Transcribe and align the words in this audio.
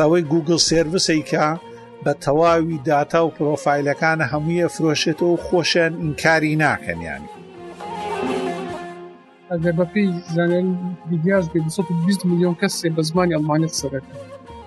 سەرکەسەوەی 0.00 0.28
گوگل 0.32 0.58
سرویسێکە 0.70 1.44
بە 2.04 2.12
تەواوی 2.24 2.78
داتا 2.88 3.20
و 3.24 3.34
پرۆفایلەکانە 3.36 4.24
هەموویە 4.32 4.66
فرۆشێتەوە 4.74 5.34
خۆشیان 5.46 5.92
ئینکاری 6.02 6.52
ناکەنیانی 6.64 7.30
ئەگەر 9.50 9.74
بەپی 9.78 10.06
زانێن 10.34 10.68
بیاز 11.24 11.44
20 12.06 12.26
میلیۆن 12.28 12.54
کەسێ 12.62 12.88
بە 12.96 13.02
زمانی 13.10 13.34
ئەلمانێت 13.36 13.74
سەرەکە 13.80 14.14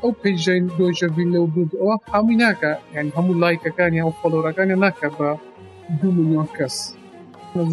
ئەو 0.01 0.11
پێیژین 0.21 0.64
دۆژەبین 0.77 1.29
لەو 1.36 1.45
بود 1.55 1.71
ئەوە 1.79 1.95
هەمی 2.13 2.36
ناکە 2.43 2.71
یان 2.95 3.07
هەموو 3.18 3.39
لایکەکانی 3.43 4.02
ئەو 4.04 4.11
فەلۆرەکانی 4.21 4.75
ناکە 4.86 5.07
بە 5.18 5.29
دو 6.00 6.07
میلیۆن 6.18 6.47
کەس 6.57 6.75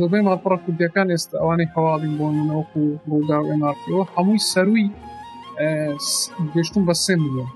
زۆبەی 0.01 0.23
ماپڕە 0.27 0.59
کوردیەکان 0.65 1.09
ئێستا 1.15 1.37
ئەوانەی 1.43 1.73
هەواڵی 1.75 2.11
بۆنەوەکو 2.19 2.81
ڕوودا 3.11 3.39
و 3.43 3.49
ئەمارتەوە 3.53 4.03
هەمووی 4.17 4.45
سەروی 4.53 4.87
گەشتم 6.55 6.83
بە 6.89 6.95
سێ 7.05 7.15
میلیۆن 7.23 7.49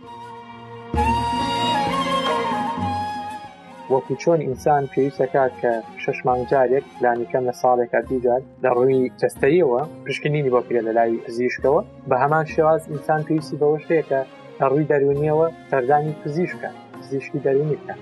وەکو 3.95 4.15
چۆن 4.23 4.41
ئینسان 4.49 4.83
پێویستەکات 4.93 5.53
کە 5.61 5.73
ششمان 6.03 6.41
جارێک 6.51 6.87
لانیکەم 7.03 7.45
لە 7.49 7.55
ساڵێکە 7.63 8.01
دیجار 8.09 8.41
لە 8.63 8.69
ڕووی 8.77 9.01
جستەریەوە 9.21 9.81
پشکنینی 10.05 10.51
بۆ 10.55 10.61
پێ 10.69 10.81
لە 10.87 10.93
لای 10.99 11.21
پزیشکەوە 11.27 11.81
بە 12.09 12.17
هەمان 12.23 12.45
شێواز 12.55 12.81
ئینسان 12.93 13.21
پێویستی 13.27 13.57
بەوەشەیەکە 13.61 14.21
لە 14.59 14.65
ڕووی 14.71 14.89
دەرونیەوە 14.91 15.47
سەردانی 15.71 16.13
پزیشکە 16.23 16.71
پزیشکی 17.01 17.39
دەرونیکە. 17.45 17.95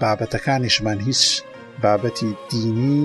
بابەتەکانیشمان 0.00 0.98
هیچ 1.08 1.22
بابەتی 1.82 2.30
دینی 2.50 3.00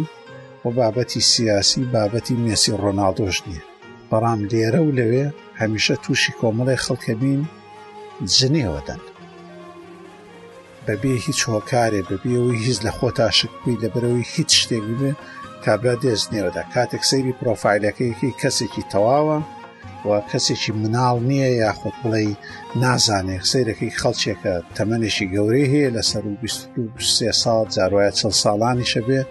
و 0.66 0.70
بابەتی 0.72 1.22
سیاسی 1.32 1.88
بابەتی 1.94 2.36
مێسی 2.46 2.74
ڕۆناالدۆش 2.84 3.38
نییە 3.48 3.64
بەڵام 4.12 4.40
لێرە 4.52 4.82
و 4.84 4.96
لەوێ 5.00 5.26
هەمیشە 5.62 5.96
تووشی 6.04 6.34
کۆمەڵی 6.42 6.82
خەڵکەبین 6.86 7.42
جنێوەدەن 8.36 9.02
بەبێ 10.86 11.14
هیچ 11.26 11.40
هۆکارێ 11.54 12.02
بەبێەوەی 12.10 12.64
هیچ 12.66 12.80
لە 12.86 12.92
خۆتا 12.98 13.28
شکوی 13.40 13.80
لەبەرەوەی 13.84 14.30
هیچ 14.36 14.52
شتێک 14.62 14.86
بێ 15.00 15.12
کابرا 15.66 15.96
دێزنێوەدا 16.04 16.64
کاتێک 16.74 17.04
سەیری 17.12 17.38
پرۆفایلەکەیەکی 17.40 18.38
کەسێکی 18.42 18.84
تەواوە 18.92 19.40
و 20.08 20.10
کەسێکی 20.32 20.72
مناڵ 20.82 21.16
نییە 21.30 21.50
یاخود 21.64 21.96
بڵێ 22.02 22.24
نازانێ 22.84 23.38
سیرەکەی 23.52 23.98
خەڵچێکە 24.00 24.54
تەمەێکی 24.76 25.28
گەورەی 25.34 25.70
هەیە 25.74 25.90
لە 25.96 26.02
سەر 26.10 26.24
و 26.32 26.38
سێ 27.16 27.30
ساڵ 27.42 27.66
جاروایە 27.76 28.12
چل 28.20 28.32
ساڵانی 28.44 28.90
شەبێت 28.94 29.30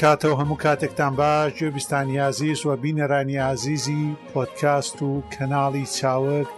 کاتەوە 0.00 0.36
هەموو 0.40 0.62
کاتێکتان 0.64 1.12
باش 1.20 1.52
گوێبیستانی 1.60 2.18
عزیز 2.30 2.58
وە 2.66 2.74
بینەرانی 2.82 3.38
عزیزی 3.52 4.04
پۆتکاست 4.32 4.98
و 5.08 5.10
کەناڵی 5.34 5.84
چاوک 5.98 6.54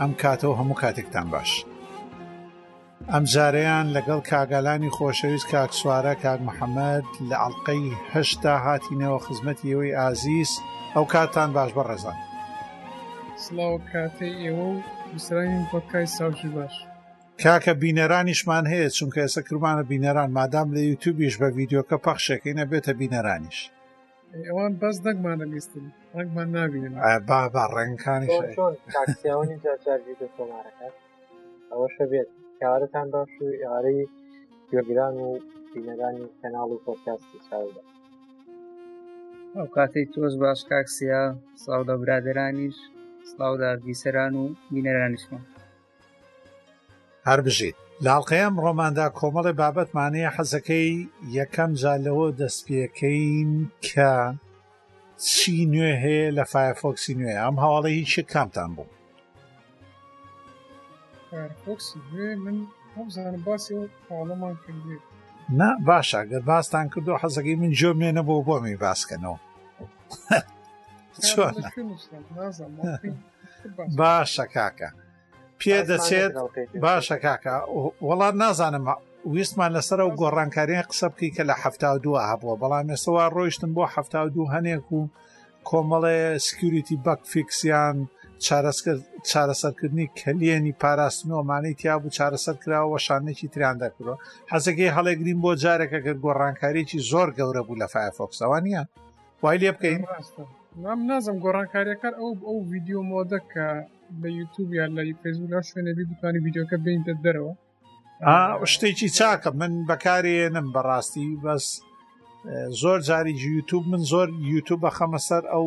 ئەم 0.00 0.12
کاتەوە 0.22 0.56
هەموو 0.60 0.78
کاتێکتان 0.82 1.26
باش. 1.34 1.50
ئەم 3.12 3.24
جارەیان 3.32 3.86
لەگەڵ 3.96 4.20
کاگالانی 4.30 4.94
خۆشەویست 4.96 5.46
کاکسوارە 5.52 6.14
کاک 6.24 6.40
محەممەد 6.48 7.06
لە 7.28 7.36
ئەڵلقەی 7.42 7.86
هەشتا 8.12 8.54
هاتینەوە 8.66 9.18
خزمەتی 9.26 9.68
ئەوەی 9.72 9.96
ئازیز 10.00 10.50
ئەو 10.94 11.04
کاتان 11.14 11.50
باش 11.56 11.70
بە 11.76 11.82
ڕێزان. 11.88 12.16
سلااو 13.44 13.76
کاتێ 13.92 14.28
ئێوە 14.42 14.66
و 14.76 14.80
وسرانی 15.14 15.68
پۆتکای 15.70 16.06
ساوشی 16.16 16.48
باش. 16.56 16.74
کاکە 17.42 17.72
بینەرانیشمان 17.84 18.64
هەیە 18.72 18.88
چونکە 18.98 19.18
ئێستا 19.24 19.42
کرمانە 19.48 19.84
بینەران 19.92 20.30
مادام 20.38 20.68
لە 20.76 20.80
یوتوبیش 20.90 21.34
بە 21.40 21.46
ویددیوکە 21.56 21.96
پەخشەکەینە 22.06 22.64
بێتە 22.70 22.92
بینەرانیش 23.00 23.58
ئەوان 24.48 24.72
بەس 24.82 24.96
دەگمانە 25.06 25.46
لیستن 25.52 25.84
ڕنگمان 26.16 26.48
نبیێن 26.58 26.92
با 27.30 27.40
با 27.54 27.64
ڕنگکانی 27.76 28.28
ئەوەشە 31.70 32.04
بێت 32.12 32.28
کارتان 32.60 33.06
باش 33.14 33.30
و 33.44 33.46
یاری 33.66 33.98
گوێگران 34.70 35.16
و 35.24 35.28
بینەرانی 35.74 36.26
کەناڵ 36.40 36.68
و 36.74 36.76
پۆکاستی 36.84 37.38
چاودا 37.48 37.82
ئەو 39.56 39.66
کاتەی 39.76 40.06
تۆش 40.12 40.34
باش 40.42 40.60
کاکسیا 40.70 41.22
ساودە 41.64 41.94
برادرانیش 42.02 42.76
سلااو 43.30 43.54
داگیسەران 43.62 44.34
و 44.40 44.44
بینەرانیشمان 44.72 45.44
هەر 47.28 47.40
بژیت 47.46 47.76
لاڵقەیەم 48.06 48.54
ڕۆماندا 48.64 49.06
کۆمەڵی 49.18 49.58
بابەتمانەیە 49.60 50.34
حەزەکەی 50.36 50.88
یەکەم 51.36 51.70
جا 51.80 51.94
لەوە 52.06 52.26
دەستپێکەین 52.40 53.50
کە 53.88 54.12
چی 55.34 55.56
نوێ 55.72 55.92
هەیە 56.04 56.28
لە 56.38 56.44
فایفۆکسی 56.52 57.14
نوێ 57.20 57.34
ئەم 57.42 57.56
هەواڵی 57.62 57.98
هیچ 58.02 58.14
کامتان 58.32 58.70
بوو 58.76 58.90
نا 65.60 65.70
باشە 65.88 66.20
گەر 66.30 66.42
باستان 66.50 66.86
کردو 66.94 67.20
حەزەکەی 67.22 67.56
من 67.62 67.72
جۆ 67.78 67.90
مێنە 68.00 68.22
بۆ 68.28 68.34
بۆمی 68.46 68.76
باسکەنەوە 68.84 69.38
چۆن 71.28 71.54
باشە 73.98 74.44
کاکە 74.56 74.90
پێ 75.64 75.78
دەچێت 75.90 76.32
باشە 76.84 77.16
کاکە 77.24 77.56
وڵات 78.08 78.34
نازانم 78.42 78.84
ویستمان 79.34 79.70
لەسەر 79.76 80.00
و 80.06 80.10
گۆڕانکاریان 80.20 80.86
قسە 80.90 81.06
بکەی 81.12 81.30
کە 81.36 81.42
لە 81.50 81.54
هەفتا 81.62 81.88
دووە 82.04 82.20
هەبووە 82.30 82.54
بەڵام 82.62 82.86
ێسەوە 82.96 83.24
ڕۆیشتن 83.36 83.70
بۆ 83.76 83.84
هەفتا 83.94 84.20
دوو 84.34 84.50
هەنێک 84.54 84.84
و 84.96 85.00
کۆمەڵێ 85.68 86.18
سکیوریتی 86.46 86.96
بەک 87.04 87.20
فیکسیان 87.32 87.96
چارەسەرکردنی 89.30 90.06
کلێنی 90.20 90.74
پاراستنەوەمانەی 90.82 91.74
تیا 91.80 91.94
بوو 92.00 92.14
چارەسەر 92.16 92.56
کراوە 92.62 92.98
شانێکی 93.06 93.48
تریان 93.52 93.76
دەکرۆ 93.84 94.14
حەزەکەی 94.52 94.94
هەڵێگرین 94.96 95.38
بۆ 95.42 95.50
جارێکە 95.64 95.98
کرد 96.04 96.18
گۆڕانکاریی 96.26 97.00
زۆر 97.10 97.28
گەورە 97.38 97.62
بوو 97.66 97.80
لە 97.82 97.86
فایفۆکسەوە 97.92 98.58
نیە 98.66 98.82
وای 99.42 99.58
لێ 99.62 99.70
بکەین 99.76 100.02
نام 100.84 101.00
نازم 101.10 101.36
گۆڕانکاریەکە 101.44 102.08
ئەو 102.20 102.30
ئەو 102.46 102.56
ویددیو 102.70 103.00
مۆدە 103.12 103.40
کە 103.52 103.66
لە 104.20 104.28
یوتوب 104.38 104.68
یا 104.78 104.86
لە 104.96 105.02
فێزبوونا 105.22 105.60
شوێنەبی 105.68 106.04
بتانی 106.10 106.38
یددیوکە 106.40 106.76
بینتە 106.84 107.12
دەرەوە 107.24 107.52
شتێکی 108.72 109.08
چاکە 109.18 109.50
من 109.60 109.72
بەکارێنم 109.88 110.66
بەڕاستی 110.74 111.28
بەس 111.44 111.66
زۆر 112.82 112.98
جاری 113.08 113.34
یوتوب 113.56 113.82
من 113.92 114.02
زۆر 114.12 114.28
یوتوب 114.52 114.78
بەخەمە 114.86 115.20
سەر 115.28 115.42
ئەو 115.52 115.66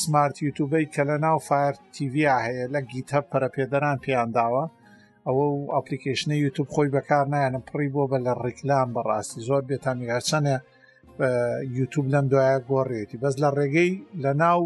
سمارت 0.00 0.36
یوتوبەی 0.46 0.86
کە 0.94 1.02
لە 1.10 1.16
ناو 1.24 1.38
فایر 1.48 1.74
تیVیا 1.94 2.36
هەیە 2.46 2.66
لە 2.74 2.80
گیتە 2.90 3.18
پەرەپێدەران 3.30 3.96
پیانداوە 4.04 4.64
ئەوە 5.26 5.44
و 5.54 5.58
ئەپلیکیشنە 5.74 6.34
یوتوب 6.44 6.66
خۆی 6.74 6.92
بەکار 6.96 7.24
نایەنە 7.32 7.60
پڕی 7.68 7.88
بۆ 7.94 8.02
بە 8.10 8.18
لە 8.26 8.32
ڕێکلام 8.42 8.88
بەڕاستی 8.96 9.44
زۆر 9.48 9.62
بێتان 9.70 9.96
میگەچەنە 10.00 10.54
یوتوب 11.78 12.06
لەم 12.14 12.26
دوایە 12.32 12.56
گۆڕێتی 12.70 13.20
بەس 13.22 13.34
لە 13.42 13.48
ڕێگەی 13.56 13.90
لە 14.22 14.32
ناو 14.42 14.60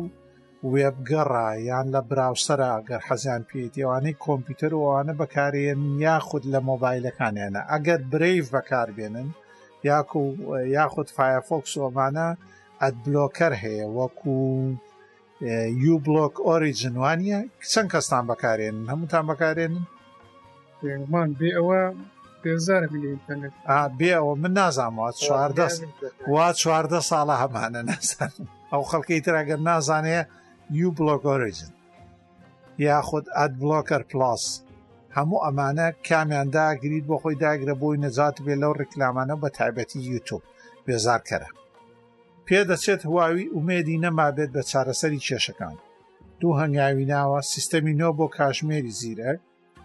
وێبگەڕە 0.72 1.48
یان 1.69 1.87
لە 1.94 2.00
براوسرە 2.10 2.71
گەر 2.88 3.00
حەزیان 3.09 3.43
پێیتێوانەی 3.50 4.19
کۆمپیوتەر 4.25 4.72
وانە 4.76 5.15
بەکارێن 5.21 5.80
یاخود 6.07 6.45
لە 6.53 6.60
مۆبایلەکانیانە 6.68 7.62
ئەگەر 7.72 8.01
برەیف 8.12 8.45
بەکاربێنن 8.54 9.28
یاکو 9.91 10.22
یاخود 10.77 11.09
فایفۆکس 11.16 11.72
ئۆمانە 11.83 12.28
ئەتبلۆکەر 12.83 13.53
هەیە 13.62 13.86
وەکو 13.98 14.36
یو 15.84 15.95
بلۆک 16.07 16.34
ئۆریجنوانە 16.47 17.41
چەند 17.72 17.89
کەستان 17.92 18.24
بەکارێن 18.30 18.77
هەمووتان 18.91 19.24
بەکارێنن 19.30 19.77
مان 21.13 21.30
بێ 21.39 21.51
ئەوە 21.59 21.83
بێ 23.98 24.10
ئەوە 24.18 24.33
من 24.42 24.53
نازانەوە 24.60 25.10
چواردە 25.27 25.66
وا 26.33 26.47
چواردە 26.60 27.01
ساڵە 27.10 27.36
هەمانە 27.42 27.80
نەسەر 27.91 28.30
ئەو 28.72 28.83
خەڵکی 28.91 29.22
تراگەر 29.27 29.60
نازانێ 29.71 30.18
یو 30.78 30.91
بلۆک 30.99 31.22
ئۆریجن 31.31 31.72
یاخود 32.87 33.25
ئەت 33.39 33.53
بلۆکەر 33.63 34.03
پلاس 34.11 34.45
هەموو 35.17 35.43
ئەمانە 35.47 35.87
کامیان 36.09 36.49
داگریت 36.59 37.05
بۆ 37.11 37.17
خۆی 37.22 37.37
داگرە 37.45 37.75
بۆی 37.83 38.01
نەزات 38.05 38.37
بێ 38.45 38.55
لەو 38.63 38.72
ڕکلامانە 38.81 39.34
بە 39.43 39.49
تایبەتی 39.59 39.99
یوتوب 40.11 40.43
بێزارکەرە 40.87 41.49
پێدەچێت 42.47 43.01
هواوی 43.09 43.51
ئومێدی 43.55 44.01
نەمابێت 44.05 44.51
بە 44.57 44.63
چارەسەری 44.71 45.25
کێشەکان 45.27 45.77
دوو 46.41 46.53
هەنگاوی 46.63 47.09
ناوە 47.13 47.41
سیستەمی 47.53 47.95
نۆ 48.01 48.09
بۆ 48.19 48.27
کاژمێری 48.37 48.97
زیرەک 49.01 49.39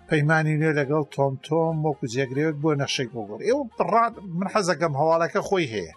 پەیمانی 0.10 0.58
نوێ 0.60 0.72
لەگەڵ 0.80 1.04
تۆم 1.14 1.34
تۆم 1.46 1.76
وەکو 1.88 2.06
جێگرێت 2.14 2.56
بۆ 2.64 2.72
نەشێک 2.82 3.10
بۆگەڵ 3.16 3.40
ئێوە 3.48 3.64
بڕات 3.78 4.14
من 4.40 4.48
حەزەکەم 4.54 4.94
هەواڵەکە 5.00 5.42
خۆی 5.48 5.72
هەیە 5.76 5.94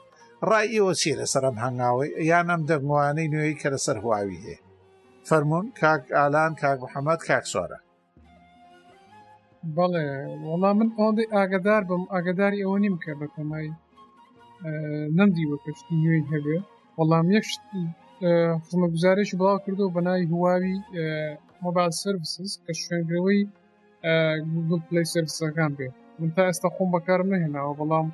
ڕای 0.49 0.67
ئێوە 0.75 0.93
چی 1.00 1.19
لەسەر 1.20 1.43
ئەم 1.46 1.56
هەنگاوی 1.64 2.08
یانم 2.31 2.61
دەنگوانەی 2.70 3.31
نوێی 3.34 3.58
کە 3.61 3.69
لەسەر 3.75 3.96
هواوی 4.05 4.43
هەیە 4.44 4.58
فەرمونون 5.30 5.66
کاک 5.80 6.02
ئالان 6.20 6.50
کاک 6.62 6.78
محەممەد 6.84 7.20
کاک 7.28 7.44
سوارە 7.52 7.78
بەڵێ 9.76 10.04
وەڵام 10.50 10.75
من 10.80 10.90
ئەڵی 10.98 11.25
ئاگدار 11.34 11.82
بم 11.90 12.02
ئاگداری 12.14 12.58
ئەوە 12.64 12.78
نیم 12.84 12.96
کە 13.04 13.10
بەپەمای 13.20 13.69
نەمدی 15.19 15.44
بە 15.50 15.56
کەستی 15.64 15.94
نوێی 16.02 16.25
هەبێ 16.32 16.58
وەڵام 16.98 17.26
یەکشتی 17.36 17.84
خمە 18.66 18.86
گزارش 18.94 19.28
بڵاو 19.38 19.62
کردو 19.64 19.92
بەنای 19.96 20.25
هواوی 20.32 20.76
مۆبال 21.64 21.90
سرویسز 22.02 22.50
کە 22.64 22.72
شوێنگرەوەی 22.82 23.40
گوگل 24.54 24.81
پلی 24.88 25.04
سرویسەکان 25.14 25.72
بێت 25.78 25.94
من 26.20 26.31
تا 26.36 26.42
ئێستا 26.48 26.69
خۆم 26.76 26.88
بەکارم 26.96 27.28
نهێناوە 27.34 27.74
بەڵام 27.81 28.06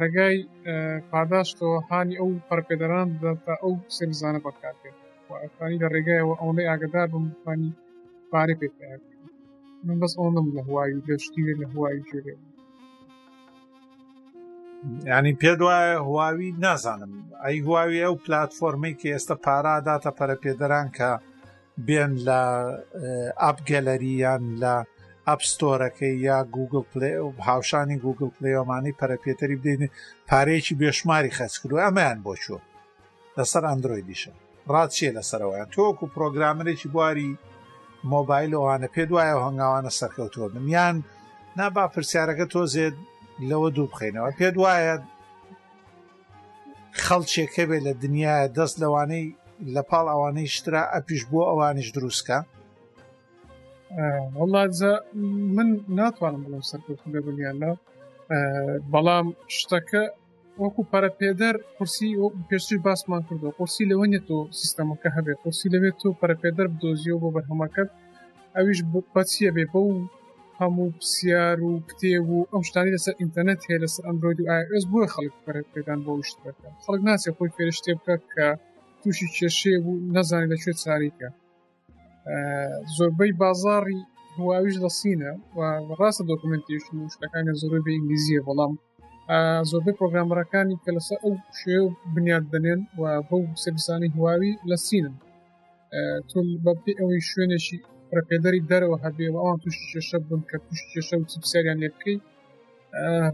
ڕێگای 0.00 0.36
پاداشتەوە 1.10 1.78
هاانی 1.88 2.16
ئەو 2.20 2.30
پەرپێدەران 2.48 3.08
تا 3.44 3.54
ئەو 3.62 3.72
سێزانە 3.96 4.40
بەکارکرد 4.46 4.98
ئەفانی 5.34 5.78
لە 5.82 5.88
ڕێگایەوە 5.94 6.34
ئەوەی 6.40 6.68
ئاگدار 6.70 7.06
بمفانی 7.14 7.70
پارێ 8.30 8.54
پێ 8.60 8.68
من 9.86 9.96
بەس 10.02 10.12
ئەوم 10.20 10.36
لە 10.56 10.62
هوایی 10.68 11.02
گەشتی 11.08 11.42
لە 11.60 11.66
هوایی 11.72 12.02
جێ 12.08 12.20
ینی 15.14 15.32
پێ 15.40 15.52
دوایە 15.60 15.96
هواوی 16.08 16.48
نازانم 16.64 17.12
ئەی 17.44 17.58
هواوی 17.66 18.04
ئەو 18.04 18.14
پلتفۆرمی 18.24 18.94
کە 19.00 19.06
ئێستا 19.14 19.36
پاراداتە 19.44 20.10
پەرەپێدەران 20.18 20.88
کە 20.96 21.10
بێن 21.86 22.12
لە 22.28 22.40
ئاپگەلەریان 23.42 24.42
لە 24.62 24.74
ئەپستۆرەکەی 25.28 26.14
یا 26.28 26.38
گوگل 26.56 26.84
پلی 26.92 27.14
و 27.24 27.28
هاوشانی 27.48 27.98
گوگل 28.06 28.28
پلەیۆمانی 28.36 28.96
پەرەپێتەری 29.00 29.60
بدەین 29.64 29.84
پارێکی 30.28 30.74
بێشماری 30.80 31.34
خەچکردو 31.38 31.82
ئەمەیان 31.84 32.18
بۆ 32.24 32.32
چوە 32.42 32.58
لەسەر 33.36 33.64
ئەندروۆی 33.70 34.06
دیشە 34.10 34.32
ڕاتچێ 34.74 35.08
لەسەرەوەیان 35.16 35.68
تۆکو 35.76 36.04
پرۆگرامەرێکی 36.14 36.88
بواری 36.94 37.30
مۆبایلەوەوانە 38.14 38.88
پێ 38.94 39.02
دوایە 39.10 39.36
هەنگاوانە 39.46 39.90
سەرکەوتوە 39.98 40.46
دنیان 40.56 40.96
نابا 41.58 41.84
پرسیارەکە 41.94 42.46
تۆزێت 42.54 42.96
لەوە 43.48 43.68
دوو 43.76 43.90
بخینەوە 43.92 44.30
پێ 44.38 44.48
دوایە 44.56 44.94
خەڵچێکە 47.04 47.62
بێت 47.68 47.82
لە 47.88 47.92
دنیاە 48.04 48.38
دەست 48.56 48.76
لەوانەی 48.82 49.24
لە 49.74 49.82
پاڵ 49.90 50.06
ئەوانەی 50.12 50.48
شترا 50.54 50.82
ئەپیش 50.94 51.22
بۆ 51.30 51.40
ئەوانش 51.48 51.88
دروستکە 51.96 52.38
وڵاتزە 54.40 54.92
من 55.56 55.68
ناتوانم 56.00 56.40
بڵم 56.44 56.62
سەرکەوتن 56.70 57.08
بێ 57.12 57.20
بنیان 57.26 57.56
لە 57.62 57.70
بەڵام 58.92 59.26
شتەکە 59.56 60.02
وەکو 60.62 60.82
پەرەپێدەر 60.92 61.54
قرسی 61.78 62.08
پێشتر 62.48 62.76
باسمان 62.86 63.22
کردو 63.28 63.56
قرسی 63.58 63.84
لەوە 63.90 64.06
نیە 64.10 64.20
تۆ 64.28 64.38
سیستەمەکە 64.60 65.08
هەبێت 65.16 65.38
قرسی 65.44 65.68
لەوێت 65.74 65.96
تۆ 66.02 66.08
پەرەپێدەر 66.20 66.66
بدۆزیەوە 66.74 67.18
بۆ 67.22 67.28
بەرهەمەکەت 67.36 67.88
ئەویش 68.56 68.80
بەچیە 69.14 69.50
بێ 69.56 69.64
بە 69.72 69.80
و 69.88 69.92
هەموو 70.60 70.94
پرسیار 70.98 71.58
و 71.68 71.72
کتێب 71.88 72.26
و 72.30 72.38
ئەم 72.52 72.62
شتانی 72.68 72.94
لەسەر 72.96 73.14
ئینتەرنێت 73.20 73.60
هەیە 73.68 73.78
لەسەر 73.84 74.02
ئەمرۆدی 74.08 74.48
ئایس 74.50 74.84
بووە 74.90 75.06
خەڵک 75.14 75.34
پەرەپێدان 75.44 76.00
بۆ 76.06 76.12
شت 76.28 76.36
بەکە 76.44 76.68
خەڵک 76.84 77.02
ناسێ 77.08 77.30
خۆی 77.36 77.52
پێرشتێ 77.56 77.92
بکات 77.98 78.22
کە 78.34 78.48
تووشی 79.00 79.26
کێشێ 79.36 79.74
بوو 79.84 80.00
نەزانانی 80.16 80.50
لەکوێ 80.52 80.72
چاریکە 80.82 81.28
زۆربەی 82.96 83.32
بازاری 83.42 84.00
هواویش 84.38 84.74
لە 84.84 84.90
سینە 84.98 85.32
و 85.56 85.58
ڕاستە 85.98 86.22
دۆکمنتیش 86.30 86.84
شتەکانی 87.14 87.52
زۆرە 87.60 87.78
بە 87.84 87.90
ئینگلیزیە 87.96 88.40
بەڵام 88.48 88.74
زۆربەی 89.70 89.94
پرۆگرامەرەکانی 90.00 90.76
کە 90.84 90.90
لەسەر 90.96 91.18
ئەو 91.24 91.34
شێ 91.60 91.76
بنیاد 92.14 92.44
دەنێن 92.52 92.80
و 93.00 93.02
بەو 93.28 93.42
سەبیسانی 93.64 94.08
هواوی 94.16 94.52
لە 94.70 94.76
سینن 94.86 95.14
تۆل 96.30 96.48
بەپی 96.64 96.92
ئەوەی 97.00 97.22
شوێنێکی 97.30 97.78
پرەپێدەری 98.10 98.60
دەرەوە 98.70 98.96
هەبێ 99.04 99.26
و 99.30 99.36
ئەوان 99.42 99.58
توش 99.64 99.76
کێشە 99.92 100.18
بن 100.28 100.40
کە 100.48 100.56
توش 100.66 100.80
کێشە 100.92 101.14
و 101.20 101.24
چپسەریان 101.30 101.78
لێ 101.82 101.88
بکەیت 101.94 102.22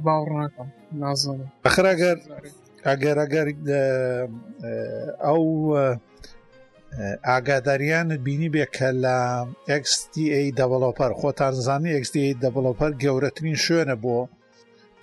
باوەڕناکەم 0.04 0.68
نازانم 1.02 1.48
بەخراگەر 1.64 2.16
ئەگەر 2.88 3.16
ئەگەر 3.22 3.48
ئەو 5.24 5.42
ئاگاداریانت 7.28 8.20
بینی 8.26 8.48
بێ 8.54 8.64
کە 8.76 8.88
لە 9.04 9.18
XDA 9.90 10.40
دەڵۆپەر 10.60 11.12
خۆتان 11.20 11.54
زانانی 11.66 11.92
XDA 12.04 12.28
دەڵۆپەر 12.44 12.92
گەورەترین 13.04 13.58
شوێنە 13.64 13.96
بۆ 14.04 14.18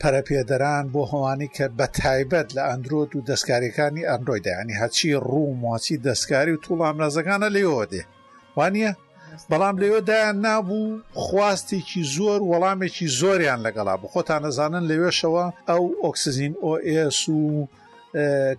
پەرەپێدەران 0.04 0.86
بۆ 0.94 1.02
هەوانی 1.12 1.50
کە 1.56 1.66
بە 1.78 1.88
تایبەت 2.00 2.48
لە 2.58 2.64
ئەندرۆت 2.70 3.12
و 3.14 3.26
دەستکاریەکانی 3.30 4.08
ئەندۆی 4.10 4.44
دایانی 4.46 4.80
هەچی 4.82 5.20
ڕوو 5.30 5.58
ماچی 5.64 6.02
دەستکاری 6.08 6.54
و 6.56 6.62
توڵامرەزەکانە 6.66 7.48
لەیەوە 7.56 7.86
دێ 7.92 8.04
وانە 8.58 8.92
بەڵام 9.50 9.76
لەوێدایان 9.82 10.38
نابوو 10.48 10.88
خواستێکی 11.26 12.02
زۆر 12.16 12.40
وەڵامێکی 12.52 13.08
زۆریان 13.20 13.60
لەگەڵا 13.68 13.94
بوو 14.02 14.12
خۆتان 14.14 14.42
نەزانن 14.46 14.84
لەوێشەوە 14.92 15.46
ئەو 15.70 15.84
ئۆکسزین 16.04 16.54
ئۆS 16.66 17.20
و 17.38 17.42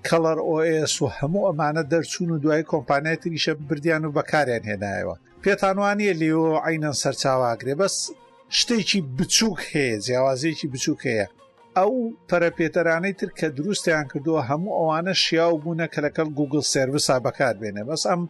کەڵەر 0.07 0.39
ئۆS 0.49 0.95
و 1.03 1.07
هەموو 1.17 1.47
ئەمانە 1.49 1.83
دەرچوون 1.93 2.31
و 2.33 2.41
دوای 2.43 2.63
کۆمپانیای 2.73 3.21
تریشە 3.23 3.55
بردیان 3.69 4.03
و 4.05 4.15
بەکاریان 4.17 4.65
هێنایەوە 4.71 5.15
پێتانوانیە 5.45 6.15
لێەوە 6.21 6.49
عینەن 6.69 6.97
سەرچاواگرێ 7.03 7.75
بەس 7.81 7.97
شتێکی 8.59 9.01
بچووک 9.19 9.61
هەیە 9.73 9.97
جیاوازەیەکی 10.07 10.67
بچووک 10.75 11.01
هەیە 11.11 11.27
ئەو 11.79 11.93
پەرەپێتەرانەی 12.29 13.15
تر 13.21 13.31
کە 13.39 13.47
دروستیان 13.57 14.07
کردووە 14.13 14.41
هەموو 14.51 14.77
ئەوانە 14.79 15.13
شیاو 15.25 15.53
بوونە 15.63 15.87
کە 15.93 16.01
لەکەل 16.07 16.29
گوگل 16.39 16.63
سرویسا 16.75 17.17
بەکاربێنە 17.27 17.83
بەس 17.89 18.03
ئەم 18.11 18.23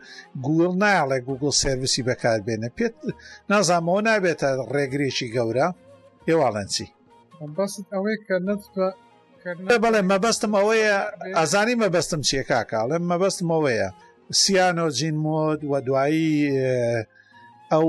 گوگل 0.46 0.72
نایڵێ 0.84 1.18
گوگل 1.28 1.52
سرویسی 1.64 2.02
بەکاربێنە 2.08 2.68
پێت 2.76 2.94
نازامەوە 3.50 4.00
نابێتە 4.08 4.48
ڕێگرێکی 4.74 5.28
گەورە 5.36 5.68
هێواڵەنسی 6.28 6.88
بەڵێ 9.84 10.00
مەبەستم 10.12 10.52
ئەوەیە 10.58 10.96
ئازانی 11.38 11.76
مەبەستم 11.82 12.20
چیە 12.28 12.42
کاکاڵێ 12.50 12.96
مەبەستم 13.10 13.48
ئەوەیە 13.54 13.88
سیانۆ 14.40 14.86
جین 14.98 15.16
مۆد 15.24 15.60
وە 15.70 15.78
دوایی 15.86 16.34
ئەو 17.72 17.88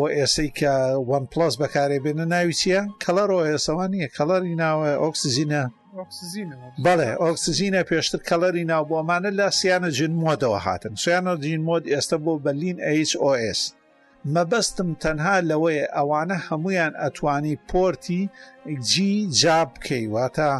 ئۆئسی 0.00 0.46
e 0.48 0.52
کە 0.58 0.76
وان 1.08 1.24
پلس 1.32 1.54
بەکارێ 1.62 1.98
بێنە 2.04 2.26
ناوی 2.34 2.54
چییە 2.60 2.82
کەلەر 3.04 3.28
e 3.34 3.38
ئۆئسەوان 3.50 3.90
نیە 3.94 4.08
کەلەری 4.16 4.54
ناوە 4.62 4.88
ئۆکسزیینە 5.02 5.62
بەڵێ 6.84 7.10
ئۆکسزیینە 7.22 7.80
پێشتر 7.90 8.20
کەلەری 8.28 8.64
ناو 8.72 8.82
بۆمانە 8.90 9.30
لە 9.38 9.46
سیانە 9.58 9.90
جن 9.98 10.12
مۆدەوە 10.22 10.58
هاتن 10.66 10.94
سویانە 11.02 11.32
جین 11.44 11.62
مۆد 11.68 11.84
ئێستا 11.92 12.16
بۆ 12.24 12.32
بەلین 12.44 12.78
HOS 13.08 13.60
مەبەستم 14.34 14.88
تەنها 15.02 15.36
لەوەیە 15.50 15.86
ئەوانە 15.96 16.36
هەمویان 16.48 16.92
ئەتوانی 17.02 17.60
پۆرتی 17.70 18.20
جی 18.90 19.12
جاب 19.40 19.68
بکەی 19.74 20.04
واتە 20.14 20.50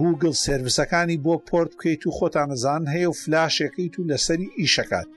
گوگل 0.00 0.32
سرویسەکانی 0.46 1.20
بۆ 1.24 1.34
پۆرت 1.48 1.70
بکەیت 1.76 2.02
و 2.06 2.14
خۆتانەزان 2.18 2.82
هەیە 2.92 3.08
و 3.10 3.18
فلاشەکەیت 3.22 3.94
و 3.96 4.06
لەسەری 4.10 4.48
ئیشەکات 4.60 5.08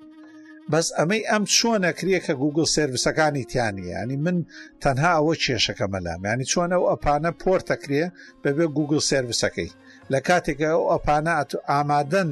بەس 0.71 0.87
ئەمەی 0.97 1.23
ئەم 1.31 1.43
چۆنە 1.55 1.91
کرێ 1.99 2.19
کە 2.25 2.33
گوگل 2.43 2.67
سرویسەکانی 2.75 3.43
تیانی 3.51 3.83
ینی 3.93 4.17
من 4.25 4.37
تەنها 4.83 5.11
ئەوە 5.17 5.35
کێشەکە 5.43 5.85
مەلامانی 5.93 6.49
چۆنە 6.51 6.75
و 6.79 6.89
ئەپانە 6.91 7.31
پۆرتەکرێ 7.41 8.03
بەبێ 8.43 8.65
گوگل 8.77 9.01
سرویسەکەی 9.11 9.69
لە 10.11 10.19
کاتێکە 10.27 10.67
ئەو 10.73 10.83
ئەپانە 10.93 11.33
ئامادەن 11.71 12.31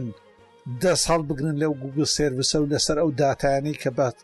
دە 0.81 0.93
ساڵ 1.05 1.21
بگرن 1.29 1.55
لەو 1.61 1.73
گوگل 1.83 2.05
سرویسە 2.17 2.57
و 2.61 2.69
لەسەر 2.73 2.97
ئەو 3.01 3.09
دااتانی 3.21 3.75
کە 3.81 3.89
بەات 3.97 4.17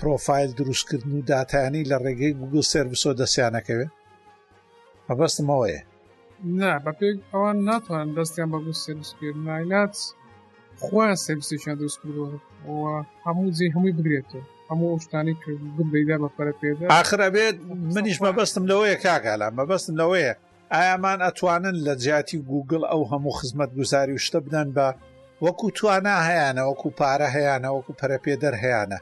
پرۆفایل 0.00 0.50
دروستکردن 0.58 1.12
و 1.18 1.26
دااتانی 1.30 1.82
لە 1.90 1.96
ڕێگەی 2.04 2.36
گوگل 2.40 2.62
سرویسۆ 2.72 3.08
دەسیانەکەوێت 3.20 3.92
مەبەستمەوەیە 5.08 5.82
نه 6.60 6.72
بە 6.84 6.92
پێ 6.98 7.08
ئەوان 7.32 7.56
ناتوان 7.68 8.08
دەستیان 8.16 8.48
بە 8.52 8.58
گوگل 8.62 8.76
سرویس 8.86 9.10
کرد 9.18 9.38
نایلات 9.48 9.94
خۆیان 10.84 11.18
سرویسیان 11.26 11.76
دروست 11.80 11.98
کردەوە 12.02 12.36
هەموو 13.26 13.54
جێ 13.56 13.66
هەمووی 13.74 13.94
بگرێتەوە 13.98 14.42
هەموو 14.70 15.00
شتانی 15.04 15.34
بدا 15.92 16.16
بەپەرە 16.24 16.54
پێدا 16.60 16.84
آخرە 17.02 17.28
بێت 17.34 17.56
منیش 17.94 18.18
مەبەستم 18.26 18.64
لەوەیە 18.70 18.96
کاگالا 19.04 19.48
مەبەستم 19.58 19.94
لەوەیە 20.00 20.32
ئایامان 20.74 21.18
ئەتوانن 21.26 21.76
لە 21.86 21.94
جیاتی 22.02 22.38
گوگل 22.52 22.82
ئەو 22.90 23.02
هەموو 23.12 23.36
خزمەت 23.38 23.70
گوزاری 23.78 24.14
و 24.16 24.24
شتە 24.26 24.38
بدەن 24.46 24.68
بە 24.76 24.88
وەکو 25.44 25.66
توانە 25.76 26.16
هەیەە 26.28 26.62
وەکو 26.70 26.88
پارە 26.98 27.28
هەیەە 27.34 27.56
وەکو 27.76 27.92
پەرەپێدەر 28.00 28.54
هەیەە 28.62 28.98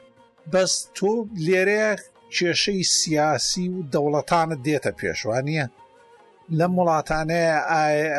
بەس 0.51 0.71
تۆ 0.95 1.11
لێرەیە 1.45 1.91
کێشەی 2.35 2.81
سیاسی 2.99 3.65
و 3.73 3.79
دەوڵەتانت 3.93 4.59
دێتە 4.67 4.91
پێشوانە 4.99 5.65
لەم 6.59 6.73
وڵاتانەیە 6.79 7.57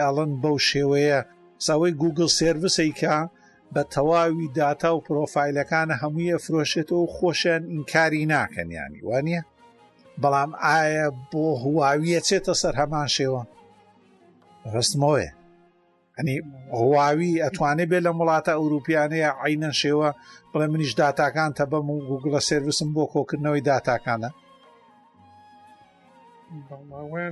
ئاڵن 0.02 0.30
بەو 0.42 0.56
شێوەیە 0.68 1.18
ساوەی 1.66 1.92
گوگل 2.02 2.28
سرویسیکە 2.40 3.16
بە 3.74 3.82
تەواوی 3.92 4.48
داتا 4.60 4.90
و 4.96 5.00
پرۆفایلەکانە 5.06 5.94
هەموویە 6.02 6.36
فرۆشێتەوە 6.44 7.04
خۆشیان 7.16 7.62
ئینکاری 7.72 8.28
ناکەنیانی 8.34 9.00
وانە 9.08 9.40
بەڵام 10.22 10.50
ئایا 10.66 11.06
بۆ 11.30 11.44
هواویە 11.64 12.20
چێتە 12.28 12.54
سەر 12.62 12.74
هەمان 12.82 13.08
شێوە 13.16 13.42
ڕستمەوەیە 14.74 15.32
ئەنی 16.16 16.36
هواوی 16.80 17.40
ئەتوانێت 17.44 17.88
بێت 17.90 18.02
لە 18.06 18.10
وڵاتە 18.18 18.52
ئەوروپیانەیە 18.56 19.30
عینەن 19.44 19.74
شێوە 19.82 20.08
بڵێ 20.50 20.66
منیش 20.72 20.92
داتاکان 21.02 21.50
تە 21.58 21.64
بەم 21.72 21.86
و 21.92 21.98
گوگلە 22.08 22.40
سرویسم 22.50 22.88
بۆ 22.94 23.04
کۆکردنەوەی 23.14 23.62
داتاکانە 23.68 24.30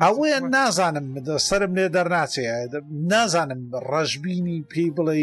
ئەوەیە 0.05 0.39
نازانم 0.57 1.07
سرم 1.49 1.73
لێ 1.79 1.87
دەرناچێ 1.97 2.45
نازانم 3.13 3.61
ڕژبینی 3.93 4.59
پێی 4.71 4.91
بڵێ 4.99 5.23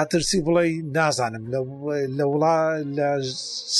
ئەترسی 0.00 0.38
بڵێ 0.46 0.64
نازانم 0.96 1.44
لە 2.20 2.24
وڵا 2.32 2.58
لە 2.96 3.10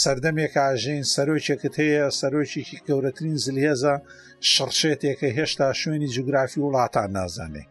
سەردەمێکە 0.03 0.61
ئاژین 0.67 1.05
سەرۆکێکت 1.15 1.75
هەیە 1.83 2.05
سەرۆکیێکی 2.21 2.79
گەورەترین 2.87 3.37
زلهێزە 3.45 3.95
شڕشێتێکە 4.53 5.29
هێشتا 5.37 5.69
شوێنی 5.81 6.13
جوگرافی 6.15 6.65
وڵاتان 6.65 7.11
نازانێ 7.19 7.65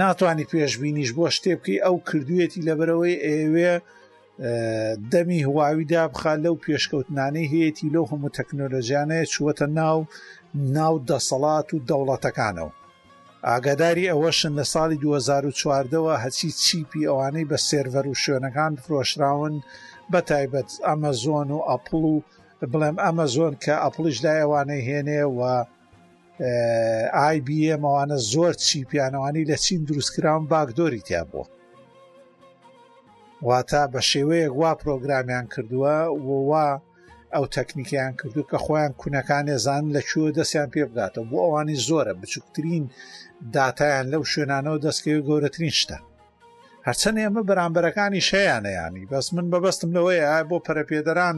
ناتوانانی 0.00 0.48
پێشببینیش 0.52 1.10
بۆ 1.16 1.24
شتێ 1.36 1.52
بکەی 1.58 1.82
ئەو 1.84 1.96
کردوێتی 2.08 2.64
لەبەرەوەی 2.68 3.20
ئێوێ 3.26 3.72
دەمی 5.12 5.44
هواویدا 5.48 6.02
بخە 6.12 6.32
لەو 6.44 6.54
پێشکەوتنانەی 6.64 7.50
هەیەی 7.52 7.90
لەو 7.94 8.04
هەموو 8.12 8.34
تەکنۆلۆژیانەیە 8.38 9.30
چوەتە 9.34 9.66
ناو 9.78 9.98
ناو 10.76 10.94
دەسەڵات 11.08 11.68
و 11.72 11.82
دەوڵەتەکانەوە 11.88 12.72
ئاگاداری 13.48 14.04
ئەوەشن 14.12 14.52
لە 14.60 14.64
ساڵی 14.72 14.98
2014ەوە 15.04 16.14
هەچی 16.24 16.48
چیپی 16.62 17.08
ئەوانەی 17.08 17.48
بە 17.50 17.58
سێڤەر 17.68 18.06
و 18.08 18.20
شوێنەکان 18.22 18.72
فرۆشراون 18.84 19.54
بە 20.12 20.20
تایبەت 20.30 20.70
ئەمەزۆن 20.88 21.48
و 21.56 21.64
ئەپل 21.68 22.02
و 22.12 22.16
بڵێم 22.72 22.96
ئەمەزۆن 23.04 23.54
کە 23.64 23.74
ئەپلیشدای 23.84 24.40
ئەوانەی 24.42 24.86
هێنێ 24.88 25.22
و 25.38 25.40
آیBMەوانە 27.28 28.18
زۆر 28.32 28.52
چیپیانەوانی 28.66 29.48
لە 29.50 29.56
چین 29.64 29.80
دروستکراون 29.88 30.44
باگدۆری 30.52 31.02
تیا 31.08 31.22
بووە. 31.30 31.46
واتە 33.46 33.82
بە 33.92 34.00
شێوەیەک 34.10 34.52
وا 34.60 34.72
پرۆگرامیان 34.80 35.46
کردووە 35.52 35.96
ووا 36.26 36.68
ئەو 37.36 37.44
تەکنیکیان 37.56 38.12
کردو 38.20 38.42
کە 38.50 38.56
خۆیان 38.64 38.92
کوونەکان 39.00 39.44
ێزان 39.56 39.84
لە 39.94 40.00
چوە 40.10 40.28
دەستیان 40.38 40.68
پێ 40.74 40.82
بداتەوە 40.90 41.28
بۆ 41.30 41.36
ئەوانی 41.44 41.80
زۆرە 41.88 42.12
بچووکترین 42.20 42.84
دااتیان 43.54 44.06
لەو 44.12 44.22
شوێنانەوە 44.32 44.78
دەستکەوە 44.86 45.24
گەورەترین 45.28 45.74
شتە 45.80 45.98
هەرچەند 46.86 47.20
ئێمە 47.22 47.42
بەرامبەرەکانی 47.48 48.26
شەیانەیانی 48.28 49.08
بەس 49.10 49.26
من 49.34 49.46
بەبستم 49.52 49.90
لەوەیە 49.96 50.46
بۆ 50.48 50.56
پەرەپێدەران 50.66 51.36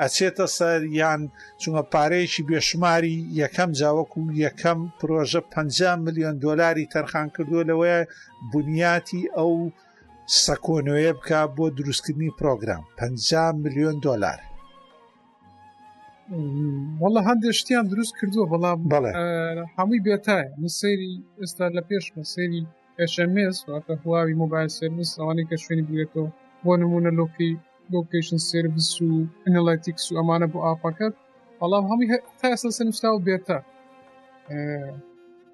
ئەچێتە 0.00 0.46
سەر 0.56 0.80
یان 1.00 1.20
چونگە 1.60 1.82
پارەیەکی 1.92 2.46
بێشماری 2.48 3.16
یەکەم 3.42 3.70
جاوەکو 3.80 4.20
یەکەم 4.44 4.78
پرۆژە 4.98 5.40
50 5.54 5.94
میلیۆن 6.04 6.36
دلاری 6.44 6.90
تەرخان 6.92 7.28
کردووە 7.34 7.62
لەوەیە 7.70 8.00
بنیاتی 8.52 9.22
ئەو 9.36 9.52
سەکۆنوێ 10.44 11.10
بکە 11.18 11.40
بۆ 11.56 11.64
دروستکردنی 11.76 12.36
پرۆگرام 12.38 12.84
50 13.00 13.52
میلیۆن 13.64 13.96
دلار 14.06 14.38
وڵە 17.02 17.20
هەندێک 17.28 17.52
شتیان 17.60 17.84
دروست 17.92 18.12
کردووە 18.18 18.46
بەڵام 18.52 18.78
بڵێ 18.92 19.12
هەمووی 19.76 20.04
بێتایە 20.06 20.46
نسەری 20.64 21.12
ئێستا 21.40 21.66
لە 21.76 21.82
پێش 21.88 22.04
مەسەری 22.16 22.64
ئەشMS 23.00 23.56
واتە 23.70 23.92
هواوی 24.02 24.38
مۆبایل 24.42 24.70
سرویس 24.80 25.10
ئەوانەی 25.20 25.48
کە 25.50 25.56
شوێنی 25.62 25.86
بێتەوە 25.90 26.28
بۆ 26.64 26.72
نمونە 26.82 27.10
لۆکی 27.18 27.52
لۆکیشن 27.94 28.38
سرویس 28.50 28.90
و 29.06 29.10
ئەنەلایتیکس 29.44 30.04
و 30.10 30.16
ئەمانە 30.18 30.46
بۆ 30.52 30.58
ئاپەکەت 30.66 31.14
بەڵام 31.60 31.84
هەمی 31.90 32.06
تاسە 32.40 32.68
سنوشتا 32.76 33.08
و 33.12 33.22
بێتە 33.26 33.58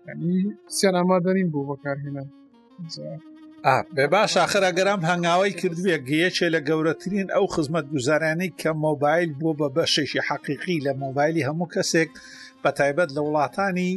ینی 0.09 0.41
سیان 0.77 0.95
ئامادەنین 0.99 1.49
بۆ 1.53 1.61
بەکارهێنان. 1.69 2.29
بێ 3.97 4.07
باش 4.15 4.33
آخرە 4.47 4.71
گەرام 4.79 5.01
هەنگاوی 5.11 5.57
کردوێ 5.61 5.97
گەیەکێ 6.09 6.47
لە 6.55 6.61
گەورەترین 6.69 7.29
ئەو 7.35 7.45
خزمەت 7.55 7.87
گوزارانی 7.95 8.51
کە 8.61 8.71
مۆبایل 8.85 9.31
بۆ 9.41 9.51
بە 9.61 9.69
بەشێکی 9.77 10.21
حەقیقی 10.29 10.83
لە 10.87 10.93
مۆبایلی 11.03 11.47
هەموو 11.49 11.71
کەسێک 11.75 12.11
بە 12.63 12.71
تایبەت 12.79 13.11
لە 13.17 13.21
وڵاتانی 13.27 13.93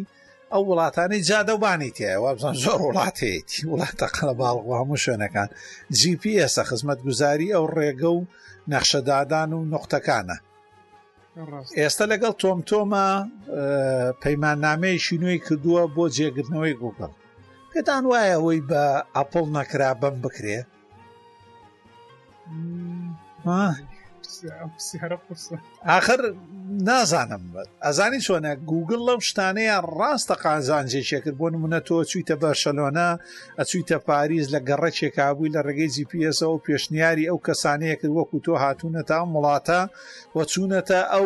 ئەو 0.54 0.64
وڵاتانی 0.72 1.20
جادەبانی 1.30 1.92
تایەوە 1.98 2.30
بزان 2.38 2.56
زۆر 2.66 2.80
وڵاتێتی 2.88 3.62
وڵاتە 3.72 4.08
قەڵە 4.16 4.34
باڵغ 4.42 4.66
هەموو 4.82 5.02
شوێنەکان 5.04 5.50
جیPSە 6.00 6.64
خزمەت 6.70 7.00
گوزاری 7.08 7.54
ئەو 7.56 7.66
ڕێگە 7.78 8.10
و 8.18 8.22
نەخشەدادان 8.72 9.50
و 9.58 9.60
نقطەکانە 9.74 10.38
ئێستا 11.80 12.06
لەگەڵ 12.12 12.34
تۆم 12.42 12.60
تۆمە 12.70 13.08
پەیمان 14.24 14.58
نامەیەشی 14.66 15.18
نوێی 15.22 15.40
کردووە 15.46 15.84
بۆ 15.96 16.06
جێگرنەوەی 16.16 16.76
گوگڵ 16.84 17.12
پێتان 17.78 18.04
وایە 18.12 18.28
ئەوەی 18.34 18.62
بە 18.70 18.84
ئەپڵ 19.16 19.46
نەکرا 19.58 19.92
بم 20.02 20.16
بکرێ 20.26 20.58
آخر 25.98 26.20
نازانم 26.90 27.44
ئەزانی 27.86 28.22
چۆنە 28.26 28.52
گوگل 28.72 29.02
لەم 29.08 29.20
شتانەیە 29.30 29.78
ڕاستە 29.98 30.36
قازانجێکێکرد 30.44 31.36
بۆ 31.40 31.48
منە 31.64 31.80
تۆ 31.88 31.96
چویتە 32.10 32.36
بەرشەلۆنا 32.42 33.10
ئەچویتە 33.60 33.98
پاریز 34.08 34.46
لە 34.54 34.60
گەڕە 34.68 34.90
چێکابووی 34.98 35.54
لە 35.56 35.60
ڕێگەی 35.66 35.94
جیPSەوە 35.96 36.58
پێشنیاری 36.66 37.28
ئەو 37.30 37.38
کەسانەیە 37.48 37.96
کرد 38.00 38.12
وەکو 38.18 38.38
تۆ 38.46 38.54
هاتوونەتە 38.64 39.16
ئەم 39.20 39.32
وڵاتە 39.36 39.80
وەچوونەتە 40.38 41.00
ئەو 41.14 41.26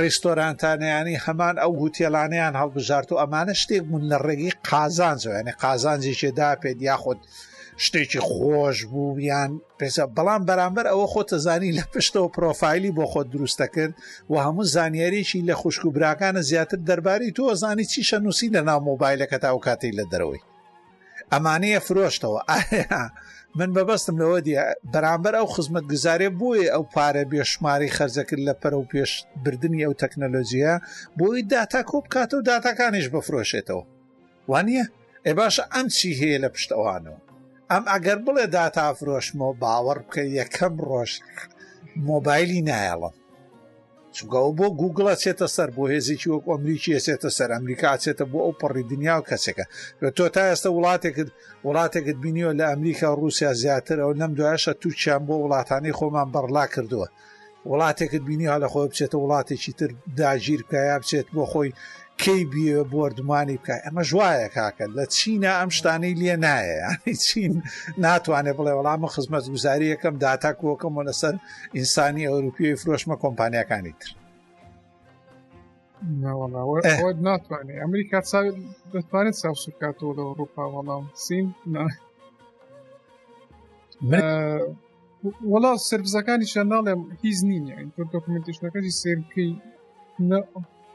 ڕێستۆرانتانیانی 0.00 1.16
هەمان 1.26 1.54
ئەو 1.62 1.72
هوتێلانیان 1.82 2.54
هەڵبژارت 2.60 3.08
و 3.10 3.20
ئەمانە 3.22 3.54
شتێک 3.62 3.82
بوون 3.88 4.04
لە 4.10 4.18
ڕێگی 4.26 4.56
قازانزوێنێ 4.68 5.52
قازانجیێدا 5.62 6.50
پێ 6.62 6.70
یاخود 6.88 7.20
شتێکی 7.84 8.20
خۆش 8.30 8.78
بوو 8.92 9.20
یان 9.30 9.50
پێسە 9.78 10.04
بەڵام 10.16 10.42
بەرامبەر 10.48 10.86
ئەوە 10.90 11.06
خۆتەزانی 11.12 11.76
لە 11.78 11.84
پشتەوە 11.92 12.28
پرۆفایلی 12.36 12.94
بۆ 12.96 13.04
خۆت 13.12 13.28
دروستەکرد 13.34 13.94
و 14.30 14.34
هەموو 14.44 14.68
زانانیارێکی 14.74 15.46
لە 15.48 15.54
خوشک 15.60 15.82
و 15.84 15.94
براکانە 15.96 16.42
زیاتر 16.50 16.78
دەرباری 16.88 17.30
تۆ 17.36 17.44
زانی 17.62 17.84
چیشە 17.92 18.18
نووسی 18.24 18.48
لە 18.56 18.60
ناو 18.68 18.80
مۆبایلەکە 18.88 19.38
تا 19.42 19.50
و 19.56 19.60
کاتی 19.66 19.92
لە 19.98 20.04
دەرەوەی 20.12 20.42
ئەمانەیە 21.32 21.80
فرۆشتەوە 21.86 22.40
ئایا 22.50 23.02
من 23.58 23.70
بەبەستم 23.76 24.16
لەوە 24.22 24.38
دی 24.46 24.54
بەرامبەر 24.92 25.34
ئەو 25.38 25.46
خزمەت 25.54 25.84
گزارێ 25.92 26.28
بۆیە 26.40 26.68
ئەو 26.74 26.84
پارە 26.94 27.24
بێشماری 27.30 27.94
خەرزەکرد 27.96 28.42
لە 28.48 28.54
پەرە 28.60 28.76
و 28.78 28.88
پێشبردننی 28.92 29.84
ئەو 29.86 29.94
تەکنەلۆژیە 30.02 30.74
بۆی 31.18 31.40
داتا 31.52 31.80
کۆ 31.90 31.96
بکاتە 32.04 32.34
و 32.36 32.42
داتاکانیش 32.50 33.06
بفرۆشێتەوە 33.14 33.84
وانە 34.50 34.84
ئێ 35.26 35.32
باشە 35.38 35.62
ئەم 35.74 35.86
چی 35.96 36.08
هەیە 36.20 36.38
لە 36.44 36.48
پشتەوانەوە 36.54 37.18
ئەم 37.70 37.84
ئەگەر 37.92 38.18
بڵێ 38.26 38.44
داتا 38.56 38.86
فرۆشمەوە 38.98 39.54
باوەڕ 39.62 39.98
بکە 40.06 40.22
یەکەم 40.40 40.74
ڕۆژ 40.88 41.12
مۆبایلی 42.08 42.60
نایەڵم 42.68 43.14
چگەڵ 44.18 44.48
بۆ 44.58 44.66
گوگڵە 44.80 45.14
چێتە 45.22 45.46
سەر 45.56 45.68
بۆ 45.76 45.84
هێزیی 45.94 46.30
وەک 46.32 46.44
ئۆمریکی 46.52 46.94
ئەسێتە 46.96 47.28
سەر 47.36 47.50
ئەمریکا 47.54 47.90
چێتە 48.04 48.24
بۆ 48.32 48.38
ئەو 48.44 48.54
پڕی 48.60 48.84
دنیا 48.92 49.14
و 49.18 49.26
کەسێکە 49.30 49.64
تۆ 50.16 50.24
تا 50.34 50.42
ئێستا 50.48 50.70
وڵاتێکت 50.76 51.28
وڵاتێکت 51.66 52.16
بینیوە 52.24 52.52
لە 52.60 52.64
ئەمریکا 52.70 53.08
رووسیا 53.20 53.52
زیاتر 53.62 53.98
ئەو 54.02 54.12
نەم 54.20 54.32
دوایشە 54.38 54.72
تووچیان 54.80 55.22
بۆ 55.28 55.34
وڵاتانی 55.44 55.96
خۆمان 55.98 56.28
بەڕلا 56.34 56.64
کردووە 56.74 57.08
وڵاتێکت 57.70 58.22
بینی 58.28 58.48
هە 58.52 58.56
لە 58.62 58.68
خۆی 58.72 58.88
بچێتە 58.90 59.16
وڵاتێکی 59.22 59.72
تر 59.78 59.90
داگیر 60.20 60.60
کە 60.70 60.76
یا 60.90 60.96
بچێت 61.02 61.28
بۆ 61.34 61.42
خۆی 61.52 61.70
کەی 62.22 62.42
بیە 62.52 62.80
بردمانی 62.92 63.58
بکە 63.60 63.74
ئەمە 63.84 64.02
ژوایە 64.10 64.48
کاکە 64.56 64.86
لە 64.96 65.04
چینە 65.16 65.52
ئەم 65.58 65.70
شتانەی 65.78 66.14
لێ 66.20 66.34
نایە 66.44 66.76
ینی 66.86 67.14
چین 67.26 67.52
ناتوانێت 68.04 68.56
بڵێ 68.58 68.72
وەڵامە 68.78 69.08
خزمەت 69.14 69.44
گوزاری 69.52 69.92
یەکەم 69.94 70.14
داتاکوەکەم 70.24 70.92
و 70.98 71.06
لەسەر 71.08 71.34
ئینسانی 71.76 72.28
ئەوروپی 72.30 72.78
فرۆشمە 72.80 73.16
کۆمپانیەکانی 73.22 73.94
تر 74.00 74.10
ناتوانێت 77.26 77.78
ئەمریکا 77.82 78.18
دەتوانێت 78.92 79.36
ساوسکاتەوە 79.42 80.12
لە 80.18 80.22
ئەوروپا 80.26 80.64
وەڵام 80.74 81.04
سین 81.26 81.46
وڵا 85.52 85.72
سربزەکانی 85.88 86.46
شەناڵێم 86.52 87.00
هیچ 87.22 87.38
نینە 87.50 87.74
دۆکمنتشنەکەی 88.14 88.92
سرکەی 89.02 89.52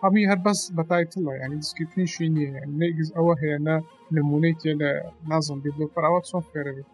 هەمی 0.03 0.25
هەر 0.31 0.39
بەس 0.45 0.59
بەتایتڵە 0.77 1.33
ینی 1.43 1.57
دیسکرپشی 1.63 2.27
نیە 2.35 2.51
نگز 2.81 3.07
ئەوە 3.17 3.33
هەیەە 3.41 3.59
نمونەی 4.15 4.55
تێ 4.61 4.71
لە 4.81 4.91
نازم 5.31 5.57
دیلوپەراوە 5.65 6.19
چۆن 6.29 6.43
فێرەبێت 6.51 6.89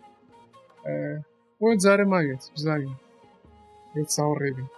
بۆ 1.59 1.67
جارە 1.83 2.05
ماوێت 2.11 2.43
بزانین 2.55 2.95
چاو 4.15 4.31
ڕێبین 4.41 4.69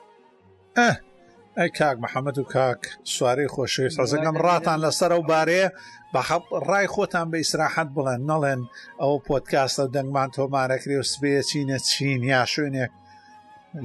ئەی 1.58 1.70
کاک 1.80 1.96
محەممەد 2.04 2.38
و 2.40 2.44
کاک 2.56 2.82
سوارەی 3.16 3.52
خۆشەویست 3.54 3.98
ڕزەکەم 4.04 4.36
ڕاتان 4.46 4.80
لەسەر 4.86 5.12
ئەو 5.14 5.24
بارەیە 5.32 5.70
بە 6.14 6.22
ڕای 6.70 6.88
خۆتان 6.94 7.28
بە 7.32 7.38
ئیسراحەت 7.44 7.90
بڵێن 7.96 8.22
نەڵێن 8.32 8.62
ئەو 9.02 9.14
پۆتکاستە 9.28 9.86
دەنگمان 9.96 10.30
تۆمارەکری 10.36 11.00
و 11.00 11.04
سبەیە 11.14 11.42
چینە 11.50 11.78
چین 11.90 12.22
یا 12.34 12.42
شوێنێک 12.54 12.94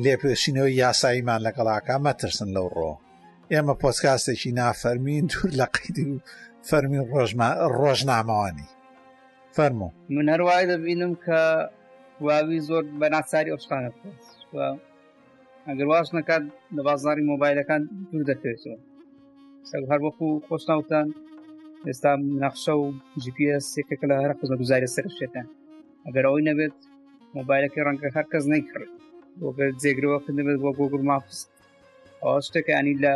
لێپێشینەوەی 0.04 0.78
یاساییمان 0.82 1.40
لەگەڵاکە 1.46 1.94
مەترسن 2.06 2.50
لەو 2.58 2.68
ڕۆ 2.78 2.92
ئێمە 3.52 3.74
پۆسکاسێکی 3.82 4.50
نافەرمین 4.60 5.24
دوور 5.30 5.50
لە 5.60 5.66
قەیدی 5.74 6.06
و 6.10 6.22
فەرمین 6.68 7.04
ڕۆژنامەوانی 7.80 8.68
فەرمو 9.56 9.88
من 10.16 10.26
هەروای 10.32 10.64
دەبینم 10.72 11.12
کە 11.24 11.40
واوی 12.26 12.60
زۆر 12.68 12.84
بە 13.00 13.06
ناساری 13.14 13.52
ئۆشقانە 13.54 13.90
ئەگەر 15.68 15.86
واش 15.92 16.08
نکات 16.18 16.42
لە 16.76 16.80
بازاری 16.88 17.26
مۆبایلەکان 17.30 17.82
دوور 18.10 18.24
دەکەوێتەوە 18.30 18.78
هەر 19.92 20.00
وەکو 20.06 20.28
خۆشناوتان 20.46 21.06
ئێستا 21.88 22.12
نەخشە 22.44 22.74
و 22.82 22.86
GPS 23.22 23.64
سێکەکە 23.74 24.06
لە 24.10 24.16
هەر 24.22 24.32
قزە 24.40 24.54
گوزارە 24.60 24.88
سەرشێتە 24.96 25.42
ئەگەر 26.06 26.24
ئەوی 26.28 26.46
نەبێت 26.50 26.76
مۆبایلەکە 27.36 27.78
ڕەنگە 27.86 28.08
هەر 28.16 28.26
کەس 28.32 28.44
نەیکرد 28.52 28.90
وەگەر 29.44 29.70
جێگرەوە 29.82 30.18
کردنبێت 30.24 30.58
بۆ 30.62 30.70
گۆگل 30.80 31.02
مافست 31.10 31.51
ئەو 32.24 32.38
شتەکانی 32.46 32.94
لە 33.04 33.14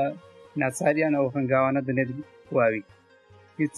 ناساریان 0.62 1.14
ئەو 1.18 1.26
هەنگاوانە 1.36 1.80
دەنێت 1.88 2.10
واوی 2.56 2.82
هیچ 3.60 3.76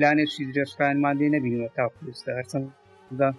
لانێکی 0.00 0.42
درێژخانمان 0.56 1.14
لێ 1.20 1.26
نەبینەوە 1.36 1.68
تا 1.76 1.84
پوستە 1.94 2.30
هەرچەنددا 2.38 3.30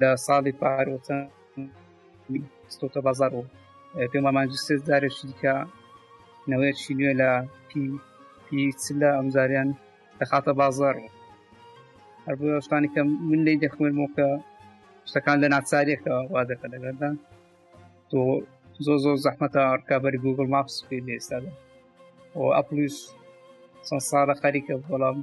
لە 0.00 0.10
ساڵی 0.26 0.54
پارۆچەندۆتە 0.60 3.00
بازار 3.08 3.30
و 3.34 3.48
پێمامانجی 4.12 4.62
سێزارێکی 4.66 5.24
دیکە 5.30 5.54
نەوەیەکی 6.50 6.94
نوێ 7.00 7.12
لە 7.20 7.30
پی 7.68 7.84
لە 9.02 9.08
ئەمزاریان 9.18 9.68
دەخاتە 10.20 10.52
بازار 10.62 10.94
هەر 12.26 12.34
بۆ 12.40 12.46
شتانی 12.64 12.90
کە 12.94 13.00
من 13.28 13.40
لی 13.46 13.56
دەخمرمەوە 13.64 14.10
کە 14.16 14.28
شتەکان 15.08 15.36
لە 15.42 15.48
ناچارێکەوە 15.54 16.18
وا 16.32 16.42
دەکە 16.50 16.66
لەگەردا 16.74 17.10
تۆ 18.10 18.18
زۆر 18.84 18.98
زۆر 19.04 19.16
زەحمەتە 19.26 19.60
ئەرکابەر 19.70 20.14
گوگل 20.24 20.46
ماپس 20.54 20.74
پێ 20.88 20.96
ئێستادا 21.16 21.52
و 22.40 22.44
ئەپلیس 22.56 22.96
چەند 23.86 24.02
ساڵە 24.10 24.34
خەریکە 24.42 24.74
بەڵام 24.90 25.18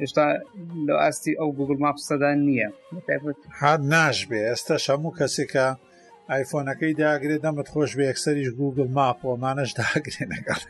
هێشتا 0.00 0.24
لە 0.86 0.94
ئاستی 1.02 1.32
ئەو 1.40 1.48
گوگل 1.58 1.78
ماپسەدا 1.84 2.30
نییە 2.48 2.68
حاد 3.60 3.80
ناشبێ 3.94 4.38
ئێستا 4.48 4.76
هەموو 4.86 5.16
کەسێکە 5.18 5.66
ئایفۆنەکەی 6.32 6.94
داگرێت 7.00 7.40
دەمت 7.44 7.66
خۆش 7.72 7.90
بێ 7.96 8.04
یەکسەریش 8.10 8.48
گوگل 8.60 8.88
ماپ 8.98 9.18
و 9.24 9.38
مانەش 9.42 9.70
داگرێنەکەڵ 9.80 10.62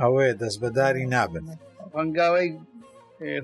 ئەوەیە 0.00 0.32
دەست 0.40 0.58
بەداری 0.62 1.06
نابن 1.14 1.46
ڕەنگاوی 1.94 2.48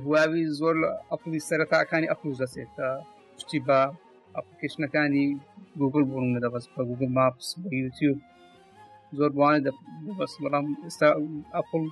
هواوی 0.05 0.45
زۆر 0.59 0.77
ئەپلی 1.11 1.41
سەرەتاکانی 1.49 2.11
ئەپلوز 2.11 2.37
دەسێت 2.43 2.71
تا 2.77 2.89
پشتی 3.37 3.61
بە 3.67 3.81
ئەپلیکیشنەکانی 4.39 5.27
گوگل 5.81 6.05
بوون 6.11 6.31
دەبست 6.45 6.69
بە 6.75 6.83
گوگل 6.89 7.11
ماپس 7.19 7.49
بە 7.63 7.69
یوتیوب 7.83 8.17
زۆر 9.19 9.31
بوانێت 9.37 9.65
بەست 10.19 10.37
بەڵام 10.43 10.67
ئێستا 10.85 11.09
ئەپل 11.57 11.83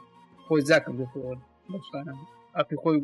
خۆی 0.44 0.62
جا 0.68 0.78
کردەوە 0.84 1.34
بەشتانە 1.72 2.14
ئەپی 2.56 2.76
خۆی 2.82 2.98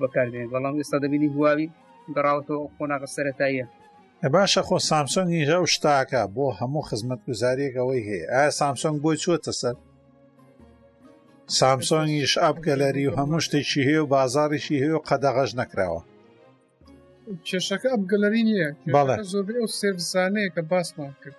بەکارێن 0.00 0.48
بەڵام 0.54 0.74
ئێستا 0.80 0.96
دەبینی 1.04 1.28
هواوی 1.34 1.68
گەڕاوەوە 2.14 2.66
خۆناغە 2.74 3.08
سەرەتاییە 3.16 3.66
باشە 4.34 4.62
خۆ 4.68 4.76
سامسۆن 4.88 5.26
نیژە 5.34 5.58
و 5.62 5.66
شتاکە 5.74 6.22
بۆ 6.34 6.46
هەموو 6.58 6.86
خزمەت 6.88 7.20
گوزاریەکەوەی 7.28 8.02
هەیە 8.08 8.26
ئایا 8.32 8.50
سامسۆنگ 8.58 8.96
بۆی 9.04 9.18
چوەتە 9.22 9.52
سەر 9.60 9.76
سامسۆنگیش 11.58 12.32
ئەبگەلەری 12.44 13.06
و 13.08 13.16
هەموو 13.18 13.44
شتێکی 13.46 13.82
هەیە 13.88 14.02
و 14.02 14.10
بازاریشی 14.14 14.80
هەیە 14.82 14.96
و 14.96 15.04
قەدەغەش 15.08 15.50
نەکراوە 15.60 16.02
کێشەکە 17.48 17.88
ئەم 17.92 18.02
گەلەری 18.10 18.42
نییە 18.48 18.70
زۆر 19.32 19.44
ئەو 19.60 19.68
سێزانەیە 19.80 20.50
کە 20.54 20.62
باسمان 20.70 21.12
کرد 21.22 21.36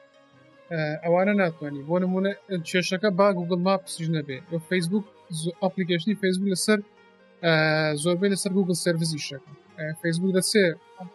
ئەوانە 1.04 1.34
ناتوانانی 1.42 1.82
بۆ 1.89 1.96
نمونە 2.04 2.32
کێشەکە 2.70 3.10
با 3.20 3.27
گوگل 3.38 3.60
ما 3.68 3.75
پسیژ 3.86 4.08
نەبێ 4.18 4.38
فیسبوک 4.70 5.06
ئەپلیکیشنی 5.63 6.15
فیسبوک 6.24 6.48
لەسەر 6.56 6.80
زۆربەی 8.04 8.30
لەسەر 8.34 8.52
گوگل 8.58 8.76
سرویسی 8.86 9.19
شەکە 9.28 9.52
فیسبوک 10.02 10.32
دەسێ 10.38 10.63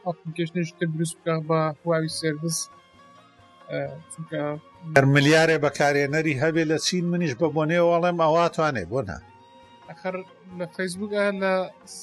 ئەپلیکیشنیشتر 0.07 0.89
دروست 0.95 1.15
بکە 1.19 1.35
بە 1.49 1.61
هواوی 1.83 2.11
سرویس 2.23 2.57
ملیارێ 5.17 5.57
بەکارێنەری 5.65 6.35
هەبێ 6.43 6.63
لە 6.71 6.77
چین 6.87 7.05
منیش 7.13 7.33
بە 7.41 7.47
بۆنێوەڵێم 7.57 8.19
ئەواتوانێ 8.25 8.85
بۆنا 8.93 9.19
ئەخر 9.89 10.15
لە 10.59 10.67
فیسبوک 10.77 11.13
لە 11.43 11.53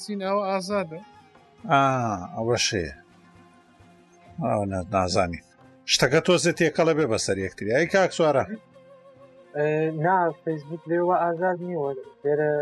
سینەوە 0.00 0.42
ئازادە 0.50 1.00
ئەوە 2.36 2.56
شێ 2.66 2.84
نازانی 4.94 5.40
شتەکە 5.92 6.20
تۆزە 6.26 6.52
تێکەڵە 6.58 6.92
بێ 6.98 7.06
بەسەر 7.12 7.36
یەکتری 7.46 7.74
ئای 7.74 7.86
کاک 7.94 8.10
سوارە 8.16 8.44
نا 10.04 10.16
فیسبوک 10.44 10.82
لێوە 10.90 11.14
ئازاد 11.22 11.58
نیوە 11.68 11.90
لێرە 12.22 12.52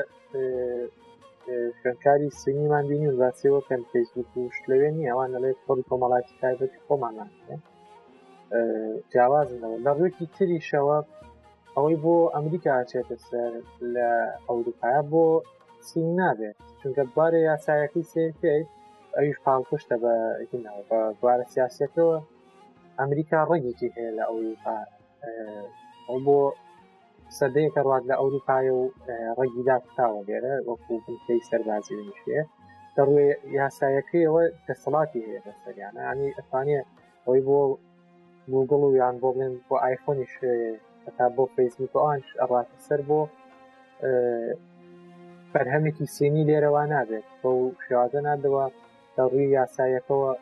خوێنکاری 1.81 2.29
سنیمان 2.43 2.85
بینی 2.91 3.11
باسیەوە 3.21 3.61
کەم 3.69 3.83
فیسبوک 3.93 4.29
وش 4.37 4.57
لەوێ 4.71 4.89
نی 4.97 5.05
ئەوان 5.11 5.29
لەڵێ 5.35 5.51
خۆی 5.65 5.85
کۆمەڵاتی 5.89 6.35
تایبەت 6.41 6.73
خۆمانان 6.87 7.31
جیاوازن 9.13 9.61
لە 9.85 9.91
ڕێکی 9.99 10.27
تری 10.35 10.61
شەوە 10.71 10.99
ئەوەی 11.77 11.97
بۆ 12.03 12.17
ئەمریکا 12.35 12.71
ئاچێتە 12.79 13.17
سەر 13.29 13.53
لە 13.95 14.09
ئەوروپایە 14.49 15.03
بۆ 15.13 15.25
سین 15.89 16.09
نابێت 16.19 16.57
چونکە 16.81 17.03
بارە 17.17 17.39
یاسایەکی 17.51 18.05
سێ 18.13 18.25
پێیت 18.41 18.71
ئەویش 19.19 19.39
پاڵپشتە 19.47 19.97
بە 20.03 20.15
بە 20.51 21.01
دووارە 21.19 21.45
سیاسەتەوە 21.55 22.17
ئەمریکا 22.99 23.39
ڕێگێکی 23.51 23.89
هەیە 23.97 24.11
لە 24.19 24.25
ئەوروپا 24.31 24.77
بۆ 26.27 26.39
سەدەیەکە 27.39 27.81
ڕات 27.89 28.05
لە 28.11 28.15
ئەوروپای 28.21 28.69
و 28.79 28.83
ڕێگیدا 29.39 29.77
تاوە 29.99 30.21
گەرە 30.31 30.53
وەکوی 30.69 31.05
سەربازی 31.49 31.95
نیشێ 32.09 32.41
دەڕێ 32.97 33.29
یاسایەکەیەوە 33.59 34.43
دەسەڵاتی 34.67 35.25
هەیە 35.27 35.41
بەسەریانە 35.47 36.01
ئەنی 36.09 36.29
ئەفانە 36.39 36.81
ئەوی 37.27 37.41
بۆ 37.49 37.61
گوگڵ 38.53 38.83
و 38.85 38.97
یان 39.03 39.17
بۆ 39.23 39.29
بڵێن 39.35 39.55
بۆ 39.69 39.75
ئایفۆنیش 39.85 40.33
تا 41.17 41.25
بۆ 41.37 41.45
فیسبوک 41.55 41.95
ئاش 42.05 42.27
ئەڕاتە 42.41 42.77
سەر 42.87 43.01
بۆ 43.09 43.21
بەرهەمێکی 45.53 46.07
سێنی 46.17 46.47
لێرەوە 46.49 46.83
نابێت 46.93 47.27
بە 47.41 47.49
شێوازە 47.85 48.21
نادەوە 48.29 48.65
لە 49.17 49.23
ڕووی 49.33 49.47
یاسایەکەەوە 49.59 50.33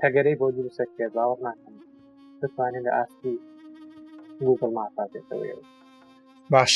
تەگەرەی 0.00 0.36
بۆ 0.40 0.46
دروستە 0.56 0.84
کرد 0.96 1.12
باوەڕ 1.16 1.38
ناکەم 1.46 1.74
بتوانێت 2.40 2.82
لە 2.86 2.92
ئاستی 2.96 3.34
گوگل 4.46 4.70
ماپاتێتەوەەوە 4.78 5.64
باش 6.52 6.72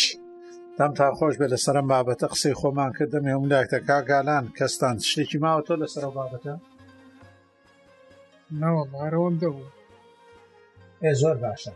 دەم 0.78 0.92
تا 0.98 1.06
خۆش 1.18 1.34
بێ 1.40 1.46
لەسرم 1.52 1.86
بابەتە 1.92 2.26
قسەی 2.32 2.58
خۆمان 2.60 2.90
کرد 2.96 3.10
دەمێ 3.14 3.34
ولاکتە 3.42 3.78
کاگالان 3.88 4.44
کەستان 4.58 4.96
شتێکی 5.10 5.38
ماوە 5.44 5.60
تۆ 5.66 5.74
لەسەر 5.82 6.04
بابەتە 6.18 6.52
ناوە 8.62 8.82
مارەوەم 8.94 9.34
دەبوو 9.42 9.66
ئێ 11.04 11.12
زۆر 11.22 11.36
باشە 11.44 11.72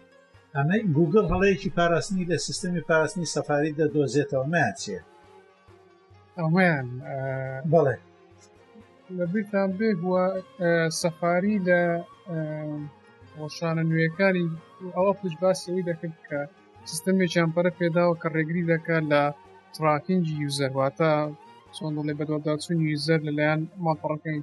ئەمە 0.56 0.76
گوگل 0.96 1.24
هەڵەیەکی 1.32 1.70
پاراستنی 1.76 2.28
لە 2.30 2.36
سیستمی 2.46 2.82
پاراستنی 2.88 3.30
سەفاری 3.34 3.76
دەدۆزێتەوە 3.78 4.46
ماچێت 4.54 5.06
ئەویان 6.38 6.86
بەڵێ 7.72 7.96
لەبیرتان 9.18 9.68
بێ 9.78 9.90
سەفاری 11.00 11.56
لە 11.68 11.80
ڕۆشانە 13.38 13.82
نوێەکانی 13.90 14.46
ئەوە 14.96 15.12
پشت 15.18 15.36
باسەوەی 15.42 15.86
دەکرد 15.90 16.16
کە 16.28 16.40
سیستمی 16.90 17.30
چمپەرە 17.34 17.70
پێداوە 17.80 18.14
کە 18.20 18.28
ڕێگری 18.34 18.68
دەکات 18.72 19.04
لە 19.12 19.22
تراکینجی 19.76 20.40
یوزەرواتە 20.42 21.12
چۆندڵی 21.76 22.18
بەدۆداچون 22.18 22.78
یوزەر 22.88 23.20
لەلایەن 23.28 23.60
ماپەڕەکەی 23.84 24.38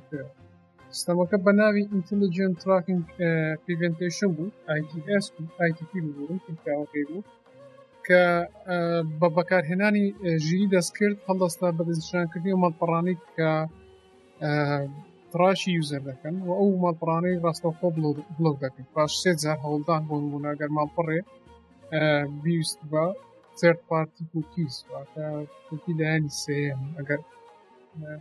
سیستەمەکە 0.94 1.38
بە 1.46 1.52
ناوی 1.60 1.90
ئینتلیجن 1.94 2.52
تراکین 2.62 3.00
پریڤنتشن 3.64 4.30
بوو 4.38 4.48
آیس 4.72 5.26
بووکەی 5.36 6.04
بوو 7.08 7.28
کە 8.08 8.20
بە 9.20 9.28
بەکارهێنانی 9.38 10.06
ژیری 10.46 10.68
دەست 10.76 10.92
کرد 10.98 11.18
هەڵدەستا 11.28 11.68
بەدەستشانکردنی 11.78 12.54
و 12.54 12.62
مەڵپەڕانی 12.64 13.16
کە 13.36 13.52
تراشی 15.32 15.72
یوزەر 15.78 16.02
دەکەن 16.10 16.36
و 16.46 16.50
ئەو 16.60 16.70
ماڵپڕانەی 16.86 17.42
ڕاستەخۆ 17.46 17.88
بڵۆک 18.38 18.58
دەکەن 18.66 18.86
پاش 18.96 19.12
سێجار 19.24 19.58
هەوڵدان 19.66 20.02
بۆ 20.10 20.16
نموناگەر 20.26 20.70
ماڵپڕێ 20.78 21.20
بیست 22.46 22.80
بە 22.92 23.06
سرد 23.60 23.80
پارتی 23.90 24.24
کوکیز 24.32 24.74
کوکی 25.68 25.94
لایانی 26.00 26.32
سم 26.42 26.80
ئەگەر 26.98 27.20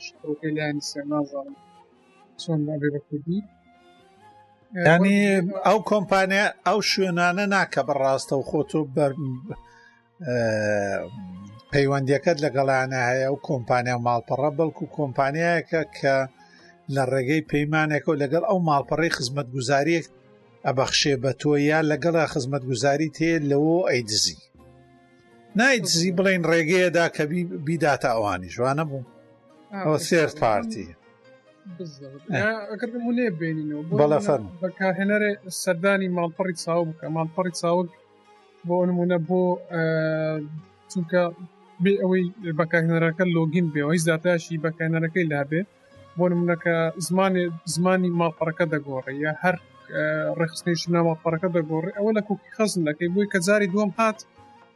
شکۆکە 0.05 0.49
لایانی 0.57 0.83
سێ 0.91 1.01
نازانم 1.13 1.57
چۆن 2.43 2.59
نابێ 2.69 2.89
بە 2.95 3.01
کوردی 3.09 3.39
ینی 4.93 5.21
ئەو 5.67 5.79
کۆمپانیا 5.91 6.47
ئەو 6.67 6.79
شوێنانە 6.91 7.45
ناکە 7.55 7.83
بەڕاستە 7.89 8.35
و 8.37 8.45
خۆ 8.51 8.61
تۆ 8.71 8.81
پەیوەندیەکەت 11.73 12.39
لەگەڵیانە 12.45 13.01
هەیە 13.11 13.29
و 13.33 13.43
کۆمپانیا 13.49 13.97
ماڵپەڕە 14.07 14.51
بەڵکو 14.59 14.85
کۆمپانیایەکە 14.97 15.83
کە 15.99 16.15
لە 16.95 17.03
ڕێگەی 17.13 17.47
پەیمانێکەوە 17.51 18.21
لەگەڵ 18.23 18.43
ئەو 18.49 18.59
ماڵپەڕی 18.69 19.15
خزمەت 19.17 19.49
گوزاریەک 19.57 20.05
ئەبەخشێ 20.67 21.15
بە 21.23 21.33
تۆ 21.41 21.51
یا 21.71 21.81
لەگەڵا 21.91 22.25
خزمەت 22.33 22.63
گوزاری 22.71 23.09
تێ 23.17 23.31
لەوە 23.51 23.79
ئەیدزی 23.93 24.39
نایدزی 25.59 26.11
بڵین 26.19 26.43
ڕێگەیەدا 26.51 27.05
کە 27.15 27.23
بیداتە 27.67 28.09
ئەوانی 28.15 28.51
ژوانە 28.55 28.85
بوو 28.91 29.05
ئەوە 29.85 29.99
سێرت 30.09 30.35
پارتیە 30.43 30.95
ئەگەرمونێ 32.71 33.27
بینینەوە 33.39 33.83
بەڵە 34.01 34.19
فەر 34.27 34.41
بەکارهێنەرێ 34.63 35.33
سەردانی 35.63 36.09
ماڵپەڕی 36.17 36.55
چاو 36.63 36.81
بکە 36.89 37.07
ماڵپەڕی 37.17 37.53
چاوک 37.61 37.89
بۆ 38.67 38.77
نمونە 38.89 39.19
بۆ 39.29 39.43
چونکە 40.91 41.23
بێ 41.83 41.93
ئەوەی 42.03 42.25
بەکارهێنەرەکە 42.59 43.25
لۆگین 43.35 43.67
بێ 43.73 43.81
ئەوی 43.87 43.99
زیاتاشی 44.07 44.63
بەکارهێنەرەکەی 44.65 45.27
لابێ 45.33 45.61
بۆ 46.17 46.25
نمونەکە 46.33 46.75
زمانی 47.07 47.43
زمانی 47.75 48.11
ماپەڕەکە 48.21 48.65
دەگۆڕی 48.73 49.17
یا 49.25 49.33
هەر 49.43 49.57
ڕخستنیشی 50.41 50.89
ناماپەڕەکە 50.95 51.49
دەگۆڕی 51.57 51.97
ئەوە 51.99 52.11
لە 52.17 52.23
کوکی 52.29 52.51
خەزم 52.57 52.83
دەکەی 52.89 53.09
بووی 53.15 53.29
کە 53.33 53.39
جاری 53.47 53.69
دوم 53.75 53.91
هات 53.99 54.19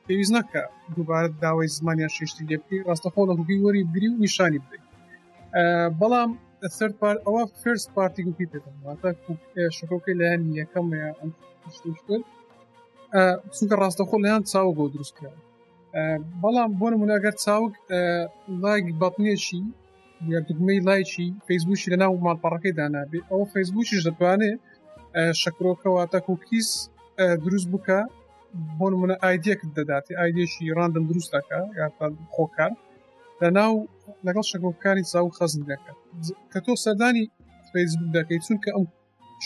پێویست 0.06 0.32
نەکە 0.36 0.62
دووبارە 0.96 1.28
داوای 1.44 1.68
زمانیا 1.78 2.08
ششتی 2.16 2.44
لێبی 2.48 2.76
ڕاستەخۆ 2.88 3.22
لە 3.28 3.34
هوگی 3.38 3.58
وەری 3.64 3.82
بری 3.92 4.08
و 4.12 4.16
نیشانی 4.24 4.60
بدەیت 4.64 4.84
بەڵام 6.00 6.30
سرد 6.78 6.94
پار 7.02 7.16
ئەوە 7.26 7.42
فرس 7.62 7.84
پارتی 7.94 8.22
گوپی 8.26 8.46
پێتەواتە 8.52 9.10
شکۆکە 9.76 10.10
لایەن 10.20 10.42
یەکەم 10.60 10.86
چونکە 13.54 13.74
ڕاستەخۆ 13.82 14.16
لەیان 14.24 14.42
چاوە 14.50 14.72
بۆ 14.78 14.84
دروستکە 14.94 15.28
بەڵام 16.42 16.70
بۆ 16.81 16.87
نمونەگەر 16.94 17.33
چاوک 17.44 17.72
لایک 18.62 18.85
بەپنێشی 19.03 19.62
یاگومەی 20.35 20.79
لایکی 20.88 21.29
فیسبووشی 21.48 21.88
لە 21.94 21.98
ناو 22.03 22.12
ماڵپەڕەکەی 22.26 22.72
دانابێت 22.81 23.24
ئەو 23.31 23.42
فیسبووشیش 23.55 24.00
دەتوانێت 24.09 24.59
شکرۆکەواتە 25.42 26.18
کوکیس 26.26 26.68
دروست 27.44 27.68
بکە 27.74 27.98
بۆ 28.79 28.87
منە 29.03 29.16
ئایدەک 29.22 29.61
دەداتی 29.76 30.12
ئایدێشی 30.20 30.72
ڕاندم 30.79 31.05
دروست 31.11 31.31
دەکە 31.37 31.59
خۆکار 32.35 32.72
لە 33.42 33.48
ناو 33.59 33.72
لەگەڵ 34.26 34.44
شکرۆکانی 34.53 35.05
چاو 35.12 35.26
خەزم 35.38 35.62
دەکە 35.70 35.92
کە 36.53 36.59
تۆ 36.64 36.72
سەردانی 36.85 37.24
فیسبوک 37.74 38.09
دەکەی 38.18 38.38
چونکە 38.46 38.68
ئەم 38.74 38.85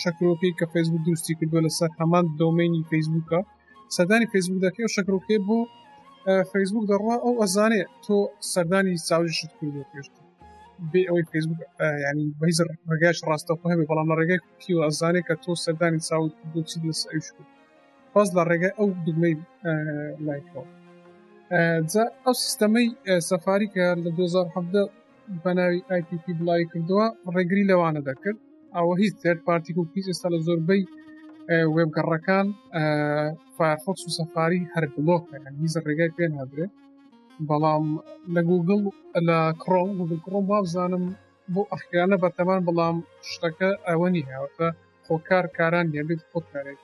شکرۆکی 0.03 0.51
کە 0.59 0.65
فیسبوک 0.73 1.01
دروستی 1.07 1.33
کردو 1.39 1.57
لەسەر 1.65 1.89
هەمان 1.99 2.25
دۆمێنی 2.39 2.81
فیسبوکە 2.91 3.39
سەدانی 3.97 4.27
فیسبوک 4.33 4.59
دەکەی 4.67 4.83
و 4.87 4.93
شکرۆکێ 4.97 5.37
بۆ 5.47 5.59
فەیسبوک 6.51 6.83
دەڕوا 6.91 7.15
ئەو 7.23 7.33
ئەزانێ 7.41 7.81
تۆ 8.05 8.17
سەردانی 8.51 8.95
چاویشت 9.07 9.51
کرد 9.57 9.77
پێشت 9.91 10.13
بێ 10.91 11.01
ئەوەی 11.09 11.25
فیسبوک 11.31 11.59
ینی 12.05 12.25
بەیز 12.41 12.57
ڕگەش 12.91 13.17
ڕاستەخۆ 13.29 13.65
هەبێ 13.71 13.83
بەڵام 13.89 14.07
لە 14.11 14.15
ڕێگەی 14.19 14.41
کی 14.61 14.71
ئەزانێ 14.87 15.21
کە 15.27 15.35
تۆ 15.43 15.51
سەردانی 15.65 15.99
چاوت 16.07 16.33
بچی 16.53 16.77
لەس 16.87 17.01
ئەوش 17.11 17.27
کرد 17.35 17.49
پاس 18.13 18.27
لە 18.37 18.43
ڕێگە 18.49 18.69
ئەو 18.77 18.87
دوگمەی 19.05 19.35
لایکەوە 20.27 20.63
ئەو 22.25 22.35
سیستەمەی 22.43 22.87
سەفاری 23.29 23.67
کە 23.75 23.85
لە 24.03 24.09
2010 24.17 24.89
بەناوی 25.43 25.79
آیPP 25.93 26.25
بڵی 26.39 26.63
کردووە 26.71 27.07
ڕێگری 27.35 27.63
لەوانە 27.71 28.01
دەکرد 28.09 28.37
ئەوە 28.75 28.93
هیچ 29.01 29.13
تر 29.23 29.37
پارتی 29.47 29.71
و 29.79 29.85
پیس 29.93 30.05
ئێستا 30.09 30.27
لە 30.33 30.39
زۆربەی 30.47 30.81
وێبگەڕەکان 31.75 32.47
فارفۆکس 33.55 34.03
و 34.05 34.15
سەفاری 34.17 34.61
هەر 34.73 34.83
بلۆکەکەن 34.95 35.43
هیچ 35.61 35.73
ڕێگای 35.85 36.11
پێ 36.17 36.25
نادرێت 36.37 36.73
بەڵام 37.49 37.85
لە 38.33 38.41
گوگل 38.49 38.81
لە 39.27 39.37
کڕۆم 39.61 39.89
گوگلکڕۆم 39.97 40.45
بابزانم 40.51 41.03
بۆ 41.53 41.61
ئەخیانە 41.71 42.17
بەتەمان 42.23 42.61
بەڵام 42.67 42.97
شتەکە 43.29 43.69
ئەوەنی 43.87 44.27
هاوتە 44.29 44.67
خۆکار 45.05 45.45
کاران 45.57 45.85
نێبێت 45.93 46.21
خۆت 46.29 46.45
کارێک 46.53 46.79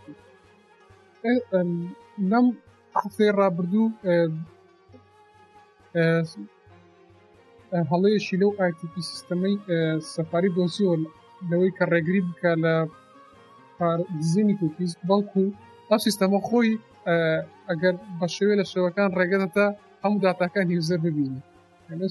نەم 2.32 2.46
حفێ 3.02 3.28
ڕابردوو 3.40 3.88
هەڵەیەشی 7.92 8.40
لەو 8.42 8.52
ئایتیپی 8.60 9.02
سیستەمەی 9.12 9.56
سەفاری 10.14 10.54
دۆسیۆن 10.58 11.02
لەوەی 11.50 11.76
کە 11.78 11.84
ڕێگری 11.92 12.22
بکە 12.30 12.54
لە 12.64 12.76
زیینی 14.32 14.54
کوکیز 14.60 14.92
بەڵکو 15.10 15.44
ئەم 15.90 16.00
سیستەمە 16.08 16.40
خۆی 16.48 16.72
ئەگەر 17.70 17.94
بە 18.20 18.28
شێوێ 18.36 18.56
لە 18.60 18.66
شەوەکان 18.72 19.10
ڕێگەدەتە 19.20 19.66
هەموو 20.04 20.22
دااتەکان 20.26 20.66
هیوزەر 20.74 21.00
ببینی 21.08 21.40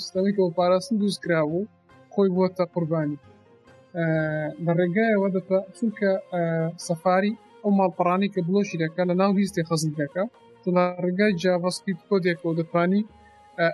سیستەمی 0.03 0.33
کە 0.37 0.41
پاراستن 0.59 0.97
دروست 1.01 1.21
کرابوو 1.25 1.69
خۆی 2.13 2.29
بۆتە 2.37 2.65
قوربانی 2.75 3.19
لە 4.65 4.73
ڕێگایەوە 4.79 5.29
دەتە 5.37 5.59
چونکە 5.77 6.11
سەفاری 6.87 7.33
ئەو 7.63 7.71
ماڵپەڕانی 7.79 8.29
کە 8.35 8.41
بڵۆشی 8.47 8.81
دەکە 8.83 9.03
لە 9.11 9.15
ناو 9.21 9.31
لیستی 9.39 9.63
خەزم 9.69 9.93
دەکە 10.01 10.25
ڕێگای 11.05 11.33
جاڤسکی 11.43 11.93
کۆدێکەوە 12.09 12.53
دەتوانی 12.61 13.03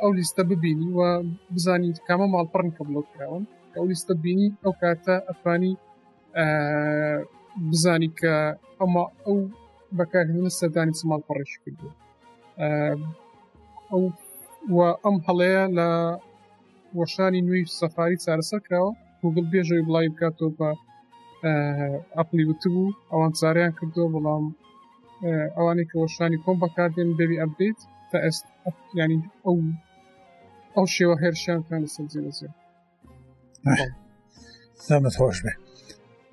ئەو 0.02 0.10
لیستە 0.18 0.42
ببینی 0.50 0.88
و 0.98 1.00
بزانیت 1.54 1.98
کامە 2.08 2.26
ماڵپڕن 2.34 2.68
کە 2.76 2.82
بڵۆ 2.86 3.00
کراون 3.12 3.44
ئەو 3.74 3.84
لیستە 3.90 4.12
بینی 4.24 4.48
ئەو 4.64 4.72
کاتە 4.82 5.16
ئەفانی 5.28 5.72
بزانی 7.70 8.08
کە 8.20 8.34
ئەمە 8.80 9.04
ئەو 9.24 9.38
بەکارهێنە 9.98 10.50
سەردانی 10.58 10.94
سمال 11.00 11.20
پڕش 11.28 11.52
کردو 11.62 11.88
ئەو 13.90 14.04
ئەم 15.04 15.16
هەڵەیە 15.26 15.64
لە 15.78 15.88
وەشانی 17.00 17.42
نوێی 17.46 17.64
سەفاری 17.80 18.20
چارەسەر 18.24 18.60
کراوە 18.66 18.90
گوگل 19.22 19.46
بێژەوەی 19.52 19.86
بڵی 19.88 20.08
بکاتەوە 20.14 20.50
بە 20.58 20.70
ئەپلی 22.16 22.44
وتبوو 22.50 22.96
ئەوان 23.12 23.32
چاریان 23.40 23.72
کردووە 23.78 24.08
بەڵام 24.14 24.44
ئەوانێک 25.56 25.88
کە 25.90 25.96
وەشانی 26.04 26.42
کۆم 26.44 26.56
بەکاردێن 26.64 27.10
بێبی 27.18 27.40
ئەبدەیت 27.42 27.80
تا 28.10 28.16
ئەست 28.24 28.44
ینی 28.98 29.18
ئەو 29.44 29.56
ئەو 30.74 30.86
شێوە 30.94 31.16
هێرشیان 31.22 31.60
کان 31.66 31.80
لە 31.84 31.88
سەرجێ 31.94 32.20
لەزیێ 32.26 32.50
سامت 34.86 35.14
خۆش 35.20 35.38
بێ 35.44 35.52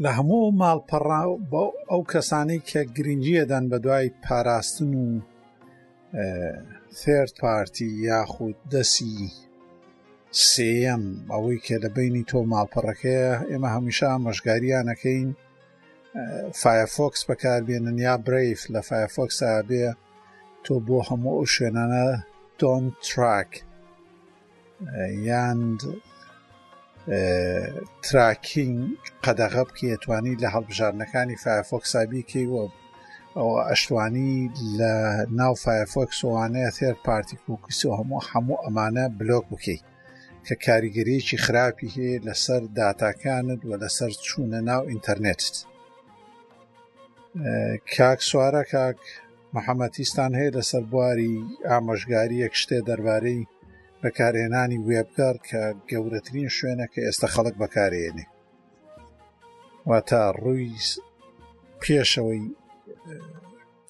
لە 0.03 0.09
هەموو 0.17 0.45
ماڵپەڕا 0.61 1.21
بۆ 1.51 1.63
ئەو 1.89 2.01
کەسانی 2.11 2.59
کە 2.69 2.81
گرنگیەدان 2.95 3.63
بە 3.71 3.77
دوای 3.85 4.07
پاراستن 4.25 4.91
و 5.05 5.07
ثرد 6.99 7.31
پارتی 7.43 7.89
یاخود 8.09 8.57
دەسی 8.73 9.15
سێم 10.51 11.03
ئەوەی 11.33 11.59
کە 11.65 11.75
لە 11.83 11.89
بینی 11.97 12.27
تۆ 12.29 12.39
ماڵپەڕەکەیە 12.51 13.33
ئێمە 13.51 13.69
هەمیشە 13.75 14.09
مەژگاریانەکەین 14.25 15.27
فایفۆکس 16.61 17.21
بەکاربێنن 17.29 17.97
یا 18.07 18.15
برف 18.27 18.61
لە 18.73 18.79
فایفۆکس 18.87 19.37
ئابێ 19.49 19.85
تۆ 20.65 20.73
بۆ 20.87 20.97
هەموو 21.09 21.35
ئەو 21.37 21.47
شوێنانە 21.53 22.05
دۆن 22.59 22.83
تراک 23.07 23.51
یان 25.29 25.59
تراکینگ 28.11 28.87
قەدەغە 29.25 29.63
بکەێتوانی 29.69 30.39
لە 30.43 30.47
هەڵبژارنەکانی 30.55 31.39
فایفۆکسابیکەیوە 31.43 32.63
ئەوە 33.37 33.59
ئەشتوانی 33.69 34.33
لە 34.79 34.93
ناو 35.39 35.53
فایفۆکسوانەیە 35.65 36.71
تێر 36.77 36.95
پارتی 37.05 37.35
کوکسی 37.45 37.85
و 37.87 37.97
هەموو 37.99 38.25
هەموو 38.29 38.61
ئەمانە 38.63 39.05
بلۆک 39.19 39.45
بکەیت 39.53 39.83
کە 40.47 40.53
کاریگەریەکی 40.65 41.41
خراپی 41.45 41.89
هەیە 41.95 42.17
لەسەر 42.27 42.61
داتاکانت 42.77 43.61
و 43.69 43.71
لەسەر 43.83 44.11
چوونە 44.25 44.59
ناو 44.69 44.81
ئینتەرنێتت 44.91 45.55
کاک 47.95 48.19
سوارە 48.29 48.63
کاک 48.73 48.99
محەممەتیستان 49.55 50.31
هەیە 50.39 50.51
لەسەر 50.57 50.83
بواری 50.91 51.35
ئامۆژگاری 51.69 52.41
یەک 52.45 52.53
شتێ 52.61 52.77
دەربارەی 52.87 53.43
بەکارهێنانی 54.03 54.79
وێبگار 54.87 55.35
کە 55.47 55.61
گەورەترین 55.89 56.49
شوێنە 56.57 56.85
کە 56.93 56.99
ئێستا 57.05 57.27
خەڵک 57.33 57.55
بەکارێنێ 57.63 58.25
وا 59.89 59.99
تا 60.09 60.21
ڕووی 60.43 60.65
پێشەوەی 61.81 62.43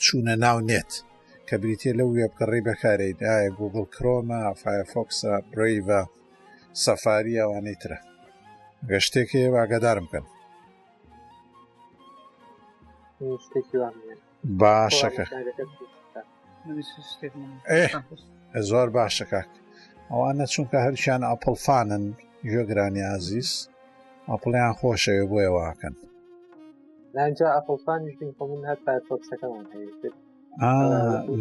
چوونە 0.03 0.35
ناو 0.45 0.57
نێت 0.69 0.91
کە 1.47 1.55
بریتێ 1.61 1.91
لەو 1.99 2.09
وێبگەڕی 2.17 2.65
بەکارێدایە 2.69 3.51
گوگل 3.59 3.85
کرۆمە 3.95 4.41
فایفۆکسە 4.61 5.31
برەیڤە 5.51 6.01
سەفاری 6.83 7.39
ئەوانەی 7.41 7.77
ترە 7.81 7.99
گەشتێکی 8.89 9.45
ئاگەدارم 9.57 10.05
بکەن 10.07 10.25
باشەکە 14.61 15.25
زۆر 18.71 18.87
باشەکە 18.97 19.41
ئەوانە 20.13 20.45
چونکە 20.53 20.77
هەرشان 20.85 21.21
ئەپلفانن 21.29 22.03
گوێگرانی 22.49 23.03
عزیز 23.15 23.49
ئەپڵیان 24.29 24.73
خۆشەوێ 24.79 25.25
بۆ 25.31 25.37
ێواکەن 25.47 25.95
لانجا 27.15 27.47
ئەپلفانیش 27.55 28.15
من 28.21 28.61
هەتا 28.69 28.93
تۆچەکەمان 29.07 29.65
هەیە 29.71 30.11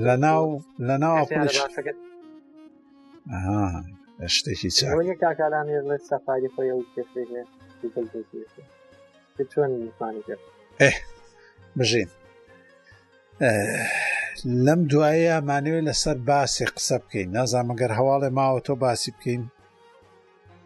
لە 0.06 0.14
ناو 0.24 0.44
لە 0.88 0.96
ناو 1.04 1.16
شتێکی 4.36 4.70
چ 4.78 4.80
کاکاران 5.22 5.66
لە 5.90 5.96
سەفاری 6.08 6.48
خۆی 6.54 6.70
و 9.38 9.44
چۆن 9.52 9.70
بژین 11.78 12.08
لەم 14.66 14.80
دوایە 14.90 15.30
ئەمانەوێت 15.36 15.86
لەسەر 15.88 16.16
باسی 16.28 16.66
قسە 16.74 16.96
بکەین 17.02 17.28
نازانمەگەر 17.36 17.90
هەواڵێ 17.98 18.30
ماوە 18.38 18.60
تۆ 18.66 18.74
باسی 18.82 19.10
بکەین 19.16 19.42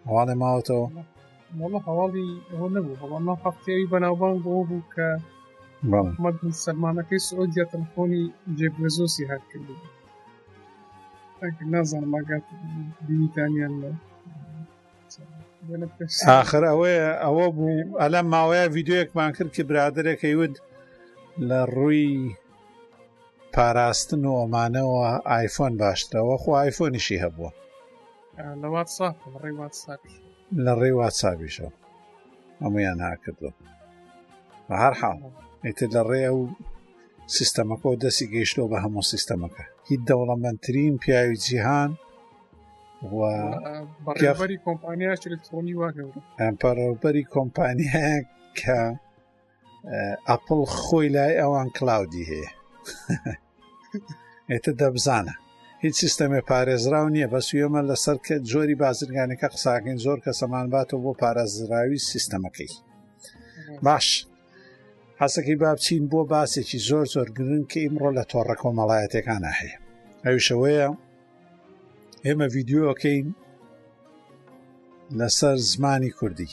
هەواڵێ 0.08 0.34
ماوەتەوە 0.42 0.86
مڵە 1.58 1.80
هەواڵی 1.88 2.28
ئەوە 2.52 2.68
نەبوو 2.74 2.98
هەڵەما 3.02 3.34
هەفتەیەوی 3.44 3.90
بەناوبان 3.92 4.34
بۆ 4.44 4.52
بوو 4.68 4.88
کە 4.94 5.08
سەرمانەکەی 6.64 7.24
سعودیا 7.28 7.64
تەلفۆنی 7.72 8.22
جێبزۆسی 8.58 9.28
هەرکرد 9.32 9.68
نازانم 11.74 12.10
ماگات 12.14 12.44
بینیتانیان 13.06 13.72
لە 13.82 13.90
آخر 16.40 16.62
ئەوەیە 16.70 17.08
ئەوە 17.24 17.46
بوو 17.56 17.88
ئەلە 18.02 18.20
ماوەیە 18.32 18.64
یددیوەکمان 18.68 19.30
کرد 19.36 19.50
کە 19.56 19.62
برادێکەکەیود 19.70 20.54
لە 21.48 21.58
ڕووی 21.76 22.06
پاراستن 23.56 24.24
و 24.24 24.32
ئۆمانەوە 24.40 25.08
ئایفۆن 25.32 25.72
باشترەوە 25.82 26.34
خو 26.42 26.50
ئایفۆنیشی 26.60 27.22
هەبووە 27.24 27.50
لە 30.64 30.72
ڕێ 30.80 30.90
واتسابیشەوە 31.00 31.72
ئەمویان 32.62 32.96
ناکردوە 33.04 33.52
بە 34.68 34.74
هەر 34.82 34.94
حاڵ 35.00 35.18
ئیتر 35.66 35.88
لە 35.96 36.02
ڕێ 36.10 36.24
و 36.38 36.42
سیستەمەکە 37.36 37.86
و 37.88 37.98
دەستی 38.04 38.26
گەیشتەوە 38.34 38.68
بە 38.72 38.78
هەموو 38.84 39.08
سیستەمەکە 39.12 39.64
هیچ 39.88 40.00
دەوڵەمەندترین 40.08 40.94
پیاوی 41.02 41.36
جیهان 41.46 41.90
بەڕێبەری 44.06 44.58
کۆمپانیا 44.66 45.08
ئەلکترۆنی 45.12 45.74
واگەورە 45.80 46.20
ئەمپەرەوبەری 46.42 47.24
کۆمپانیە 47.34 48.08
کە 48.58 48.80
ئەپل 50.28 50.60
خۆی 50.82 51.08
لای 51.14 51.34
ئەوان 51.40 51.68
کلااودی 51.76 52.24
هەیە 52.30 52.50
ئێتە 54.50 54.72
دەبزانە 54.80 55.34
هیچ 55.82 55.94
سیستەمێ 56.02 56.40
پارێزراو 56.50 57.06
نییە 57.14 57.28
بە 57.32 57.40
سوێمە 57.48 57.82
لەسەر 57.90 58.16
کە 58.26 58.34
جۆری 58.50 58.78
بازرگانەکە 58.82 59.48
قساکەین 59.54 59.98
زۆر 60.04 60.18
کە 60.24 60.32
سەمانباتەوە 60.40 61.00
بۆ 61.04 61.12
پارێزراوی 61.22 62.04
سیستەمەکەی 62.10 62.72
باش 63.86 64.06
حەسەکەی 65.20 65.60
بابچین 65.62 66.02
بۆ 66.12 66.20
باسێکی 66.32 66.78
زۆر 66.88 67.06
زۆر 67.14 67.28
گرن 67.38 67.62
کە 67.70 67.78
ئیمڕۆ 67.82 68.10
لە 68.18 68.24
تۆڕە 68.30 68.56
کۆمەڵایەتەکانە 68.62 69.52
هەیە 69.60 69.76
ئەوشەوەیە 70.26 70.88
ئێمە 72.26 72.46
ڤیددیۆکەین 72.52 73.26
لەسەر 75.20 75.56
زمانی 75.72 76.12
کوردی 76.18 76.50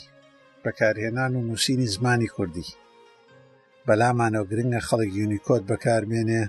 بەکارهێنان 0.64 1.32
و 1.34 1.44
نووسینی 1.48 1.88
زمانی 1.96 2.28
کوردی 2.36 2.68
بەلامانەوە 3.86 4.48
گرنگە 4.50 4.80
خەڵک 4.88 5.10
یونیکۆت 5.20 5.62
بەکارمێنێ 5.70 6.42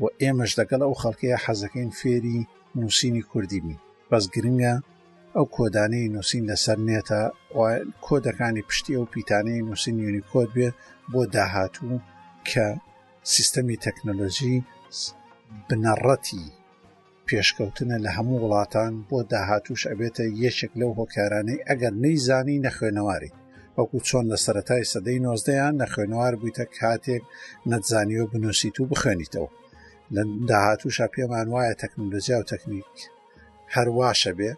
و 0.00 0.02
ئێمەش 0.22 0.52
دەگەڵ 0.60 0.80
ئەو 0.84 0.94
خەڵکەیە 1.02 1.38
حەزەکەین 1.44 1.90
فێری 2.00 2.38
نووسینی 2.80 3.26
کوردی 3.30 3.60
بین 3.64 3.78
بەس 4.10 4.24
گرنگە 4.34 4.74
ئەو 5.36 5.46
کۆدانەی 5.56 6.10
نووسین 6.14 6.42
لەسەر 6.50 6.78
نێتە 6.88 7.20
کۆدەکانی 8.06 8.66
پشتی 8.68 8.96
ئەو 8.98 9.04
پیتانەی 9.14 9.64
نووسین 9.68 9.96
یونیکۆت 10.06 10.50
بێ 10.56 10.68
بۆ 11.12 11.22
داهاتوو 11.34 11.94
کە 12.48 12.64
سیستەمی 13.34 13.80
تەکنەلۆژی 13.84 14.56
بنەڕەتی 15.68 16.44
پێشکەوتنە 17.28 17.96
لە 18.04 18.10
هەموو 18.16 18.42
وڵاتان 18.44 18.92
بۆ 19.08 19.18
داهاتوش 19.32 19.82
ئەبێتە 19.90 20.24
یەکێک 20.44 20.72
لەو 20.80 20.90
هۆکارانەی 21.00 21.62
ئەگەر 21.68 21.92
نەیزانی 22.04 22.62
نەخوێنەواری 22.66 23.34
وەکو 23.76 23.96
چۆن 24.08 24.24
لە 24.32 24.38
سەتای 24.44 24.88
سەدەی 24.92 25.22
نۆزدەیان 25.24 25.74
نەخوێنەوار 25.82 26.34
بوویتە 26.40 26.64
کاتێک 26.78 27.22
نەتزانیەوە 27.70 28.30
بنووسیت 28.32 28.76
و 28.78 28.88
بخوێنیتەوە 28.92 29.48
لە 30.16 30.22
داهاتوشە 30.50 31.06
پێمان 31.14 31.46
وایە 31.54 31.74
تەکنۆلۆژیا 31.82 32.36
و 32.40 32.48
تەکنیک 32.52 32.94
هەرواشە 33.74 34.32
بێ 34.38 34.52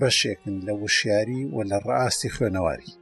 بەشێکن 0.00 0.56
لە 0.66 0.72
وشیاری 0.82 1.40
و 1.54 1.58
لە 1.70 1.78
ڕاستی 1.88 2.32
خوێنەواری 2.34 2.92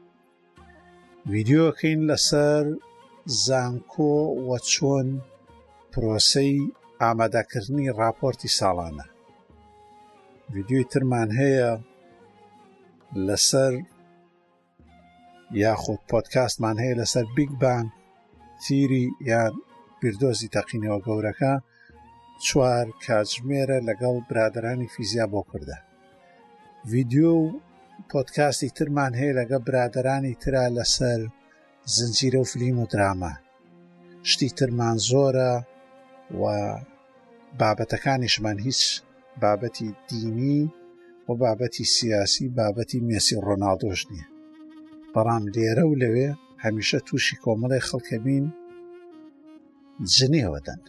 ویددیۆکەین 1.31 2.01
لەسەر 2.11 2.65
زانکۆ 3.45 4.15
و 4.49 4.51
چۆن 4.73 5.09
پرۆسەی 5.93 6.55
ئامادەکردنی 7.01 7.95
راپۆرتی 8.01 8.55
ساڵانە 8.59 9.07
ویددیوی 10.55 10.85
ترمان 10.93 11.31
هەیە 11.41 11.71
لەسەر 13.27 13.75
یاخود 15.63 16.01
پۆتکاستمان 16.11 16.77
هەیە 16.83 16.97
لەسەر 17.01 17.25
بیگ 17.37 17.53
بانگ 17.63 17.89
تیری 18.63 19.05
یان 19.31 19.53
بردۆزی 20.01 20.53
تەقینەوە 20.57 20.99
گەورەکە 21.07 21.53
چوار 22.47 22.87
کاتژمێرە 23.07 23.79
لەگەڵ 23.89 24.17
برادرانی 24.31 24.91
فیزیا 24.95 25.27
بۆ 25.33 25.41
کردە 25.51 25.79
ڤیددیو 26.91 27.31
و 27.43 27.47
پۆتکاستی 28.11 28.71
ترمان 28.77 29.13
هەیە 29.21 29.35
لەگە 29.41 29.59
برادرانی 29.69 30.35
ترا 30.43 30.65
لەسەر 30.79 31.21
زنجیرە 31.97 32.39
و 32.41 32.49
فلیم 32.53 32.79
و 32.81 32.87
درامە 32.93 33.33
شتی 34.31 34.51
ترمان 34.59 34.97
زۆرە 35.09 35.53
و 36.41 36.45
بابەتەکانیشمان 37.61 38.59
هیچ 38.67 38.83
بابەتی 39.43 39.89
دینی 40.09 40.61
و 41.29 41.31
بابەتی 41.43 41.85
سیاسی 41.97 42.47
بابەتی 42.59 43.01
مێسی 43.09 43.37
ڕۆناڵدۆش 43.47 44.01
نییە 44.11 44.27
بەڵام 45.15 45.45
لێرە 45.55 45.85
و 45.89 45.99
لەوێ 46.03 46.29
هەمیشە 46.65 46.99
تووشی 47.07 47.41
کۆمەڵی 47.45 47.85
خەڵکەبین 47.89 48.45
جنێوەدەن 50.15 50.81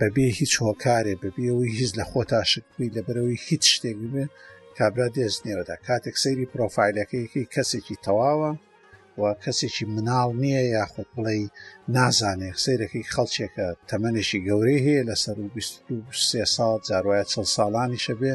بەبێ 0.00 0.26
هیچ 0.40 0.52
هۆکارێ 0.66 1.14
ببیەوەی 1.22 1.76
هیچ 1.80 1.92
لە 1.98 2.04
خۆتا 2.10 2.42
شکوی 2.52 2.92
لەبەرەوەی 2.96 3.42
هیچ 3.48 3.64
شتێکی 3.74 4.08
بێ 4.14 4.24
کابرا 4.76 5.08
دێزنێرەدا 5.16 5.76
کاتێک 5.86 6.16
سەیری 6.24 6.50
پرۆفایلەکەیەکی 6.52 7.50
کەسێکی 7.54 7.96
تەواوە 8.04 8.52
و 9.20 9.22
کەسێکی 9.42 9.84
مناڵ 9.94 10.30
نییە 10.42 10.62
یاخود 10.76 11.08
بڵێ 11.16 11.36
نازانێ 11.94 12.50
سیرەکەی 12.64 13.10
خەڵچێکە 13.14 13.66
تەمەێکی 13.88 14.40
گەورەی 14.46 14.84
هەیە 14.86 15.02
لە 15.08 15.16
سەر 15.22 15.36
و 15.44 15.48
سێ 16.28 16.42
ساڵ 16.54 16.74
جاروایە 16.88 17.24
چل 17.32 17.46
ساڵانی 17.56 18.02
شەبێ 18.06 18.34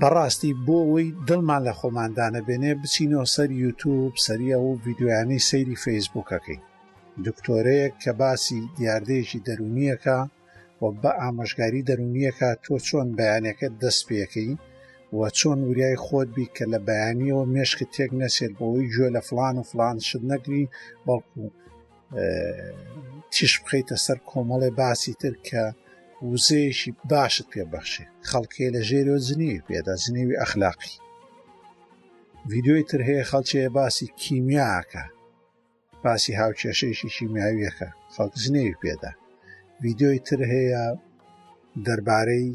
بەڕاستی 0.00 0.52
بۆەوەی 0.66 1.14
دڵمان 1.28 1.62
لە 1.68 1.72
خۆماندانە 1.80 2.40
بێنێ 2.48 2.72
بچینەوە 2.82 3.26
سەر 3.34 3.48
یوتوب 3.62 4.12
سەریە 4.26 4.58
و 4.62 4.66
یددیویانی 4.78 5.44
سەیری 5.48 5.80
فەیسبوکەکەی 5.84 6.60
دکتۆرەیەک 7.26 7.92
کە 8.02 8.12
باسی 8.22 8.60
دیاردێژی 8.78 9.44
دەرونیەکە 9.46 10.18
و 10.82 10.86
بە 11.02 11.10
ئاماژگاری 11.20 11.86
دەرونیەکە 11.88 12.50
تۆ 12.64 12.74
چۆن 12.86 13.08
بەیانەکەت 13.18 13.74
دەست 13.82 14.02
پێەکەی 14.08 14.52
و 15.18 15.20
چۆن 15.38 15.58
وریای 15.68 16.00
خۆت 16.04 16.28
بی 16.36 16.46
کە 16.56 16.64
لە 16.72 16.78
بەیانیەوە 16.88 17.44
مێشکی 17.54 17.86
تێک 17.94 18.10
نەسێت 18.22 18.52
بۆەوەی 18.58 18.90
گوێ 18.94 19.08
لە 19.16 19.20
فلان 19.28 19.56
و 19.58 19.62
فلان 19.70 19.96
شت 20.08 20.22
نەگری 20.30 20.64
بەڵکو 21.06 21.42
تیش 23.32 23.52
بخەیتە 23.62 23.96
سەر 24.04 24.18
کۆمەڵی 24.30 24.70
باسی 24.80 25.14
تر 25.22 25.34
کە 25.48 25.62
وزەیەشی 26.30 26.90
باشت 27.10 27.44
پێبەخشێ 27.52 28.04
خەڵکێ 28.30 28.66
لە 28.74 28.80
ژێرۆ 28.88 29.16
زنی 29.28 29.62
پێدا 29.68 29.94
زنێوی 30.04 30.38
ئەخلاقی 30.40 30.94
ویددیۆی 32.50 32.82
تر 32.90 33.00
هەیە 33.08 33.24
خەڵچێ 33.30 33.62
باسی 33.78 34.06
کیمیاکە 34.22 35.04
باسی 36.06 36.32
هاوچێشەیەکی 36.40 37.10
شیمیاویەکە 37.16 37.88
خەڵک 38.14 38.32
زنێوی 38.42 38.78
پێدا 38.84 39.12
ویددیۆی 39.82 40.18
تر 40.28 40.40
هەیە 40.52 40.84
دەربارەی 41.86 42.48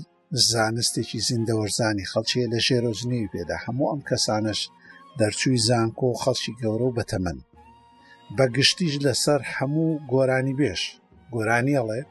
زانستێکی 0.51 1.19
زیندەوەرزانی 1.27 2.09
خەڵچێ 2.11 2.43
لە 2.53 2.59
ژێرە 2.67 2.91
زنێوی 3.01 3.31
پێدا 3.35 3.55
هەموو 3.65 3.89
ئەم 3.91 4.01
کەسانش 4.09 4.59
دەرچووی 5.19 5.63
زانکۆ 5.67 6.05
و 6.11 6.19
خەڵکی 6.23 6.53
گەورە 6.61 6.85
و 6.87 6.95
بەتەمەن 6.97 7.37
بەگشتیش 8.37 8.93
لەسەر 9.05 9.41
هەموو 9.55 9.89
گۆرانی 10.11 10.57
بێش 10.59 10.81
گۆرانی 11.33 11.77
ئەڵێ 11.79 12.01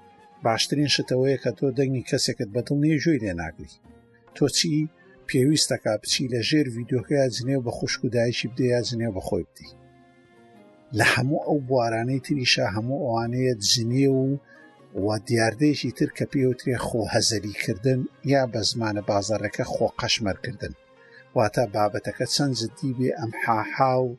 باشترین 0.44 0.90
شتەوەیە 0.96 1.38
کە 1.42 1.50
تۆ 1.58 1.66
دەنگی 1.78 2.06
کەسێکت 2.10 2.48
بەتڵ 2.54 2.76
نیە 2.84 2.96
جوێی 3.02 3.22
لێ 3.24 3.32
ناگری 3.40 3.72
تۆ 4.36 4.44
چی 4.56 4.72
پێویستەکە 5.28 5.92
بچی 6.02 6.24
لە 6.32 6.40
ژێر 6.48 6.66
ویددیوکە 6.76 7.14
یا 7.22 7.28
جنێو 7.36 7.64
بە 7.66 7.72
خوشک 7.78 8.00
و 8.04 8.12
دایشی 8.14 8.48
بدە 8.52 8.64
یا 8.74 8.80
جنێو 8.88 9.14
بە 9.16 9.22
خۆی 9.28 9.46
بدەیت 9.50 9.77
لە 10.96 11.04
هەموو 11.14 11.44
ئەو 11.46 11.58
بوارانەی 11.68 12.24
تریشە 12.26 12.64
هەموو 12.74 13.04
ئەوانەیە 13.04 13.54
جنێ 13.70 14.06
و 14.12 14.20
وە 15.04 15.16
دیاردەیەکی 15.28 15.96
تر 15.98 16.10
کە 16.16 16.24
پێوترێ 16.32 16.76
خۆ 16.86 17.00
هەزەریکردن 17.14 18.00
یا 18.32 18.42
بە 18.52 18.60
زمانە 18.70 19.02
بازارەکە 19.10 19.64
خۆ 19.72 19.86
قەشمەرکردن 20.00 20.72
واتە 21.36 21.62
بابەتەکە 21.74 22.26
چەند 22.34 22.54
جدی 22.60 22.92
بێ 22.98 23.10
ئەم 23.18 23.32
حاحا 23.42 23.94
و 24.06 24.10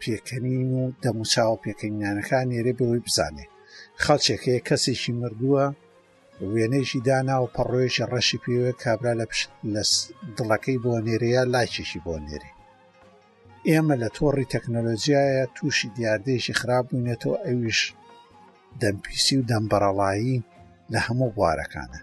پێکەنین 0.00 0.68
و 0.80 0.82
دەموچاو 1.02 1.60
پێکەینانەکان 1.64 2.46
نێرێ 2.52 2.72
بەوەی 2.78 3.04
بزانێ 3.06 3.46
خەڵچێکەیە 4.04 4.60
کەسێکی 4.68 5.12
مردووە 5.20 5.64
وێنێژی 6.52 7.00
دانا 7.08 7.36
و 7.42 7.52
پەڕۆیشی 7.56 8.08
ڕەشی 8.12 8.38
پێوێ 8.44 8.72
کابرا 8.82 9.12
لە 9.74 9.82
دڵەکەی 10.36 10.78
بۆ 10.84 10.92
نێرەیە 11.06 11.42
لایکێکی 11.54 12.00
بۆ 12.06 12.16
نێری 12.26 12.53
ئێمە 13.70 13.94
لە 14.02 14.08
تۆڕی 14.16 14.50
تەکنۆلۆژیایە 14.52 15.44
تووشی 15.56 15.92
دیاردێشی 15.96 16.58
خراپ 16.60 16.84
بوونێتەوە 16.90 17.36
ئەویش 17.46 17.80
دەمپیسی 18.80 19.34
و 19.38 19.46
دەمبەرەڵایی 19.50 20.38
لە 20.92 20.98
هەموو 21.06 21.34
بوارەکانە 21.36 22.00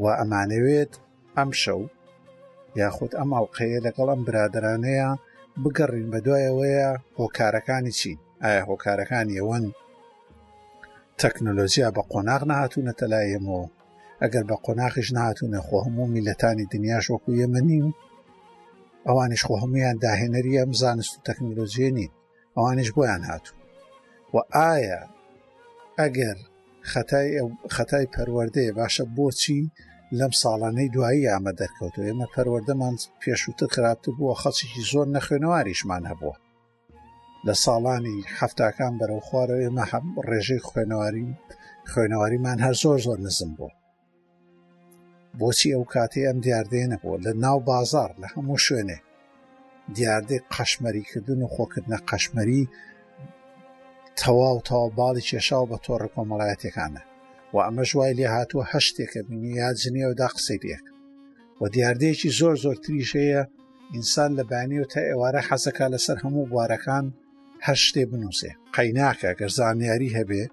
و 0.00 0.04
ئەمانەوێت 0.18 0.92
ئەم 1.36 1.50
شەو 1.62 1.80
یاخود 2.80 3.12
ئەم 3.18 3.30
ئەڵقەیە 3.36 3.78
لەگەڵ 3.86 4.08
ئەم 4.12 4.20
برادرانەیە 4.26 5.10
بگەڕین 5.62 6.08
بە 6.12 6.18
دوایەوەیە 6.26 6.90
هۆکارەکانی 7.20 7.96
چین 7.98 8.18
ئایا 8.42 8.62
هۆکارەکانی 8.68 9.38
ئەوەن 9.40 9.64
تەکنۆلۆژیا 11.20 11.88
بە 11.96 12.02
قۆناغ 12.12 12.42
نهاتوونە 12.50 12.92
تەلایەمەوە 13.00 13.64
ئەگەر 14.22 14.44
بە 14.50 14.56
قۆناخیش 14.64 15.08
نهاتوونە 15.16 15.60
خۆ 15.66 15.76
هەموو 15.86 16.12
میلەتانی 16.14 16.68
دنیاش 16.72 17.04
وەکو 17.12 17.30
یەمەنی 17.42 17.78
و 17.84 17.88
ئەوانش 19.08 19.40
خۆ 19.46 19.52
هەمویان 19.62 19.96
داهێنەری 20.04 20.58
ئەم 20.60 20.70
زانست 20.80 21.12
و 21.14 21.22
تەکنۆلۆژیە 21.26 21.90
نین 21.96 22.10
ئەوانش 22.56 22.88
بۆیان 22.96 23.22
هاتوو 23.30 23.56
و 24.34 24.36
ئایا 24.58 25.02
ئەگەر 26.00 26.36
خەتای 27.74 28.10
پەروەردەیە 28.14 28.72
باشە 28.78 29.04
بۆچی 29.16 29.60
لەم 30.18 30.32
ساڵانەی 30.42 30.92
دوایی 30.94 31.28
ئامە 31.32 31.52
دەرکەوتەوە 31.60 32.04
ئێمە 32.08 32.26
پەروەردەمان 32.34 32.94
پێشووتە 33.20 33.64
خراپتر 33.74 34.12
بووە 34.18 34.34
خەچێکی 34.42 34.82
زۆر 34.90 35.06
نەخێنەواریشمان 35.16 36.02
هەبووە 36.10 36.36
لە 37.46 37.54
ساڵانی 37.64 38.18
هەفتکان 38.38 38.92
بەرەو 39.00 39.20
خوارەوە 39.26 39.62
ئێمە 39.64 39.84
هەم 39.92 40.06
ڕێژەی 40.28 40.64
خوێنەواری 40.68 41.26
خوێنەواریمان 41.90 42.58
هەر 42.64 42.74
زۆر 42.82 42.98
زۆر 43.06 43.18
نزم 43.26 43.50
بووە 43.58 43.72
بۆچی 45.40 45.70
ئەو 45.74 45.84
کاتێ 45.94 46.20
ئەم 46.28 46.38
دیاردێ 46.46 46.82
نەبووە 46.92 47.16
لە 47.26 47.32
ناو 47.44 47.58
بازار 47.70 48.10
لە 48.22 48.26
هەموو 48.34 48.62
شوێنێ 48.66 48.98
دیاردێ 49.96 50.38
قەشمەریکردن 50.54 51.40
و 51.42 51.48
خۆکردنە 51.54 51.98
قەشمەری 52.10 52.62
تەواو 54.20 54.58
تەوا 54.68 54.86
باڵی 54.98 55.26
کێشاو 55.30 55.64
بە 55.70 55.78
تۆڕە 55.84 56.08
کۆمەڵایەتەکانە 56.14 57.02
و 57.54 57.56
ئەمە 57.66 57.84
ژوای 57.90 58.16
لێ 58.18 58.26
هاتووە 58.34 58.64
هەشتێکە 58.72 59.20
بینی 59.28 59.50
یا 59.60 59.70
جنێ 59.80 60.04
و 60.10 60.14
دا 60.20 60.28
قسەیرێک 60.36 60.84
و 61.60 61.62
دیاردەیەکی 61.74 62.30
زۆر 62.38 62.54
زۆر 62.64 62.76
تریشەیە 62.84 63.42
ئینسان 63.94 64.30
لە 64.38 64.44
بانی 64.50 64.78
و 64.82 64.88
تا 64.92 65.00
ئێوارە 65.10 65.40
حەزەکە 65.48 65.86
لەسەر 65.92 66.16
هەموو 66.24 66.48
بوارەکان 66.50 67.06
هەر 67.66 67.78
شتێ 67.86 68.02
بنووسێ 68.10 68.52
قەیناکە 68.76 69.30
گەر 69.38 69.50
زانیاری 69.58 70.14
هەبێ 70.18 70.44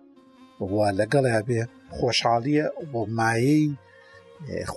وا 0.76 0.90
لەگەڵ 1.00 1.26
هەبێ 1.38 1.62
خۆشحاڵیە 1.98 2.68
بۆ 2.92 3.02
مایەی 3.18 3.70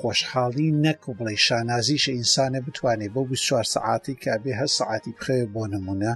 خۆشحاڵی 0.01 0.69
نەک 0.85 1.01
و 1.09 1.13
بڵێ 1.19 1.35
شانازیشە 1.47 2.13
ئینسانە 2.17 2.61
بتوانێت 2.67 3.11
بۆ 3.15 3.23
24 3.33 3.65
سعاتی 3.75 4.15
کابێ 4.25 4.53
هە 4.61 4.67
سعاتی 4.79 5.13
بخێ 5.19 5.39
بۆ 5.55 5.63
نمونە 5.75 6.13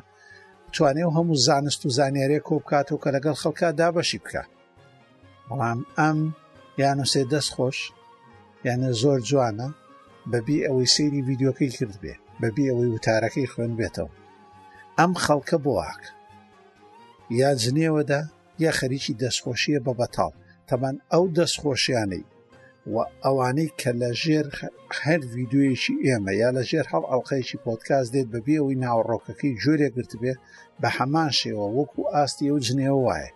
توانێ 0.74 1.05
و 1.07 1.14
هەموو 1.16 1.40
زانست 1.46 1.81
و 1.87 1.94
زانیارێک 1.98 2.42
کۆ 2.48 2.55
بکاتەوە 2.62 2.98
کە 3.03 3.09
لەگەڵ 3.16 3.37
خەڵکا 3.42 3.68
دابەشی 3.81 4.18
بکە 4.24 4.42
بەڵام 5.48 5.81
ئەم 5.98 6.18
یانوسێ 6.83 7.22
دەستخۆش 7.33 7.79
یانە 8.66 8.88
زۆر 9.03 9.18
جوانە 9.29 9.68
بەبی 10.33 10.59
ئەوەی 10.66 10.88
سری 10.94 11.22
ویددیوەکەی 11.29 11.74
کرد 11.79 11.96
بێ 12.03 12.14
بەبی 12.40 12.68
ئەوەی 12.70 12.92
وتارەکەی 12.94 13.50
خوێن 13.53 13.72
بێتەوە 13.79 14.11
ئەم 14.98 15.12
خەڵکە 15.24 15.57
بۆواک 15.64 16.03
یا 17.40 17.50
جنێوەدا 17.62 18.20
یا 18.64 18.70
خەریکی 18.79 19.18
دەستخۆشیە 19.22 19.81
بە 19.87 19.92
بەتاڵ 20.00 20.33
تەمان 20.68 20.96
ئەو 21.12 21.24
دەستخۆشیانەی 21.38 22.24
ئەوانەی 23.24 23.70
کە 23.81 23.90
لە 24.00 24.11
ژێر 24.22 24.46
هەر 25.05 25.20
ویددیوەیەکی 25.35 25.94
ئێمە 26.07 26.33
یا 26.42 26.50
لە 26.57 26.62
ژێر 26.70 26.87
هەڵ 26.92 27.05
ئەڵلقەیەکی 27.11 27.61
پۆتکاس 27.64 28.07
دێت 28.14 28.29
بەبێ 28.35 28.57
ئەوی 28.61 28.81
ناوەڕۆکەکەی 28.85 29.59
جۆرێگررت 29.62 30.12
بێ 30.22 30.35
بە 30.81 30.88
هەمان 30.98 31.31
شێوە 31.40 31.66
وەکو 31.76 32.03
ئاستی 32.14 32.48
ئەو 32.50 32.59
جنێەوە 32.66 33.00
وایە 33.07 33.31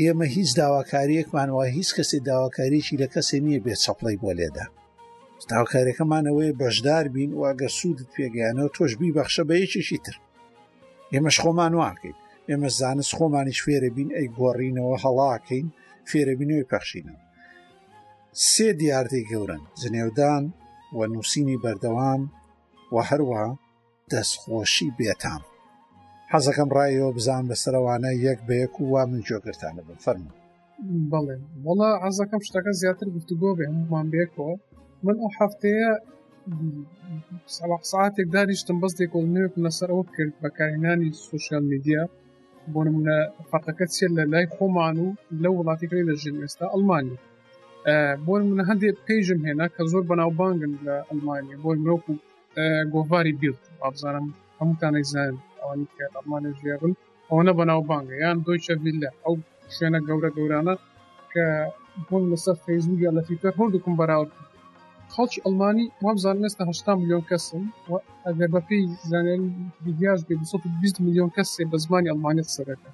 ئێمە 0.00 0.26
هیچ 0.36 0.50
داواکاریەکمانەوە 0.60 1.64
هیچ 1.76 1.88
کەسی 1.96 2.18
داواکاریێکی 2.28 3.00
لە 3.02 3.08
کەسێ 3.14 3.38
نییە 3.46 3.60
بێت 3.66 3.80
چەپڵی 3.84 4.16
بۆ 4.22 4.30
لێدا 4.38 4.66
داواکاریەکەمانەوەی 5.50 6.56
بەشدار 6.60 7.04
بین 7.14 7.30
و 7.38 7.42
ئەگەر 7.48 7.72
سوودت 7.80 8.08
پێگەیانەوە 8.16 8.70
تۆش 8.76 8.92
بیبەخشە 9.00 9.42
بە 9.48 9.54
یەکێکی 9.62 9.98
تر 10.04 10.16
ئێمەش 11.12 11.36
خۆمان 11.42 11.72
وانکەین 11.80 12.16
ئێمە 12.48 12.68
زانست 12.80 13.12
خۆمانیش 13.16 13.58
فێرە 13.64 13.90
بین 13.96 14.10
ئەی 14.16 14.28
گۆڕینەوە 14.38 14.94
هەڵاکەین 15.04 15.66
فێرەبینەوەی 16.10 16.68
پەخشینەوە 16.72 17.20
سێ 18.52 18.68
دیاردەی 18.80 19.28
گەورن 19.30 19.62
جنێودان 19.80 20.44
و 20.98 21.00
نووسینی 21.12 21.60
بەردەوام 21.64 22.22
و 22.94 22.96
هەروە 23.08 23.44
دەستخۆشی 24.12 24.90
بێتام 24.98 25.42
حەزەکەم 26.32 26.68
ڕایەوە 26.76 27.10
بزان 27.16 27.44
بەسەرەوانە 27.50 28.10
یەک 28.26 28.38
بە 28.46 28.54
یەک 28.62 28.74
و 28.78 28.84
وا 28.92 29.02
من 29.10 29.20
جۆگرتانە 29.28 29.82
بم 29.86 29.98
فەرمو 30.04 30.32
بڵێ 31.12 31.36
وڵا 31.66 31.90
ئازەکەم 32.02 32.40
شتەکە 32.46 32.72
زیاتر 32.80 33.06
گفتوگۆ 33.16 33.50
بێ 33.58 33.64
هەمومان 33.72 34.06
بێکەوە 34.14 34.52
من 35.04 35.16
ئەو 35.22 35.30
هەفتەیە 35.38 35.90
سەڵح 37.56 37.82
ساعتێک 37.92 38.26
دانیشتم 38.34 38.76
بەستێک 38.82 39.12
و 39.14 39.28
نوێک 39.34 39.54
لەسەرەوە 39.64 40.04
کرد 40.16 40.34
بەکارهێنانی 40.42 41.10
سوشال 41.30 41.64
میدیا 41.72 42.02
بۆ 42.72 42.80
نمونە 42.86 43.18
فەقەکە 43.50 43.84
چێت 43.94 44.12
لە 44.18 44.24
لای 44.32 44.46
خۆمان 44.54 44.96
و 45.04 45.08
لە 45.42 45.48
وڵاتێکی 45.56 46.04
لە 46.08 46.14
ژێن 46.22 46.36
ئێستا 46.42 46.66
ئەلمانی 46.74 47.18
بۆ 48.24 48.34
من 48.56 48.60
هەندێ 48.68 48.90
پێیژم 49.06 49.40
هێنا 49.48 49.66
کە 49.74 49.82
زۆر 49.92 50.02
بەناوبانگن 50.10 50.72
لە 50.86 50.96
ئەلمانیا 51.08 51.56
بۆ 51.64 51.70
مرۆپ 51.82 52.04
و 52.10 52.14
گۆڤاری 52.94 53.32
بیرت 53.40 53.62
ئابزانم 53.82 54.26
هەمووتانەیزان 54.58 55.34
ئەوانی 55.60 55.86
کە 55.96 56.04
ئەمانە 56.16 56.50
ژێبن 56.60 56.92
ئەوەنە 57.28 57.52
بەناوبانگە 57.58 58.14
یان 58.24 58.36
دۆیچە 58.46 58.74
لە 59.04 59.10
ئەو 59.24 59.34
شوێنە 59.74 59.98
گەورە 60.08 60.30
گەورانە 60.36 60.74
کە 61.32 61.46
بۆن 62.08 62.22
لەسەر 62.32 62.56
فەیزبوک 62.64 63.00
یا 63.06 63.10
لە 63.16 63.22
فیتەر 63.28 63.52
هەردووکم 63.60 63.94
بەراورد 64.00 64.32
خەڵکی 65.14 65.42
ئەلمانی 65.44 65.86
وابزان 66.04 66.36
نێستا 66.42 66.62
هشتا 66.70 66.92
میلیۆن 67.00 67.22
کەسم 67.30 67.62
ئەگەر 68.26 68.48
بەپی 68.54 68.80
زانێن 69.10 69.42
دیاز 69.98 70.20
20 70.28 71.02
میلیۆن 71.04 71.30
کەسێ 71.36 71.62
بە 71.70 71.76
زمانی 71.84 72.10
ئەلمانیت 72.12 72.48
سەرەکە 72.56 72.90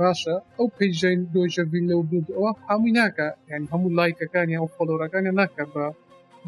باشە 0.00 0.34
ئەو 0.56 0.66
پیژین 0.78 1.18
دۆژەبی 1.34 1.82
لەو 1.90 2.00
دوود 2.10 2.26
ئەوە 2.36 2.50
هەمووی 2.68 2.94
ناکە 3.00 3.28
یان 3.50 3.62
هەموو 3.72 3.94
لایکەکانی 3.98 4.58
ئەو 4.58 4.66
فڵۆرەکانی 4.76 5.32
ناکە 5.40 5.64
بە 5.74 5.86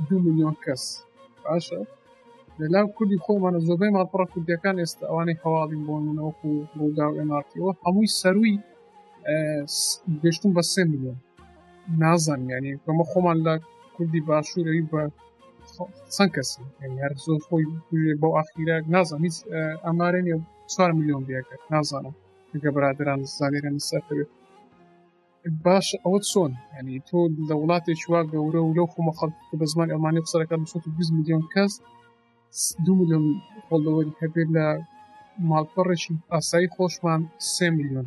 دو 0.06 0.16
میلیۆن 0.24 0.54
کەس 0.64 0.82
باشە 1.44 1.80
لەلاو 2.60 2.86
کوردی 2.96 3.22
خۆمانە 3.24 3.60
زۆبەی 3.68 3.92
ماپڕە 3.96 4.26
کوردیەکان 4.32 4.76
ئێستا 4.82 5.04
ئەوانەی 5.10 5.40
هەواڵی 5.42 5.78
بۆنەوەکو 5.86 6.48
ڕووداو 6.78 7.16
ئەمارتیەوە 7.18 7.72
هەمووی 7.84 8.12
سەروی 8.20 8.54
گەشتون 10.22 10.50
بە 10.56 10.62
سێ 10.72 10.82
میلیۆن 10.90 11.18
نازان 12.02 12.40
ینی 12.50 12.74
بەمە 12.84 13.04
خۆمان 13.10 13.38
لە 13.46 13.54
کوردی 13.94 14.20
باشووری 14.28 14.82
بە 14.90 15.02
چەند 16.14 16.30
کەسی 16.36 16.64
هەر 17.04 17.12
زۆر 17.24 17.40
خۆی 17.46 17.64
بۆ 18.22 18.28
ئاخیرە 18.36 18.76
نازان 18.94 19.20
هیچ 19.26 19.36
ئەمارێن 19.86 20.26
چوار 20.72 20.90
میلیۆن 20.98 21.22
بیەکە 21.28 21.56
نازانم 21.72 22.14
ئەگە 22.52 22.70
برادران 22.76 23.20
زانێرە 23.38 23.70
سەرێت 23.90 24.30
باش 25.64 25.86
ئەوە 26.02 26.18
چۆن 26.30 26.52
ینی 26.78 26.98
تۆ 27.08 27.18
لە 27.48 27.54
وڵاتێکی 27.60 28.06
وا 28.12 28.20
گەورە 28.32 28.60
و 28.62 28.74
لەو 28.78 28.86
خۆمە 28.92 29.12
خەڵ 29.18 29.30
بە 29.60 29.66
زمان 29.72 29.88
ئەمانی 29.94 30.24
قسەرەکان 30.24 30.60
20 30.64 31.16
میلیۆن 31.16 31.42
کەس 31.54 31.72
دو 32.84 32.92
میلیۆن 33.00 33.24
هەڵەوەری 33.70 34.18
هەبێت 34.20 34.48
لە 34.56 34.66
ماڵپەڕێکی 35.50 36.12
ئاسایی 36.32 36.72
خۆشمان 36.76 37.20
سێ 37.54 37.66
میلیۆن 37.76 38.06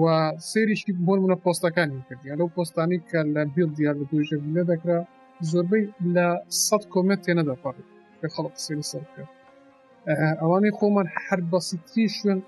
و 0.00 0.04
سێریشی 0.50 0.92
بۆ 1.06 1.12
منە 1.22 1.36
پۆستەکانی 1.44 2.04
کردی 2.08 2.36
لەو 2.40 2.48
پۆستانی 2.56 2.98
کە 3.08 3.20
لە 3.34 3.42
بیل 3.54 3.70
دیار 3.78 3.94
لە 4.00 4.04
دوژە 4.10 4.36
لە 4.56 4.62
دەکرا 4.70 4.98
زۆربەی 5.50 5.84
لە 6.14 6.26
100 6.66 6.82
کۆمەت 6.92 7.20
تێنەداپڕێت 7.26 7.88
کە 8.20 8.26
خەڵق 8.34 8.54
سێری 8.64 8.86
سەر 8.92 9.04
کرد 9.14 9.30
ئەوانەی 10.40 10.74
خۆمان 10.78 11.06
هەر 11.26 11.40
بەسیتری 11.50 12.06
شوێن 12.16 12.38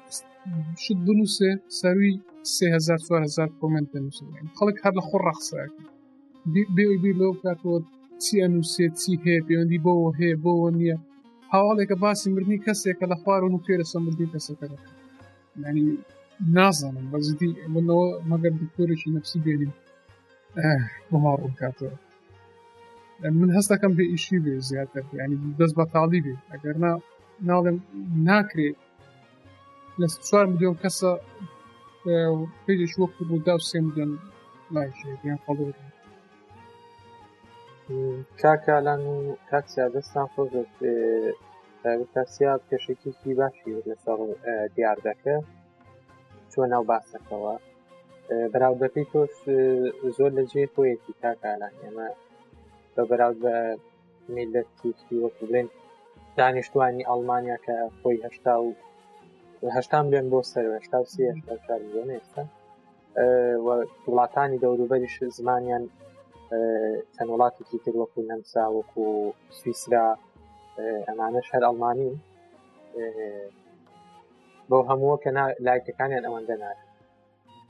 شت 0.83 0.97
بنووسێ 1.07 1.51
سەروی 1.81 2.15
4 3.37 3.61
کمنت 3.61 3.89
دەنووسێ 3.95 4.23
خەڵک 4.59 4.77
هەر 4.85 4.93
لە 4.99 5.03
خۆ 5.09 5.17
ڕخساکی 5.27 5.85
بێبی 6.77 7.13
لەو 7.21 7.33
کاتەوە 7.43 7.79
چی 8.23 8.35
ئەنووسێ 8.43 8.87
چی 9.01 9.13
هەیە 9.25 9.43
پەیوەندی 9.49 9.83
بۆەوە 9.85 10.11
هەیە 10.21 10.37
بۆەوە 10.45 10.69
نییە 10.79 10.97
هاواڵێکە 11.53 11.97
باسی 12.05 12.29
مردنی 12.35 12.63
کەسێکە 12.67 13.05
لە 13.13 13.17
خوارن 13.23 13.53
و 13.55 13.63
پێرە 13.67 13.87
سەمردی 13.93 14.31
کەسەکە 14.35 14.67
ینی 15.69 15.87
نازانم 16.57 17.07
بەزیدی 17.13 17.51
منەوە 17.75 18.07
مەگەر 18.31 18.53
دکتۆرێکی 18.63 19.09
نفسی 19.17 19.41
بێنیم 19.45 19.73
بۆما 21.11 21.33
ڕووکاتەوە 21.41 21.95
من 23.41 23.51
هەستەکەم 23.57 23.93
بێ 23.99 24.05
ئیشی 24.13 24.39
بێ 24.45 24.55
زیاتر 24.69 25.03
ینی 25.21 25.37
دەست 25.61 25.75
بە 25.79 25.85
تاڵی 25.95 26.21
بێ 26.25 26.35
ئەگەرنا 26.53 26.93
ناڵێم 27.51 27.77
ناکرێت 28.29 28.79
لە 30.01 30.07
چوار 30.29 30.45
میلیۆن 30.53 30.77
کەسە 30.83 31.11
پێش 32.65 32.93
وەک 33.01 33.13
بوودا 33.31 33.55
سێ 33.71 33.79
میلیۆن 33.87 34.11
لایان 34.75 35.39
فڵ 35.45 35.59
کاکالان 38.43 39.03
و 39.13 39.17
کاکسیا 39.51 39.87
دەستان 39.95 40.27
خۆش 40.33 40.53
کاسیا 42.13 42.53
پێشێکیی 42.69 43.39
باشی 43.41 43.71
لەسەر 43.89 44.19
دیاردەکە 44.75 45.37
چۆن 46.53 46.67
ناو 46.73 46.85
باسەکەەوە 46.91 47.55
بەراوردەکەی 48.53 49.07
تۆش 49.13 49.35
زۆر 50.17 50.31
لە 50.39 50.43
جێ 50.51 50.63
خۆیەتی 50.75 51.19
کاکالان 51.23 51.75
ئێمە 51.83 52.09
بە 52.95 53.03
بەراو 53.11 53.35
بە 53.43 53.55
میلەتی 54.35 54.91
وەکو 55.25 55.45
بڵێن 55.49 55.69
دانیشتوانی 56.41 57.03
ئەلمانیا 57.13 57.57
کە 57.65 57.77
خۆی 58.01 58.17
هشتا 58.27 58.55
و 58.65 58.73
هشتا 59.77 59.99
میلیۆن 60.03 60.27
بۆ 60.33 60.41
سەرهشتا 60.53 60.99
میلیۆن 61.85 62.09
ئێستا 62.17 62.43
وڵاتانی 63.67 64.59
دەوروبەریش 64.65 65.17
زمانیان 65.39 65.85
چەند 67.15 67.29
وڵاتێکی 67.35 67.79
تر 67.85 67.95
وەکو 68.01 68.19
نەمسا 68.31 68.65
وەکو 68.79 69.05
سویسرا 69.59 70.07
ئەمانش 71.09 71.47
هەر 71.55 71.63
ئەڵمانی 71.67 72.11
بۆ 74.71 74.79
هەمووە 74.89 75.17
کە 75.23 75.31
لایکەکانیان 75.67 76.25
ئەوەندە 76.27 76.57
نار 76.63 76.77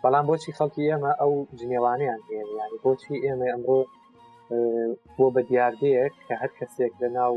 بەڵام 0.02 0.24
بۆچی 0.30 0.56
خەڵکی 0.58 0.88
ئێمە 0.90 1.12
ئەو 1.20 1.32
جنێوانیان 1.58 2.20
هێنی 2.28 2.54
بۆچی 2.84 3.22
ئێمە 3.24 3.46
ئەمڕۆ 3.52 3.80
بۆ 5.18 5.26
بە 5.34 5.40
دیاردەیەک 5.48 6.14
کە 6.26 6.34
هەر 6.42 6.50
کەسێک 6.58 6.92
لە 7.02 7.08
ناو 7.18 7.34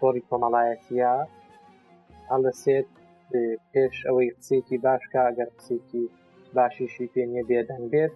تۆری 0.00 0.20
کۆمەڵایەتە 0.28 1.12
هەڵسێت 2.32 2.88
پێش 3.72 3.94
ئەوەی 4.06 4.30
قسێکی 4.36 4.76
باشکە 4.86 5.18
ئەگەر 5.26 5.48
قسێکی 5.56 6.04
باشیشی 6.56 7.06
پێنیە 7.14 7.42
بێدەنگ 7.50 7.84
بێت 7.92 8.12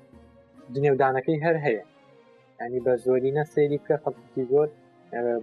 دنێودانەکەی 0.74 1.42
هەر 1.44 1.56
هەیە 1.66 1.84
ینی 2.60 2.80
بە 2.86 2.92
زۆری 3.04 3.32
نە 3.38 3.44
سێری 3.52 3.78
پێ 3.86 3.94
خەڵکی 4.02 4.42
زۆر 4.50 4.68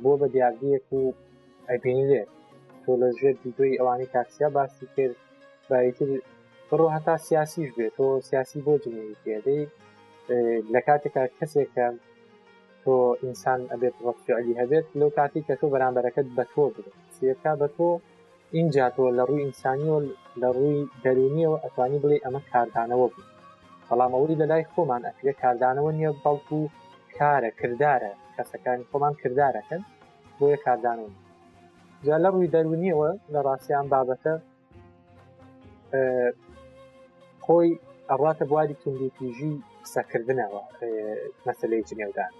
بۆ 0.03 0.13
بە 0.21 0.27
دیاردیەک 0.33 0.85
و 0.99 1.01
ئەبینی 1.69 2.05
لێت 2.11 2.29
تۆ 2.83 2.91
لە 3.01 3.09
ژێر 3.19 3.35
دوی 3.57 3.77
ئەوانی 3.79 4.07
کاکسیا 4.13 4.47
باسی 4.55 4.85
کرد 4.95 5.17
بایتر 5.69 6.09
بڕۆ 6.69 6.87
هەتا 6.95 7.15
سیاسیش 7.27 7.69
بێت 7.77 7.93
تۆ 7.97 8.05
سیاسی 8.29 8.59
بۆ 8.65 8.73
جنێوی 8.83 9.19
پێدەی 9.23 9.63
لە 10.73 10.79
کاتێکا 10.87 11.23
کەسێکە 11.37 11.87
تۆ 12.85 12.93
ئینسان 13.23 13.59
ئەبێت 13.71 13.95
ڕفعلی 14.07 14.53
هەبێت 14.61 14.85
لەو 14.99 15.09
کاتی 15.17 15.41
کە 15.47 15.53
تۆ 15.59 15.65
بەرامبەرەکەت 15.73 16.27
بە 16.37 16.43
تۆ 16.53 16.63
بێت 16.73 16.87
سیەکە 17.17 17.51
بە 17.61 17.67
تۆ 17.75 17.89
اینجا 18.57 18.85
تۆ 18.95 19.05
لە 19.17 19.23
ڕووی 19.29 19.43
ئینسانیەوە 19.47 19.99
لە 20.41 20.47
ڕووی 20.55 20.79
دەرونیەوە 21.03 21.57
ئەتوانی 21.63 21.99
بڵێ 22.03 22.17
ئەمە 22.25 22.41
کاردانەوە 22.51 23.07
بوو 23.13 23.27
بەڵام 23.89 24.11
ئەوری 24.15 24.39
لە 24.41 24.45
لای 24.51 24.63
خۆمان 24.73 25.01
ئەفرە 25.07 25.33
کاردانەوە 25.41 25.91
نییە 25.97 26.11
بەڵکو 26.23 26.59
کارە 27.17 27.49
کردارە 27.59 28.11
کەسەکانی 28.35 28.87
خۆمان 28.89 29.13
کردارەکەن 29.21 29.81
بۆیە 30.37 30.57
کاردانەوە 30.65 31.11
جا 32.05 32.15
لە 32.23 32.27
ڕووی 32.33 32.51
دەرونیەوە 32.55 33.09
لە 33.33 33.39
ڕاستیان 33.47 33.85
بابەتە 33.93 34.33
خۆی 37.45 37.71
ئەڕاتە 38.09 38.43
بواری 38.49 38.75
توندی 38.81 39.13
پیژی 39.17 39.53
سەکردنەوە 39.93 40.61
مەسلەی 41.47 41.83
جنێودان 41.89 42.31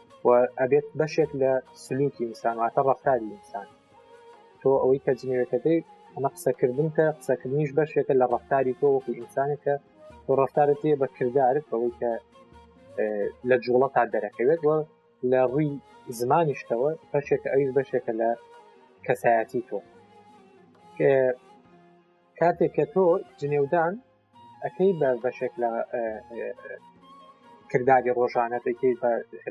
ئەبێت 0.62 0.88
بەشێک 1.02 1.32
لە 1.42 1.52
سلوکی 1.84 2.24
ئینسانواتە 2.30 2.82
ڕفتاری 2.90 3.28
ئینسان 3.34 3.68
تۆ 4.62 4.70
ئەوەی 4.82 5.02
کە 5.06 5.12
جنێوەکەدەی 5.20 5.80
ئەمە 6.16 6.30
قسەکردن 6.36 6.88
کە 6.96 7.06
قسەکردنیش 7.20 7.72
بەشێکە 7.80 8.14
لە 8.22 8.26
ڕفتاری 8.34 8.78
تۆ 8.80 8.88
وەکو 8.96 9.12
ئینسانێکە 9.20 9.76
تۆ 10.26 10.32
ڕفتارت 10.42 10.82
بە 11.02 11.08
کردارت 11.18 11.66
بەوەی 11.72 11.94
کە 12.00 12.12
لە 13.50 13.56
جوڵە 13.64 13.88
تا 13.96 14.04
دەرەکەوێت 14.14 14.62
وە 14.68 14.78
لە 15.32 15.40
ڕووی 15.52 15.72
زمانیشتەوە 16.20 16.90
بەشێکە 17.14 17.48
ئەویش 17.52 17.70
بەشێکە 17.78 18.12
لە 18.22 18.30
کەسایەتی 19.06 19.62
تۆ 19.70 19.78
کاتێک 22.40 22.72
کە 22.78 22.86
تۆ 22.94 23.04
جنێودان 23.40 23.94
ئەەکەی 24.64 24.92
بە 25.00 25.10
بەشێک 25.24 25.54
لە 25.62 25.70
کردداری 27.74 28.10
ڕۆژانە 28.20 28.58
دەکەیت 28.68 28.98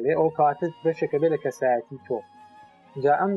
بەێ 0.03 0.15
ئەو 0.21 0.29
کاتت 0.39 0.75
بەشێکە 0.85 1.17
بێ 1.23 1.29
لە 1.35 1.39
کەسایەتی 1.45 1.99
تۆ 2.07 2.19
جا 3.03 3.13
ئەم 3.23 3.33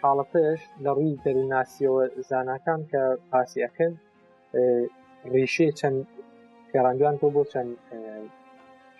حاڵەتش 0.00 0.60
لە 0.84 0.90
ڕووی 0.96 1.20
دەروناسیەوە 1.24 2.02
زانکان 2.30 2.80
کە 2.92 3.02
پاسیەکەن 3.30 3.92
ریشێ 5.34 5.68
چەند 5.78 5.98
گەڕانجان 6.72 7.14
تۆ 7.20 7.26
بۆ 7.34 7.42
چەند 7.52 7.72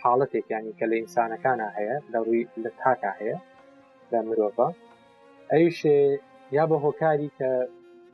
حاڵەتێک 0.02 0.46
ینی 0.54 0.72
کە 0.78 0.84
لە 0.90 0.94
ئینسانەکانە 1.00 1.68
هەیە 1.76 1.96
لە 2.12 2.18
ڕووی 2.26 2.44
لە 2.64 2.70
تاکە 2.80 3.10
هەیە 3.18 3.38
لە 4.12 4.18
مرۆڤ 4.26 4.52
ئەیشێ 5.52 5.98
یا 6.56 6.64
بە 6.70 6.76
هۆکاری 6.84 7.28
کە 7.38 7.50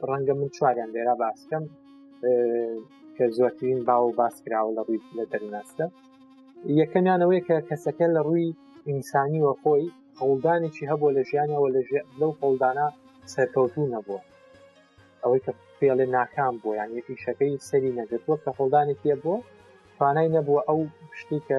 ڕەنگە 0.08 0.34
من 0.38 0.48
چواریان 0.56 0.90
لێرا 0.94 1.14
باسکەم 1.24 1.64
کە 3.16 3.24
زۆرترین 3.38 3.80
باو 3.88 4.12
باس 4.20 4.36
کراوە 4.44 4.72
لە 4.76 4.82
ڕووی 4.86 5.02
لە 5.18 5.24
دەرناستە 5.32 5.86
یەکەمیانەوەی 6.80 7.40
کە 7.48 7.56
کەسەکە 7.68 8.06
لە 8.16 8.20
ڕووی 8.26 8.56
ئینسانی 8.88 9.40
وە 9.46 9.52
خۆی 9.62 9.84
هەڵدانێکی 10.20 10.88
هەبوو 10.90 11.14
لە 11.16 11.22
ژیانەوە 11.28 11.68
لە 11.76 11.80
لەو 12.20 12.30
هەڵدانا 12.40 12.86
سەرکەوتو 13.32 13.82
نەبووە 13.94 14.20
ئەوەی 15.22 15.40
کە 15.46 15.52
پێڵێ 15.80 16.06
ناکام 16.16 16.54
بۆ 16.62 16.70
یان 16.78 16.90
یەکیشەکەی 16.98 17.52
سەری 17.68 17.92
نەگەتوە 18.00 18.34
کە 18.42 18.50
هەڵدانێکە 18.58 19.14
بووە 19.22 19.38
توانای 19.96 20.28
نەبووە 20.36 20.60
ئەو 20.68 20.80
پشتی 21.10 21.40
کە 21.48 21.58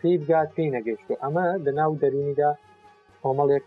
پێی 0.00 0.16
بگات 0.22 0.48
پێی 0.56 0.68
نەگەشت 0.76 1.06
و 1.10 1.20
ئەمە 1.22 1.44
لە 1.64 1.72
ناو 1.78 1.90
دەرونیدا 2.02 2.50
کۆمەڵێک 3.22 3.62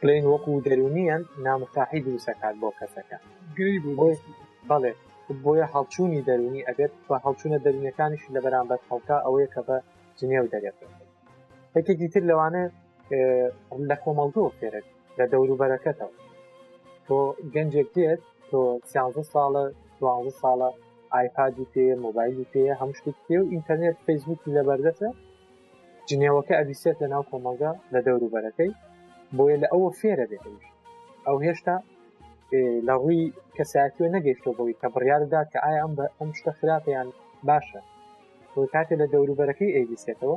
پلین 0.00 0.24
وەکو 0.32 0.52
دەرونیان 0.66 1.22
نامتاحی 1.46 2.00
دروسەکات 2.06 2.54
بۆ 2.62 2.68
کەسەکە 2.80 3.18
بڵێ 4.70 4.92
بۆیە 5.44 5.66
هەڵچوونی 5.74 6.22
دەرونی 6.28 6.66
ئەبێت 6.68 6.92
بە 7.08 7.16
هەڵچوونە 7.24 7.58
دەرونەکانیش 7.64 8.22
لە 8.34 8.38
بەرامبەر 8.44 8.80
خەڵکە 8.88 9.16
ئەوەیە 9.24 9.48
کە 9.54 9.60
بە 9.68 9.76
جنێو 10.18 10.46
دەرێت 10.52 10.78
یەکێکی 11.76 12.08
تر 12.12 12.22
لەوانە 12.30 12.62
لە 13.88 13.96
کۆمەڵگۆ 14.02 14.44
فێرە 14.58 14.80
لە 15.18 15.24
دەوروبەرەکەتەوە 15.32 16.14
تۆ 17.06 17.18
گەنجێک 17.54 17.88
دێت 17.96 18.22
تۆ 18.50 18.60
سیانزە 18.90 19.22
ساڵە 19.32 19.64
دوازە 19.98 20.32
ساڵە 20.42 20.68
ئایپادی 21.14 21.66
پێ 21.72 21.84
مۆبایلی 22.04 22.46
پێە 22.52 22.74
هەمشتی 22.80 23.12
پێ 23.24 23.36
و 23.40 23.50
ئینتەرنێت 23.52 23.96
فەیسبوکی 24.06 24.54
لە 24.56 24.62
بەردەتە 24.68 25.08
جنێوەکە 26.08 26.54
ئەبیسێت 26.58 26.96
لە 27.02 27.08
ناو 27.12 27.22
کۆمەلگا 27.30 27.72
لە 27.94 28.00
دەوروبەرەکەی 28.06 28.70
بۆیە 29.36 29.56
لە 29.62 29.68
ئەوە 29.72 29.88
فێرە 30.00 30.26
دێتش 30.32 30.64
ئەو 31.26 31.36
هێشتا 31.46 31.76
لە 32.86 32.94
ڕووی 33.02 33.20
کەساتیوە 33.56 34.08
نەگەیشتەوە 34.16 34.56
بۆی 34.58 34.74
کە 34.80 34.86
بڕیاردا 34.94 35.40
کە 35.52 35.58
ئایا 35.64 35.80
ئەم 35.84 35.92
بە 35.98 36.06
ئەم 36.18 36.30
شتە 36.38 36.50
خراپیان 36.58 37.08
باشە 37.48 37.80
کاتێ 38.74 38.94
لە 39.00 39.06
دەوروبەرەکەی 39.14 39.74
ئەیدیسێتەوە 39.76 40.36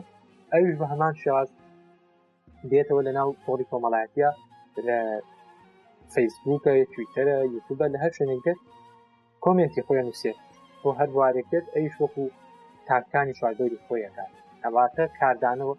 ئەوش 0.54 0.74
بە 0.80 0.86
هەمان 0.92 1.14
شێواز 1.22 1.50
دێتەوە 2.72 3.02
لە 3.08 3.12
ناو 3.18 3.30
پۆری 3.46 3.70
کۆمەڵایەتە 3.72 4.30
لە 4.88 4.98
فەیسبووکە 6.14 6.72
تویتەرە 6.94 7.36
یوتوبە 7.54 7.86
لە 7.94 7.98
هەر 8.04 8.12
شوێنێکت 8.18 8.60
کۆمێنتی 9.44 9.86
خۆیان 9.88 10.06
نووسێت 10.10 10.38
بۆ 10.82 10.90
هەر 11.00 11.10
وارێکت 11.18 11.66
ئەیش 11.76 11.94
وەکو 12.04 12.24
تاکانی 12.88 13.36
چواردۆری 13.38 13.82
خۆیەکە 13.86 14.26
ئەواتە 14.64 15.06
کاردانەوە 15.20 15.76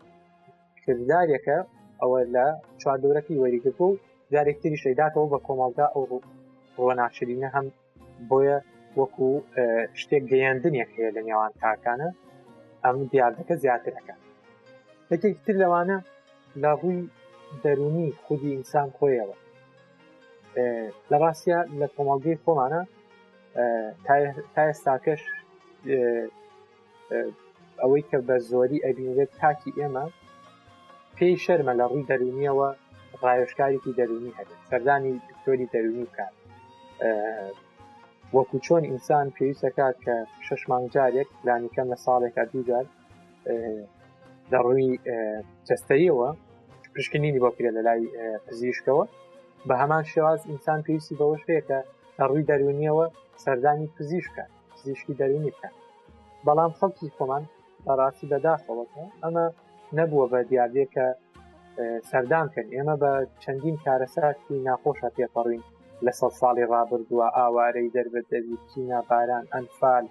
کردارێکە 0.84 1.58
ئەوە 2.00 2.20
لە 2.34 2.46
چواردۆرەکی 2.80 3.40
وەریگربوو 3.42 3.92
جارێکتری 4.34 4.78
شەداتەوە 4.84 5.26
بە 5.32 5.38
کۆمەڵدا 5.46 5.86
ئەو 5.94 6.04
ڕۆناچرینە 6.76 7.48
هەم 7.56 7.66
بۆیە 8.28 8.58
وەکو 8.98 9.28
شتێک 10.00 10.22
گەیاندنیەک 10.32 10.90
هەیە 10.96 11.10
لە 11.16 11.22
نێوان 11.28 11.52
تاکانە 11.62 12.08
ئەم 12.84 12.96
دیاردەکە 13.12 13.54
زیاترەکە 13.62 14.14
یەکێکتر 15.12 15.54
لەوانە 15.62 15.96
لە 16.62 16.70
ڕووی 16.80 17.00
دەرونی 17.62 18.08
خودی 18.22 18.50
ئینسان 18.54 18.88
خۆیەوە 18.96 19.36
لە 21.10 21.16
ڕاستە 21.22 21.58
لە 21.80 21.86
کۆمەڵگەی 21.94 22.40
خۆمانە 22.42 22.80
تا 24.54 24.62
ئێستاکەش 24.68 25.22
ئەوەی 27.82 28.02
کە 28.08 28.16
بە 28.26 28.36
زۆری 28.50 28.82
ئەبینێت 28.86 29.30
تاکی 29.40 29.72
ئێمە 29.78 30.04
پێی 31.16 31.36
شەرمە 31.44 31.74
لە 31.80 31.84
ڕووی 31.90 32.06
دەرونیەوە 32.10 32.68
ڕایشکارێکی 33.28 33.96
دەرونی 34.00 34.30
هەبێت 34.38 34.60
سەردانی 34.70 35.12
دکتۆری 35.30 35.66
دەرونی 35.74 36.04
بکات 36.10 36.34
وەکو 38.36 38.56
چۆن 38.66 38.82
ئینسان 38.90 39.26
پێویستەکات 39.36 39.96
کە 40.06 40.16
شش 40.46 40.62
مانجارێک 40.70 41.28
لانیکەم 41.46 41.86
لە 41.92 41.96
ساڵێکە 42.04 42.42
دووجار 42.52 42.84
دەڕووی 44.52 44.88
جستەیەوە 45.68 46.28
پشکنینی 46.94 47.40
بۆ 47.44 47.50
پێ 47.56 47.68
لە 47.76 47.82
لای 47.86 48.02
پزیشکەوە 48.46 49.04
بە 49.68 49.74
هەمان 49.82 50.04
شێواز 50.12 50.40
ئینسان 50.50 50.80
پێویستی 50.86 51.18
بەەوەش 51.20 51.42
پێکە 51.48 51.78
ڕووی 52.28 52.46
دەرونیەوە 52.50 53.06
سەردانی 53.44 53.88
پزیشکە 53.96 54.44
پزیشکی 54.74 55.14
دەرونی 55.20 55.50
بکە 55.54 55.70
بەڵام 56.46 56.72
خەڵکی 56.78 57.12
خۆمان 57.16 57.44
بەڕاستی 57.86 58.26
بەداخەوەکە 58.32 59.04
ئەمە 59.22 59.44
نەبووە 59.98 60.26
بە 60.32 60.40
دیارێکە 60.50 61.06
سەردانکەن 62.10 62.66
ئێمە 62.74 62.94
بە 63.02 63.12
چەندین 63.42 63.76
کارەساتی 63.84 64.62
ناخۆشە 64.66 65.08
پێپەڕین 65.16 65.62
لە 66.04 66.12
سە 66.18 66.28
ساڵی 66.40 66.64
ڕابردووە 66.72 67.26
ئاوارەی 67.36 67.92
دەربەت 67.96 68.26
دەبی 68.32 68.56
چینە 68.68 69.00
باران 69.08 69.44
ئەنفال 69.54 70.04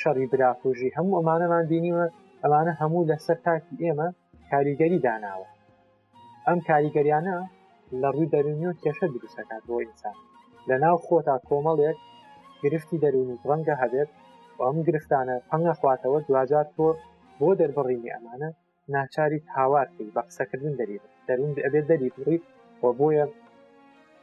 شەڕی 0.00 0.26
براکوژی 0.32 0.94
هەموو 0.96 1.16
ئەمانەمان 1.18 1.64
بینیوە 1.70 2.06
ئەمانە 2.42 2.72
هەموو 2.80 3.08
لەسەر 3.10 3.38
تاکی 3.46 3.74
ئێمە 3.84 4.08
کاریگەری 4.50 5.02
داناوە 5.06 5.48
ئەم 6.46 6.58
کاریگەریانە 6.68 7.36
لە 8.00 8.08
ڕووی 8.14 8.30
دەرونی 8.34 8.66
و 8.70 8.78
کێشە 8.82 9.06
دروستەکات 9.14 9.62
بۆ 9.68 9.74
ئینسان 9.82 10.16
لە 10.68 10.76
ناو 10.84 10.96
خۆتا 11.06 11.36
کۆمەڵێک 11.48 11.98
گرفتی 12.62 13.00
دەرونی 13.04 13.40
ڕەنگە 13.48 13.74
هەبێت 13.82 14.10
ئەم 14.64 14.76
گرفتانە 14.88 15.36
پەنگە 15.48 15.74
خواتەوە 15.78 16.18
دوجار 16.28 16.66
تۆ 16.76 16.86
بۆ 17.38 17.48
دەربڕینی 17.60 18.12
ئەمانە 18.14 18.50
ناچاری 18.94 19.38
هاوارکەی 19.56 20.10
بە 20.14 20.22
قسەکردن 20.28 20.74
دەریت 20.80 21.04
دەرون 21.28 21.50
ئەبێت 21.66 21.84
دەری 21.90 22.10
بڕیت 22.16 22.44
و 22.82 22.86
بۆیە 22.98 23.24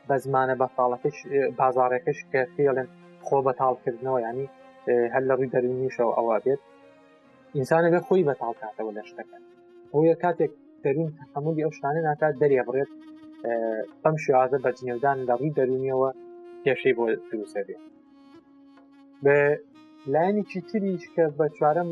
بە 0.07 0.15
زمانە 0.23 0.55
بەتاڵەکەش 0.61 1.17
بازارەکەش 1.61 2.19
کە 2.31 2.41
فێڵێن 2.55 2.89
خۆ 3.25 3.37
بەتاڵکردنەوە 3.47 4.19
ینی 4.27 4.45
هەر 5.13 5.23
لە 5.29 5.33
ڕووی 5.37 5.51
دەرونیشەوە 5.53 6.13
ئەوە 6.17 6.35
بێت 6.45 6.61
ئینسانە 7.57 7.89
بێ 7.93 7.99
خۆی 8.07 8.27
بەتاڵکاتەوە 8.29 8.91
لە 8.97 9.03
شتەکە 9.09 9.37
ئەوە 9.93 10.13
کاتێک 10.23 10.51
دەرون 10.83 11.09
هەمووی 11.35 11.63
ئەو 11.65 11.71
شانە 11.79 12.01
ناکات 12.09 12.33
دەریە 12.41 12.63
بڕێت 12.67 12.91
بەم 14.03 14.15
شوازە 14.23 14.57
بە 14.63 14.69
جنێودان 14.77 15.17
لە 15.27 15.33
ڕووی 15.39 15.55
دەرونیەوە 15.57 16.09
کێشەی 16.63 16.93
بۆ 16.97 17.03
دروسە 17.29 17.61
بێت 17.67 17.83
بە 19.25 19.37
لایەنی 20.13 20.43
چی 20.49 20.59
تریش 20.69 21.03
کە 21.15 21.23
بە 21.37 21.45
چوارم 21.57 21.89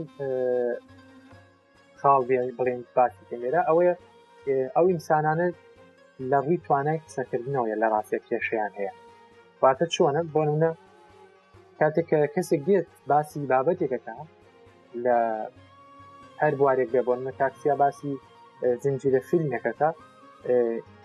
ساڵ 2.06 2.22
بڵێن 2.58 2.82
باسی 2.95 3.24
لێرە 3.41 3.62
ئەوەیە 3.68 3.93
ئەو 4.76 4.86
ئینسانانە 4.91 5.47
لە 6.30 6.38
ڕووی 6.45 6.60
توانای 6.66 6.99
قسەکردنەوەیە 7.06 7.76
لە 7.82 7.88
ڕاستێک 7.93 8.24
کێشیان 8.30 8.72
هەیە 8.80 8.93
واتە 9.62 9.86
چۆنە 9.93 10.22
بۆنە 10.34 10.72
کاتێک 11.80 12.10
کەسێک 12.36 12.62
گێت 12.70 12.89
باسی 13.10 13.41
بابەتێکەکە 13.51 14.14
لە 15.06 15.18
هەر 16.41 16.53
بوارێک 16.60 16.89
بێ 16.93 17.01
بۆنە 17.08 17.32
کاکسیا 17.39 17.74
باسی 17.84 18.14
زنجیرە 18.84 19.22
فیلمێکەکە 19.30 19.89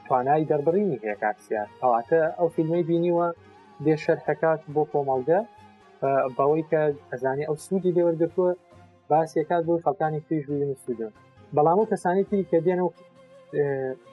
توانای 0.06 0.48
دەربڕینی 0.50 1.00
هەیە 1.02 1.16
کاکسیا 1.24 1.62
ئەواتە 1.82 2.20
ئەو 2.38 2.48
فیلمەی 2.54 2.84
بینیوە 2.88 3.26
دێ 3.84 3.94
شەرحەکات 4.04 4.60
بۆ 4.74 4.82
کۆمەڵگە 4.92 5.40
بەوەی 6.36 6.64
کە 6.70 6.80
ئەزانانی 7.10 7.48
ئەو 7.48 7.56
سوودی 7.66 7.94
لێوەرگتووە 7.96 8.50
باسیکات 9.12 9.62
بۆ 9.68 9.74
خەکانی 9.86 10.20
تویش 10.26 10.44
بین 10.50 10.70
سوودن 10.84 11.12
بەڵام 11.56 11.78
و 11.80 11.88
کەسانی 11.92 12.22
تری 12.28 12.46
کە 12.50 12.58
دێن 12.66 12.80
و 12.84 12.88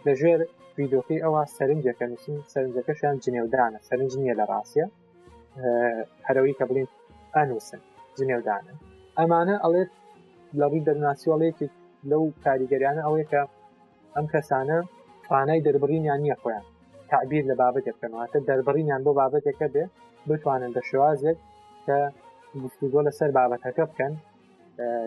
لەژێر 0.06 0.40
ویدۆقی 0.78 1.18
ئەوە 1.26 1.42
سەرنجەکە 1.56 2.06
نووسین 2.12 2.38
سەرنجەکەشیان 2.54 3.16
جنێودانە 3.26 3.80
سەرنج 3.88 4.12
نیە 4.22 4.36
لە 4.40 4.46
ڕاستە 4.52 4.84
هەرەوەی 6.28 6.56
کە 6.60 6.64
بڵین 6.70 6.88
ئەنووسن 7.36 7.82
جنێودانە 8.18 8.72
ئەمانە 9.20 9.56
ئەڵێت 9.64 9.92
لەڕووی 10.60 10.84
دەرناسیۆڵێکی 10.88 11.68
لەو 12.12 12.22
کاریگەریانە 12.46 13.02
ئەوەیە 13.06 13.26
کە 13.32 13.42
ئەم 14.16 14.26
کەسانە 14.34 14.78
توانای 15.26 15.64
دەربڕینیان 15.68 16.20
نییە 16.26 16.38
خۆیان 16.42 16.66
تعبیر 17.12 17.44
لە 17.52 17.56
بابەتێکەکەناتە 17.62 18.38
دەربڕینیان 18.50 19.02
بۆ 19.06 19.12
بابەتێکە 19.20 19.68
بێ 19.74 19.84
بتوانن 20.28 20.72
دە 20.78 20.82
شێوازێک 20.90 21.38
کە 21.86 21.98
گفتوگۆ 22.64 23.00
لەسەر 23.08 23.30
بابەتەکە 23.38 23.84
بکەن 23.92 24.14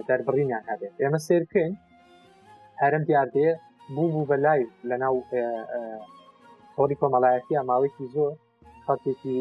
دەربڕینیان 0.09 0.64
هەبێت 0.71 0.95
ئێمە 1.03 1.21
سێر 1.27 1.43
بکەین 1.49 1.73
هەرم 2.83 3.03
دیاردێ 3.09 3.49
بوو 3.95 4.12
بوو 4.14 4.29
بە 4.31 4.37
لای 4.45 4.62
لە 4.89 4.97
ناو 5.03 5.14
تۆری 6.75 6.97
کۆمەلایەتی 7.01 7.59
ئەماوەیەکی 7.61 8.07
زۆر 8.14 8.33
خەڵکێکی 8.87 9.37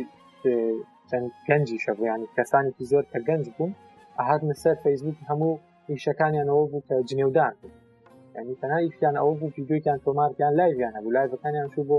گەنجی 1.47 1.77
شەڕیانی 1.85 2.27
کەسانێکی 2.37 2.85
زۆر 2.91 3.03
کە 3.11 3.19
گەنج 3.27 3.45
بوون 3.55 3.71
ئاهات 4.19 4.41
نسەر 4.51 4.75
فەیسبوک 4.83 5.17
هەموو 5.29 5.51
ئیشەکانیانەوە 5.91 6.63
بوو 6.71 6.85
کە 6.87 6.95
جنێودان 7.09 7.53
ینی 8.43 8.55
تەناییان 8.61 9.15
ئەوە 9.21 9.33
بوو 9.39 9.55
یددیویان 9.61 9.99
تۆمارگیان 10.05 10.53
لایویانە 10.59 10.99
بوو 11.03 11.15
لایەکانیان 11.17 11.67
شو 11.73 11.81
بۆ 11.89 11.97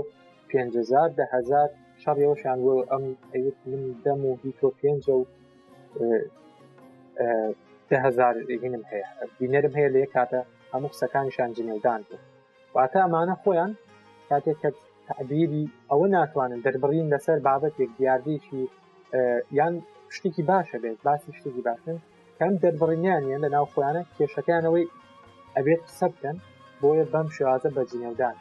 5هزار 0.51 1.09
دههزار 1.19 1.69
شەڕەوەشیان 2.01 2.59
بۆ 2.65 2.73
ئەم 2.91 3.03
ئەوت 3.33 3.57
من 3.69 3.83
دەم 4.05 4.21
و 4.27 4.31
هیتۆ 4.43 4.69
پێ 4.79 4.91
و 5.17 5.21
هزار 7.99 8.35
هینم 8.61 8.81
هەیە 8.91 9.07
دیینەرم 9.39 9.73
هەیە 9.77 9.89
لە 9.93 9.99
یە 10.03 10.09
کاتە 10.15 10.39
هەموو 10.73 10.91
قسەکانیشان 10.93 11.49
جنێودان 11.57 12.01
بوو 12.07 12.19
واتە 12.75 12.97
ئەمانە 13.03 13.35
خۆیان 13.43 13.71
کاتێک 14.29 14.57
کە 14.63 14.69
تعبیری 15.09 15.65
ئەوە 15.91 16.07
ناتوانن 16.17 16.59
دەربڕین 16.65 17.07
لەسەر 17.13 17.37
بابەتێک 17.47 17.89
دیاردیشی 17.97 18.63
یان 19.59 19.73
شتێکی 20.15 20.43
باشە 20.51 20.77
بێت 20.83 20.99
باسی 21.07 21.31
شتێکی 21.37 21.61
باشن 21.69 21.97
کەم 22.39 22.53
دەربڕینیانە 22.63 23.37
لە 23.43 23.49
ناو 23.55 23.65
خۆیانە 23.73 24.01
کێشەکانەوەی 24.17 24.85
ئەبێت 25.57 25.81
قسە 25.87 26.07
بکەن 26.13 26.37
بۆیە 26.81 27.05
بەم 27.13 27.27
شوازە 27.35 27.69
بە 27.75 27.83
جنێودان 27.91 28.35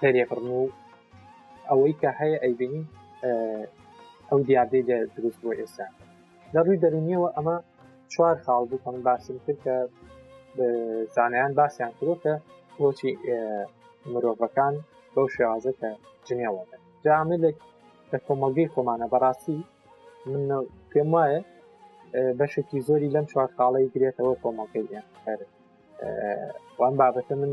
تێریفرن 0.00 0.48
و 0.58 0.62
ئەوەی 1.70 1.94
کە 2.00 2.10
هەیە 2.20 2.38
ئەیبینی 2.44 2.82
ئەو 4.30 4.38
دیاردەی 4.48 4.82
دروست 5.16 5.40
بۆ 5.46 5.52
ئێستا 5.60 5.86
لە 6.54 6.60
ڕووی 6.66 6.78
دەرونیەوە 6.84 7.28
ئەمە 7.36 7.56
چوار 8.12 8.36
خاڵ 8.44 8.62
بوو 8.68 8.82
پەن 8.84 8.96
باسم 9.08 9.36
کرد 9.46 9.58
کە 9.64 9.74
زانیان 11.16 11.52
باسییان 11.60 11.92
کرد 11.98 12.18
کە 12.22 12.32
بۆچی 12.80 13.10
مرۆڤەکان 14.12 14.74
بەو 15.14 15.26
شێوازە 15.34 15.72
کە 15.80 15.88
جنیاوە 16.26 16.62
جاعملێک 17.04 17.56
لە 18.12 18.18
کۆمەلگەی 18.26 18.70
خۆمانە 18.74 19.06
بەڕاستی 19.12 19.58
من 20.30 20.48
پێم 20.90 21.08
وایە 21.16 21.40
بەشێکی 22.38 22.78
زۆری 22.86 23.12
لەم 23.14 23.26
چوار 23.32 23.48
خاڵی 23.56 23.90
گرێتەوە 23.94 24.34
کۆمەڵگەیان 24.42 25.06
وان 26.80 26.94
بابەتە 27.00 27.34
من 27.40 27.52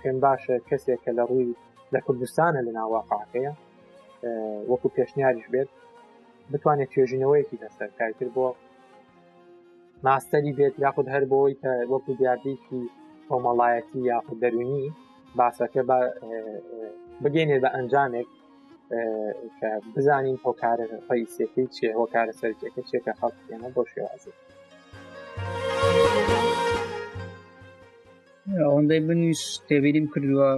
پێم 0.00 0.16
باشە 0.24 0.56
کەسێک 0.68 0.98
کە 1.04 1.10
لە 1.18 1.22
ڕووی 1.30 1.50
لە 1.94 2.00
کوردستانە 2.06 2.60
لە 2.66 2.72
ناواقعەیە 2.78 3.52
وەکو 4.70 4.88
پێشنیاریش 4.96 5.46
بێت 5.52 5.70
بتوانێت 6.52 6.88
توێژینەوەیەکی 6.92 7.60
دەسەر 7.64 7.88
کارکرد 7.98 8.30
بۆ 8.36 8.46
ماستەری 10.06 10.52
بێت 10.58 10.74
یاخود 10.84 11.06
هەر 11.14 11.24
بۆی 11.32 11.52
کە 11.62 11.72
وەکو 11.92 12.10
دیاردێکی 12.20 12.80
کۆمەڵایەتی 13.28 14.00
یاخود 14.12 14.38
دەرونی 14.42 14.86
باسەکە 15.38 15.82
بە 15.88 15.98
بگەێنێ 17.22 17.58
بە 17.62 17.68
ئەنجامێک 17.76 18.30
کە 19.58 19.70
بزانین 19.94 20.36
هۆکارە 20.44 20.86
پەیسێکی 21.08 21.64
چێ 21.74 21.88
هۆکارە 22.00 22.32
سەرکێکە 22.40 22.82
چێکە 22.90 23.12
خەڵکێنە 23.20 23.68
بۆ 23.74 23.82
شێوازی 23.92 24.32
ئەوەندەی 28.66 29.00
بنویش 29.08 29.42
تێبیریم 29.68 30.06
کردووە 30.14 30.50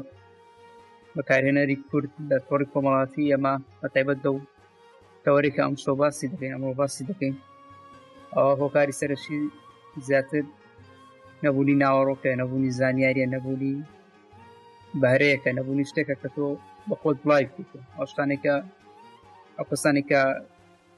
بەکارهێنەری 1.16 1.76
کورد 1.89 2.12
لە 2.30 2.39
تۆری 2.47 2.66
کۆمەڵاتی 2.72 3.30
ئەمە 3.32 3.55
بە 3.80 3.89
تایبەت 3.95 4.18
دە 4.24 4.30
و 4.34 4.39
کەوەێکە 5.29 5.61
ئەم 5.64 5.74
شۆ 5.83 5.93
باسی 6.01 6.26
دەکەین 6.33 6.53
ئەمە 6.55 6.68
باسی 6.81 7.05
دەکەین 7.11 7.35
ئەوە 8.37 8.53
هۆکاری 8.62 8.99
سەرشی 9.01 9.39
زیاتر 10.07 10.45
نەبوونی 11.45 11.76
ناوەڕۆکە 11.83 12.31
نەبوونی 12.43 12.74
زانیاریە 12.81 13.26
نەبوونی 13.35 13.74
بەهرەیەەکە 15.03 15.51
نەبوونی 15.59 15.89
شتێکە 15.91 16.14
کە 16.22 16.29
تۆ 16.35 16.47
بە 16.89 16.95
خۆت 17.03 17.18
بڵای 17.24 17.45
ئاشتانێکە 17.99 18.55
ئەو 19.57 19.66
کەسانێکە 19.70 20.20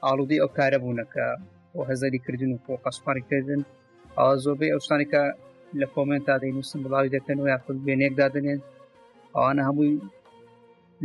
ئاڵودی 0.04 0.40
ئەو 0.42 0.50
کارە 0.58 0.78
بوونەکە 0.82 1.26
بۆ 1.74 1.80
هەزاری 1.90 2.20
کردن 2.26 2.50
و 2.52 2.58
بۆ 2.64 2.72
قەسپاری 2.84 3.22
کردن 3.30 3.60
ئەو 4.18 4.28
زۆربەی 4.44 4.72
ئەو 4.74 4.80
شتانێکە 4.86 5.22
لە 5.80 5.86
کۆمنت 5.94 6.22
تا 6.28 6.34
دەینوسن 6.42 6.80
بڵاوی 6.84 7.10
دەکەن 7.16 7.38
و 7.40 7.46
یاخود 7.54 7.78
بێنێک 7.86 8.12
دادنێن 8.20 8.60
ئەوانە 9.34 9.62
هەمووی 9.68 9.94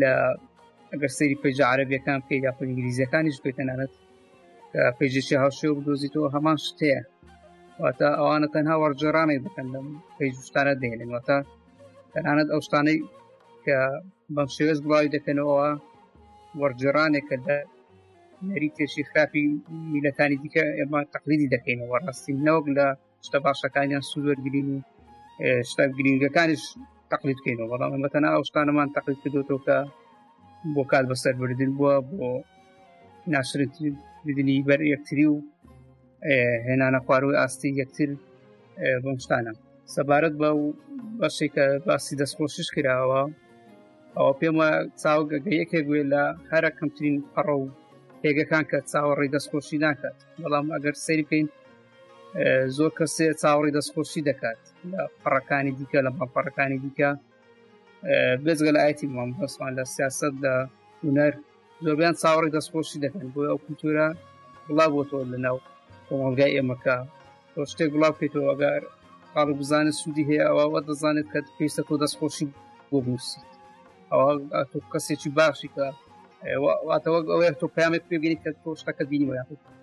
لە 0.01 0.11
ئەگەر 0.95 1.11
سەری 1.19 1.37
پێج 1.43 1.57
عربیەکان 1.71 2.19
پێ 2.27 2.35
یا 2.47 2.51
پنگلیزیەکانیش 2.59 3.37
بێتەنانەت 3.45 3.93
پێجێکی 4.97 5.35
هاوشێ 5.43 5.67
و 5.69 5.75
بدۆزیتەوە 5.77 6.27
هەمان 6.35 6.57
شتەیە 6.67 6.99
واتە 7.83 8.07
ئەوانە 8.19 8.47
تەنها 8.55 8.75
وەرجێرانەی 8.83 9.39
بکەن 9.45 9.67
لەم 9.75 9.87
پێیجوشتانە 10.17 10.73
دێنن 10.81 11.09
واتە 11.15 11.37
تەنانەت 12.13 12.47
ئەو 12.51 12.61
شتانەی 12.67 12.97
کە 13.65 13.77
بەم 14.35 14.49
شێوەز 14.55 14.79
بڵاوی 14.85 15.11
دەکەنەوە 15.15 15.55
وەرجێرانێکە 16.61 17.35
لە 17.45 17.57
نەری 18.47 18.69
تێشی 18.77 19.03
خراپی 19.09 19.43
میلەتانی 19.93 20.37
دیکە 20.43 20.63
ئێمە 20.79 20.99
تەقلیدی 21.13 21.51
دەکەینەوە 21.55 21.95
ڕاستی 22.05 22.33
نەوەک 22.45 22.65
لە 22.77 22.85
شتە 23.25 23.37
باشەکانیان 23.45 24.03
سووەرگرین 24.11 24.69
و 24.75 24.81
شتا 25.69 25.83
گرینگەکانش 25.97 26.63
تەقلید 27.11 27.37
بکەینەوە 27.39 27.67
بەڵام 27.71 27.91
ئەمەتەنا 27.95 28.29
ئەو 28.33 28.43
شتانەمان 28.49 28.89
تەقلید 28.97 29.19
کردوەوە 29.23 29.61
کە 29.65 29.77
بۆ 30.73 30.83
کات 30.91 31.05
بەسەر 31.11 31.33
بردن 31.41 31.71
بووە 31.77 31.93
بۆ 32.17 32.27
ناشرنی 33.33 34.57
بەر 34.69 34.79
یەکتری 34.93 35.25
و 35.33 35.35
هێنانە 36.67 36.99
خواروی 37.05 37.39
ئاستی 37.39 37.71
یەکتر 37.81 38.09
بمشتانە 39.03 39.53
سەبارەت 39.95 40.35
بە 40.41 40.49
و 40.61 40.65
بەشێکە 41.19 41.65
باسی 41.87 42.13
دەستخۆشش 42.21 42.67
کراوە 42.75 43.21
ئەوە 44.17 44.33
پێمە 44.39 44.69
چاوگەگە 45.01 45.51
یەکێ 45.61 45.79
گوێ 45.87 46.01
لە 46.13 46.23
هەرە 46.51 46.69
کەمترین 46.77 47.17
پەڕە 47.33 47.55
و 47.61 47.65
پێگەکان 48.21 48.63
کە 48.71 48.77
چاوەڕی 48.91 49.31
دەستخۆشی 49.35 49.81
ناکات 49.85 50.17
بەڵام 50.41 50.67
ئەگەر 50.73 50.95
سەری 51.05 51.27
پێین 51.29 51.47
زۆر 52.77 52.91
کەسێ 52.99 53.27
چاوەڕی 53.41 53.75
دەستخۆشی 53.77 54.25
دەکات 54.29 54.61
لە 54.91 55.01
پڕەکانی 55.21 55.73
دیکە 55.79 55.99
لە 56.07 56.11
پەڕەکانی 56.33 56.79
دیکە 56.85 57.11
بێزگە 58.43 58.71
لە 58.75 58.79
ئایتی 58.83 59.05
مامۆسمان 59.15 59.71
لە 59.79 59.83
سیاست 59.95 60.33
لە 60.45 60.53
هوەر 61.03 61.33
زۆربیان 61.83 62.15
چاوەڕی 62.21 62.53
دەستخۆشی 62.57 63.01
دەکەن 63.05 63.25
بۆ 63.33 63.41
ئەو 63.49 63.57
کولتورە 63.65 64.07
بڵاو 64.65 64.91
بۆتۆ 64.95 65.19
لەناو 65.33 65.57
کۆمەلگای 66.07 66.53
ئێمەکە 66.55 66.95
تۆ 67.53 67.61
شتێک 67.71 67.89
بڵاو 67.93 68.17
پێیتەوە 68.19 68.45
ئەگەر 68.51 68.81
قاڵ 69.33 69.47
بزانە 69.59 69.91
سوودی 69.99 70.27
هەیە 70.29 70.45
ئەوەوە 70.49 70.79
دەزانێت 70.87 71.27
کە 71.33 71.39
پێویستە 71.55 71.81
تۆ 71.87 71.95
دەستخۆشی 72.03 72.45
بۆ 72.89 72.97
بنووسیت 73.05 73.49
ئەوە 74.11 74.27
تۆ 74.71 74.77
کەسێکی 74.93 75.29
باشی 75.37 75.69
کە 75.75 75.85
واتەوە 76.89 77.19
ئەوەیە 77.33 77.53
تۆ 77.61 77.65
پامێک 77.75 78.03
پێبیێت 78.09 78.39
کە 78.43 78.51
تۆ 78.63 78.69
شتەکە 78.81 79.03
بینیوە 79.11 79.39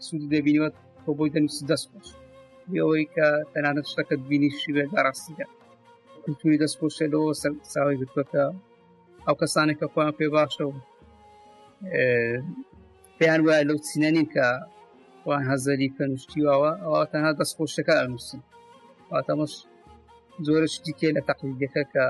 سوودی 0.06 0.28
دەبینیوە 0.34 0.68
تۆ 1.04 1.10
بۆی 1.18 1.32
دەنووسی 1.34 1.64
دەستخۆش 1.70 2.08
ئەوەی 2.82 3.04
کە 3.14 3.26
تەنانەت 3.52 3.86
شتەکەت 3.92 4.20
بینی 4.30 4.50
شوێت 4.62 4.90
لە 4.96 5.00
ڕاستیدا 5.06 5.46
توی 6.42 6.58
دەستپۆشێتەوە 6.62 7.28
ساوی 7.72 7.96
گرتوەکە 8.00 8.44
ئەو 9.26 9.36
کەسانێک 9.42 9.76
کە 9.80 9.86
خۆیان 9.92 10.14
پێ 10.18 10.26
باشە 10.36 10.64
و 10.68 10.74
پێیان 13.18 13.40
وایە 13.46 13.62
لەو 13.68 13.78
چینەنین 13.86 14.26
کە 14.34 14.48
وان 15.28 15.42
هەزەری 15.50 15.92
کەنوشتیواوە 15.96 16.72
ئەوە 16.82 17.00
تەنها 17.12 17.32
دەستخۆشەکە 17.40 17.94
ئەنووسن 18.00 18.40
واتەمەش 19.10 19.54
زۆرش 20.46 20.74
دیکێ 20.86 21.08
لە 21.16 21.22
تەقلیدەکە 21.28 21.82
کە 21.92 22.04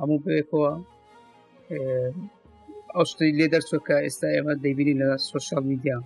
هەموو 0.00 0.22
بێکەوە 0.24 0.72
ئەو 2.94 3.04
شتی 3.10 3.30
لێ 3.38 3.46
دەرچۆ 3.54 3.78
کە 3.86 3.96
ئێستا 4.04 4.28
ئێمە 4.34 4.54
دەیبینی 4.64 4.94
لە 5.00 5.08
سوۆشال 5.28 5.64
میدیا 5.70 5.98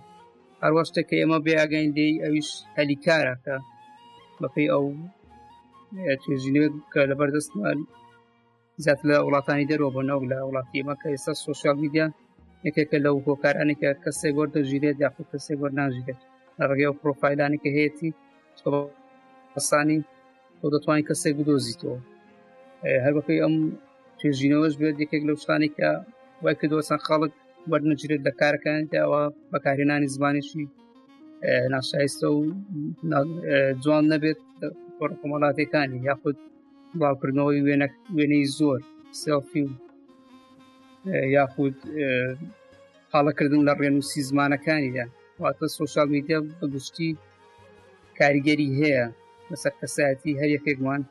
هەروە 0.63 0.83
شتێککە 0.89 1.15
ئێمە 1.21 1.39
بێگەین 1.45 1.89
دی 1.97 2.09
ئەویش 2.23 2.49
هەلیکارەکە 2.77 3.55
بەپی 4.41 4.67
ئەو 4.73 4.85
توێژینەوە 6.21 6.69
کە 6.93 7.01
لەبەر 7.11 7.29
دەستمان 7.37 7.77
زیات 8.83 9.01
لە 9.09 9.15
وڵاتانی 9.27 9.69
دەرەوە 9.71 9.91
بۆ 9.95 10.01
نەوە 10.09 10.23
لە 10.31 10.37
وڵاتی 10.47 10.85
مەکە 10.89 11.07
ئێستا 11.13 11.33
سوسیال 11.47 11.77
میدیا 11.83 12.05
یەکێکە 12.67 12.97
لەو 13.05 13.15
هۆکارانێکە 13.27 13.89
کەسێ 14.03 14.29
گۆر 14.37 14.47
دەژیرێت 14.55 14.97
یاخود 15.03 15.27
کەسێ 15.33 15.53
گۆر 15.61 15.71
ناژیرێت 15.79 16.19
ڕێگە 16.69 16.87
و 16.89 16.97
پرۆفایلانی 17.01 17.59
کە 17.63 17.69
هەیەی 17.75 18.11
ئەسانی 19.57 19.99
تۆ 20.59 20.67
دەتوانین 20.75 21.05
کەسێک 21.09 21.33
بدۆزیتەوە 21.39 21.99
هەر 23.03 23.13
بەکەی 23.17 23.39
ئەم 23.43 23.55
توێژینەوەش 24.19 24.73
بێت 24.81 24.97
یەکێک 25.03 25.23
لەو 25.29 25.35
شتانی 25.43 25.69
کە 25.77 25.89
وای 26.43 26.55
کردوەسان 26.59 26.99
خاڵک 27.05 27.33
وەرنەجرێت 27.71 28.21
لە 28.27 28.31
کارەکانیەوە 28.39 29.21
بەکارێنانی 29.53 30.11
زمانیشی 30.15 30.65
ناشایستە 31.73 32.27
و 32.31 32.37
جوان 33.83 34.05
نەبێت 34.13 34.39
کۆمەڵاتەکانی 35.21 35.97
یاخود 36.09 36.37
باکردنەوەی 37.01 37.63
وێنە 37.67 37.87
وێنەی 38.15 38.45
زۆر 38.57 38.79
سفی 39.21 39.63
یاخود 41.35 41.75
حاڵەکردن 43.13 43.61
لە 43.67 43.73
ڕێنوسی 43.79 44.21
زمانەکانیدا 44.29 45.05
واتە 45.41 45.65
سوۆشال 45.75 46.07
میدیا 46.15 46.37
بەگشتی 46.59 47.09
کاریگەری 48.19 48.69
هەیە 48.81 49.05
لەسەر 49.51 49.73
کەسایەتی 49.81 50.37
هەر 50.41 50.49
یەکێکمان 50.55 51.01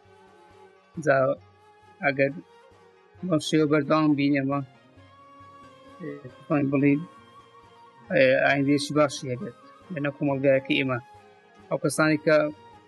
ئەگەر 2.05 2.33
شێوە 3.49 3.67
بەردام 3.73 4.11
بینێمە 4.21 4.61
بڵین 6.73 7.01
ئایندێشی 8.47 8.93
باشی 8.99 9.31
هەبێت 9.33 9.57
لەنە 9.93 10.11
کۆمەلگایەکە 10.17 10.73
ئێمە 10.79 10.99
ئەو 11.69 11.79
کەسانی 11.85 12.19
کە 12.25 12.37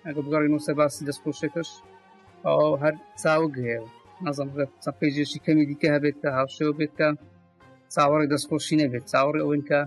ئەگە 0.07 0.21
بگەڕینەوە 0.27 0.65
سەرباسی 0.67 1.07
دەستپۆشەکەش 1.11 1.71
هەر 2.83 2.95
چاوگ 3.23 3.53
هەیە 3.67 3.81
نازم 4.27 4.49
چەند 4.83 4.97
پێیجێشی 5.01 5.39
کەمی 5.47 5.65
دیکە 5.71 5.89
هەبێت 5.97 6.17
کە 6.23 6.29
هاوشەوە 6.39 6.73
بێت 6.79 6.93
کە 6.99 7.09
چاوەڕێک 7.95 8.29
دەستخۆشی 8.35 8.81
نەبێت 8.83 9.05
چاوەڕێ 9.13 9.41
ئەوین 9.45 9.63
کە 9.71 9.81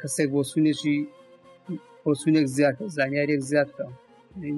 کەسێک 0.00 0.28
بۆ 0.34 0.40
سوونێکی 0.50 0.96
بۆ 2.02 2.12
سوونێک 2.20 2.46
زیاتە 2.56 2.84
زانیارێک 2.96 3.40
زیاتە 3.50 3.86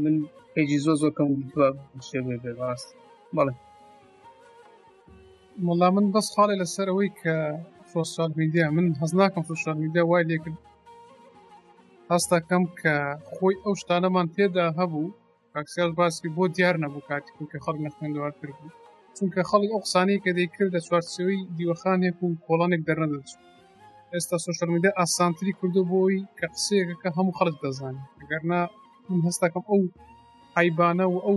من 0.03 0.17
پێیجی 0.55 0.79
زۆ 0.85 0.93
زۆکەم 1.03 1.29
ڕاست 2.61 2.89
بەڵێ 3.37 3.55
مڵا 5.67 5.89
من 5.95 6.05
دەست 6.17 6.31
خاڵی 6.35 6.57
لەسەر 6.63 6.87
ئەوەی 6.91 7.11
کە 7.21 7.35
فۆسال 7.93 8.31
میدیا 8.41 8.65
من 8.77 8.87
هەز 9.03 9.13
ناکەم 9.21 9.45
فۆشال 9.49 9.77
میدیا 9.83 10.03
وای 10.11 10.25
لێکرد 10.31 10.59
هەست 12.13 12.29
دەکەم 12.37 12.63
کە 12.81 12.95
خۆی 13.35 13.61
ئەو 13.65 13.75
شتانەمان 13.81 14.27
تێدا 14.37 14.67
هەبوو 14.79 15.15
کاکسیاز 15.55 15.91
باسی 16.01 16.29
بۆ 16.37 16.45
دیار 16.57 16.77
نەبوو 16.85 17.07
کاتی 17.09 17.33
کە 17.53 17.59
خەڵ 17.65 17.77
لە 17.85 17.89
خوێندوار 17.95 18.33
کردبوو 18.41 18.77
چونکە 19.17 19.41
خەڵی 19.51 19.69
ئەو 19.73 19.81
قسانی 19.87 20.19
کە 20.25 20.31
دەی 20.37 20.49
کرد 20.55 20.71
لە 20.77 20.81
چوارچەوەی 20.87 21.41
دیوەخانێک 21.57 22.17
و 22.23 22.29
کۆڵانێک 22.47 22.83
دەرنەدەچوو 22.89 23.45
ئێستا 24.15 24.37
سوشەرمیدە 24.45 24.91
ئاسانتری 24.99 25.53
کردو 25.59 25.83
بۆی 25.93 26.17
کە 26.39 26.47
قسەیەکە 26.55 26.97
کە 27.03 27.09
هەموو 27.17 27.37
خەڵک 27.39 27.57
دەزانانی 27.65 28.05
گەرنا 28.31 28.61
من 29.11 29.21
هەستەکەم 29.29 29.65
ئەو 29.71 29.81
حیبانە 30.57 31.07
و 31.13 31.17
ئەو 31.27 31.37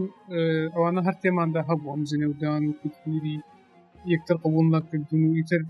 ئەوانە 0.76 1.02
هەر 1.08 1.16
تێماندا 1.24 1.62
هەبوو 1.70 1.92
ئەم 1.94 2.02
زینەودان 2.10 2.62
و 2.66 2.72
کولتوری 2.80 3.38
یەکتر 4.14 4.38
قبول 4.44 4.66
نەکردن 4.76 5.22
و 5.26 5.36
ئیتر 5.40 5.62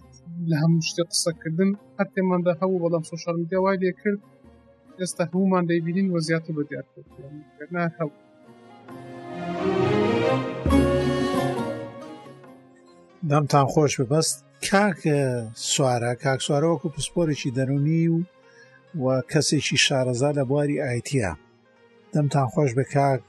لە 0.49 0.55
هەموو 0.63 0.85
شتێ 0.89 1.03
قسەکردن 1.11 1.69
هەر 1.97 2.07
تێماندا 2.15 2.51
هەبوو 2.61 2.81
بەڵام 2.83 3.03
سوشارمیدیا 3.11 3.59
وای 3.61 3.79
لێ 3.83 3.93
کرد 4.01 4.21
ئێستا 5.01 5.23
هەمومان 5.33 5.63
دەیبینین 5.71 6.07
وە 6.13 6.19
زیاتر 6.27 6.53
بە 6.57 6.63
دیار 6.69 6.85
کرد 6.91 7.07
هەڵ 7.09 7.69
دەمتان 13.29 13.67
خۆش 13.73 13.93
ببەست 14.01 14.35
کاک 14.69 14.99
سوارە 15.73 16.11
کاک 16.23 16.39
سوارەوەکو 16.45 16.93
پسپۆرێکی 16.95 17.55
دەرونی 17.57 18.03
و 18.13 18.17
و 19.03 19.05
کەسێکی 19.31 19.77
شارەزا 19.85 20.29
لە 20.37 20.43
بواری 20.49 20.81
ئایتیا 20.85 21.31
دەمتان 22.13 22.47
خۆش 22.53 22.71
بە 22.77 22.83
کاک 22.95 23.23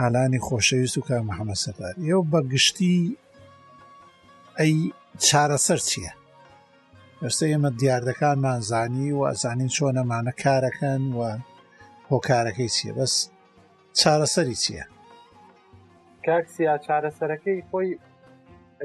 ئالانی 0.00 0.40
خۆشەویست 0.46 0.96
و 0.98 1.06
کار 1.08 1.22
محەممەد 1.28 1.60
سەفەر 1.64 1.94
ئێوە 2.04 2.22
بەگشتی 2.32 2.98
ئەی 4.58 4.74
چارەسەر 5.26 5.78
چییە 5.88 6.12
ئێستا 7.26 7.46
ئێمە 7.52 7.70
دیاردەکانمان 7.80 8.60
زانی 8.70 9.10
و 9.14 9.20
ئەزانین 9.30 9.70
چۆنەمانە 9.76 10.32
کارەکەن 10.42 11.02
و 11.16 11.20
هۆکارەکەی 12.10 12.72
چییە 12.76 12.92
بەس 12.98 13.14
چارەسەری 14.00 14.56
چییە 14.62 14.84
کاکسیا 16.26 16.74
چارەسەرەکەی 16.86 17.58
خۆی 17.70 17.88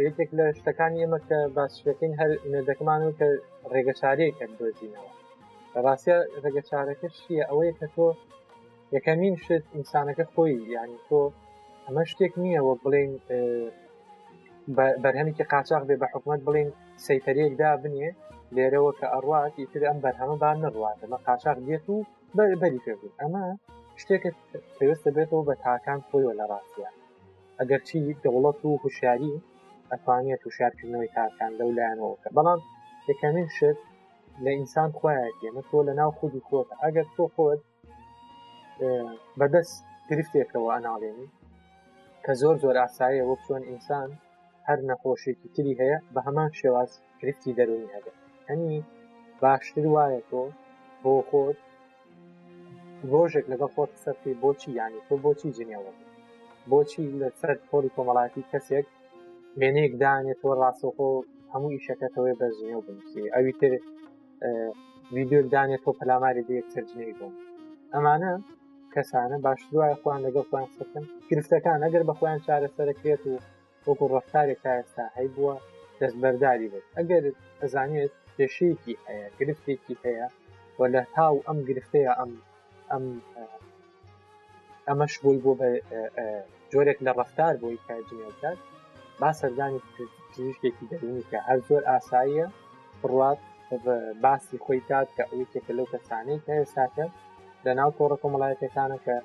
یەکێک 0.08 0.30
لە 0.38 0.46
شتەکانی 0.58 1.02
ئێمە 1.04 1.20
کە 1.28 1.38
باشەکەین 1.56 2.14
هەر 2.20 2.32
نێدەکمان 2.54 3.02
و 3.06 3.12
کە 3.20 3.28
ڕێگەچارەیەکە 3.74 4.46
دۆزینەوە 4.60 5.10
ڕاستە 5.86 6.16
ڕێگەچارەکە 6.44 7.08
چیە 7.18 7.44
ئەوەیە 7.50 7.74
کە 7.80 7.88
تۆ 7.96 8.08
یەکەمین 8.96 9.36
شت 9.44 9.64
ئینسانەکە 9.76 10.26
خۆی 10.34 10.56
یعنی 10.76 10.96
تۆ 11.08 11.20
ئەمە 11.86 12.04
شتێک 12.12 12.34
نییە 12.44 12.62
وە 12.68 12.74
بڵێن 12.84 13.12
بەرهەمێکی 15.04 15.46
قاچاق 15.52 15.84
بێ 15.88 15.96
بە 16.02 16.08
حکوومەت 16.14 16.42
بڵێن 16.48 16.70
سەیتەرەیەکدا 17.06 17.72
بنیێ 17.84 18.12
لێرەوە 18.56 18.92
کە 19.00 19.08
ئەڕات 19.14 19.54
ئیتر 19.60 19.82
ئەم 19.88 19.98
بەرهەمەبان 20.04 20.58
نڕاتەمە 20.64 21.18
قاچار 21.26 21.58
لێت 21.68 21.86
و 21.92 21.98
بەری 22.62 22.82
کردبوو 22.86 23.18
ئەمە 23.22 23.44
شتێکت 24.02 24.36
پێویستە 24.78 25.10
بێتەوە 25.16 25.44
بە 25.48 25.56
تاکان 25.64 26.00
خۆیەوە 26.08 26.34
لە 26.40 26.46
ڕاستە 26.52 26.90
ئەگەر 27.60 27.82
چی 27.88 27.98
دەوڵەت 28.24 28.60
و 28.64 28.80
هوشیاری 28.84 29.34
ئەتوانێت 29.92 30.40
توشارکردنەوەی 30.44 31.14
تاکان 31.18 31.52
لەو 31.60 31.70
لایەنەوەکە 31.78 32.30
بەڵام 32.38 32.60
یەکەمین 33.10 33.48
شت 33.58 33.78
لە 34.44 34.50
ئینسان 34.58 34.90
خۆیەمە 34.98 35.62
تۆ 35.70 35.78
لە 35.88 35.94
ناو 36.00 36.12
خودی 36.18 36.42
خۆت 36.48 36.68
ئەگەر 36.82 37.08
تۆ 37.16 37.24
خۆت 37.34 37.60
بەدەست 39.40 39.76
گرفتێکەوە 40.10 40.70
ئەناڵێنی 40.74 41.28
کە 42.24 42.32
زۆر 42.42 42.56
زۆر 42.64 42.76
ئاساییەوە 42.82 43.36
چۆن 43.46 43.64
ئینسان 43.70 44.10
هەر 44.68 44.80
نەخۆشێکی 44.90 45.48
تری 45.56 45.74
هەیە 45.82 45.98
بە 46.14 46.20
هەمان 46.28 46.50
شێواز 46.60 46.92
گرفتی 47.20 47.56
دەرونی 47.60 47.94
هەبێت 47.96 48.18
ئەنی 48.50 48.78
باشتر 49.44 49.86
وایە 49.96 50.22
تۆ 50.30 50.42
بۆ 51.04 51.14
خۆت 51.30 51.58
ڕۆژێک 53.12 53.46
لەگە 53.52 53.68
خۆت 53.74 53.92
سەرتی 54.04 54.32
بۆچی 54.42 54.70
یانی 54.80 55.02
تۆ 55.08 55.14
بۆچی 55.24 55.50
جنیەوە 55.58 55.92
بۆچی 56.72 57.04
لە 57.22 57.28
سەر 57.40 57.56
پۆلی 57.70 57.94
کۆمەڵاتی 57.96 58.42
کەسێک 58.52 58.86
مێنێک 59.60 59.94
دانێت 60.04 60.38
تۆ 60.42 60.50
ڕاستۆخۆ 60.62 61.08
هەموو 61.54 61.74
ئیشەکەتەوەی 61.76 62.38
بەرزنیە 62.40 62.76
و 62.78 62.86
بنووسی 62.88 63.32
ئەوی 63.34 63.52
تر 63.60 63.72
ویددیۆ 65.16 65.40
دانێت 65.54 65.82
تۆ 65.86 65.92
پەلاماری 66.00 66.44
دیەک 66.50 66.66
سەرجنەی 66.74 67.16
بۆم 67.20 67.34
ئەمانە 67.94 68.32
کەسانە 68.94 69.38
باش 69.46 69.60
دوای 69.72 69.96
خۆیان 70.02 70.22
لەگەڵ 70.28 70.46
خۆیان 70.50 70.70
سکن 70.80 71.04
گرفتەکان 71.30 71.80
ئەگەر 71.86 72.04
بە 72.10 72.14
خۆیان 72.20 72.40
چارەسەرەکرێت 72.48 73.22
و 73.30 73.34
وەکو 73.88 74.06
ڕفتارێک 74.14 74.60
تا 74.66 74.72
ئێستا 74.78 75.06
هەی 75.18 75.28
بووە 75.36 75.56
دەستبەرداری 76.00 76.68
بێت 76.74 76.86
ئەگەر 77.00 77.24
ئەزانێت 77.62 78.14
کێشەیەکی 78.38 78.94
هەیە 79.08 79.28
گرفتێکی 79.40 79.96
هەیە 80.04 80.28
و 80.80 80.82
لە 80.94 81.02
تاو 81.16 81.36
ئەم 81.48 81.60
گرفتەیە 81.70 82.14
ئەم 82.20 82.32
ئەم 82.92 83.06
ئەمەش 84.90 85.14
بووی 85.24 85.42
بۆ 85.44 85.52
بە 85.60 85.70
جۆرێک 86.72 87.00
لە 87.06 87.12
ڕفتار 87.20 87.54
بۆی 87.62 87.84
کاجیێتات 87.88 88.60
با 89.22 89.30
سەردانی 89.40 89.80
پزیشکێکی 90.32 90.86
دەرونی 90.92 91.28
کە 91.30 91.38
هەر 91.48 91.60
زۆر 91.68 91.84
ئاساییە 91.90 92.48
بڕات 93.02 93.40
باسی 94.24 94.58
خۆی 94.66 94.82
کات 94.90 95.08
کە 95.16 95.24
ئەوێکێکە 95.32 95.72
لەو 95.78 95.88
کەسانەی 95.94 96.40
هەیە 96.48 96.66
ساکە 96.76 97.06
لە 97.66 97.72
ناو 97.80 97.92
تۆڕە 97.98 98.18
کۆمەڵایەتەکانە 98.24 98.98
کە 99.06 99.16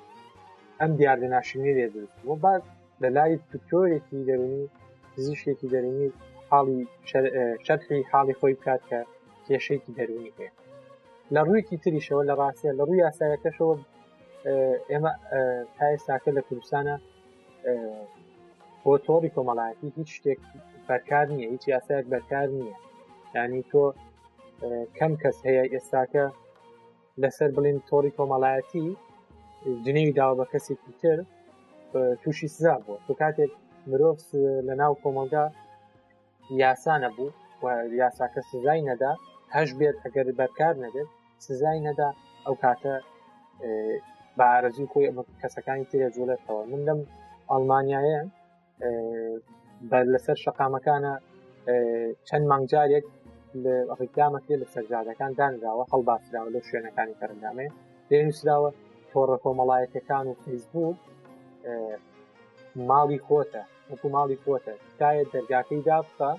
ئەم 0.79 0.91
دیاردەناشنی 0.99 1.75
لێ 1.77 1.85
درست 1.93 2.17
بۆ 2.25 2.33
بعد 2.45 2.63
لە 3.01 3.07
لای 3.15 3.31
دکتۆرێکی 3.53 4.25
دەرونی 4.29 4.63
پزیشکێکی 5.13 5.67
دەرونی 5.73 6.09
حاڵی 6.53 6.79
شەرحی 7.65 7.99
حاڵی 8.11 8.33
خۆی 8.39 8.55
بکات 8.59 8.81
کە 8.89 8.99
کێشەیەکی 9.45 9.91
دەرونی 9.97 10.31
هەیە 10.37 10.51
لە 11.33 11.39
ڕوویکی 11.47 11.81
تریشەوە 11.83 12.23
لە 12.29 12.33
ڕاستە 12.39 12.69
لە 12.79 12.83
ڕووی 12.87 13.03
یاسایەکەشەوە 13.05 13.75
ئێمە 14.91 15.11
پای 15.75 15.95
ساکە 16.05 16.29
لە 16.37 16.41
کوردستانە 16.47 16.95
بۆ 18.83 18.91
تۆری 19.05 19.29
کۆمەڵایەتی 19.35 19.89
هیچ 19.97 20.09
شتێک 20.17 20.39
بەرکار 20.89 21.25
نییە 21.35 21.47
هیچ 21.53 21.63
یاسایەت 21.75 22.05
بەرکار 22.13 22.47
نییە 22.57 22.77
ینی 23.35 23.63
تۆ 23.71 23.83
کەم 24.97 25.13
کەس 25.21 25.37
هەیە 25.47 25.63
ئێستاکە 25.73 26.25
لەسەر 27.21 27.49
بڵین 27.55 27.77
تۆری 27.89 28.11
کۆمەڵایەتی 28.17 28.87
جنێوی 29.85 30.13
داوە 30.17 30.35
بە 30.39 30.45
کەسێکی 30.51 30.93
تر 31.01 31.17
تووشی 32.21 32.47
سزا 32.55 32.75
بووە 32.85 32.97
تو 33.07 33.13
کاتێک 33.21 33.51
مرۆڤ 33.89 34.17
لە 34.67 34.73
ناو 34.81 34.93
کۆمەلگا 35.03 35.45
یاسا 36.49 36.93
نەبوو 37.03 37.31
یاساکە 38.01 38.41
سزای 38.51 38.81
نەدا 38.89 39.11
هەش 39.55 39.69
بێت 39.79 39.95
ئەگەر 40.03 40.27
بەرکار 40.39 40.75
نەبێت 40.85 41.09
سزای 41.47 41.79
نەدا 41.87 42.09
ئەو 42.45 42.55
کاتە 42.63 42.95
بە 44.37 44.45
ئارەزی 44.51 44.85
خۆی 44.91 45.07
کەسەکانی 45.41 45.87
تێ 45.89 46.07
جوولێتەوە 46.15 46.61
من 46.71 46.81
لەم 46.87 46.99
ئەلمانیایە 47.51 48.21
بە 49.89 49.99
لەسەر 50.13 50.37
شقامەکانە 50.45 51.13
چەند 52.27 52.45
مانگجارێک 52.51 53.05
ڕیکامەکە 53.99 54.55
لە 54.61 54.65
سەرجادەکان 54.73 55.31
دانراوە 55.39 55.83
هەڵباسراوە 55.91 56.53
لە 56.55 56.59
شوێنەکانی 56.67 57.17
کەرندامێ 57.19 57.67
دێنووسراوە 58.09 58.69
تۆڕە 59.11 59.37
کۆمەڵایەتەکان 59.43 60.25
و 60.27 60.33
فیسبوو 60.43 60.91
ماڵی 62.89 63.19
خۆتە 63.27 63.63
وەکو 63.91 64.07
ماڵی 64.15 64.37
خۆتە 64.43 64.73
تکایە 64.89 65.23
دەرگاکەی 65.35 65.81
دابخە 65.87 66.31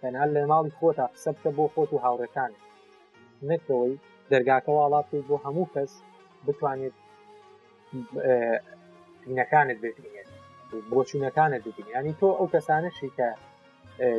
تەنها 0.00 0.24
لە 0.34 0.42
ماڵی 0.52 0.72
خۆتا 0.78 1.04
قسە 1.14 1.30
بکە 1.36 1.50
بۆ 1.56 1.64
خۆت 1.72 1.90
و 1.92 2.02
هاوڕەکان 2.04 2.52
نەکەوەی 3.48 3.94
دەرگاکە 4.32 4.70
وڵاتی 4.72 5.20
بۆ 5.28 5.36
هەموو 5.44 5.70
کەس 5.74 5.92
بتوانێت 6.46 6.94
بینەکانت 9.26 9.78
ببینێت 9.84 10.28
بۆچوونەکانت 10.90 11.60
ببین 11.66 11.86
ینی 11.96 12.12
تۆ 12.20 12.28
ئەو 12.38 12.46
کەسانەشی 12.54 13.10
کە 13.18 13.28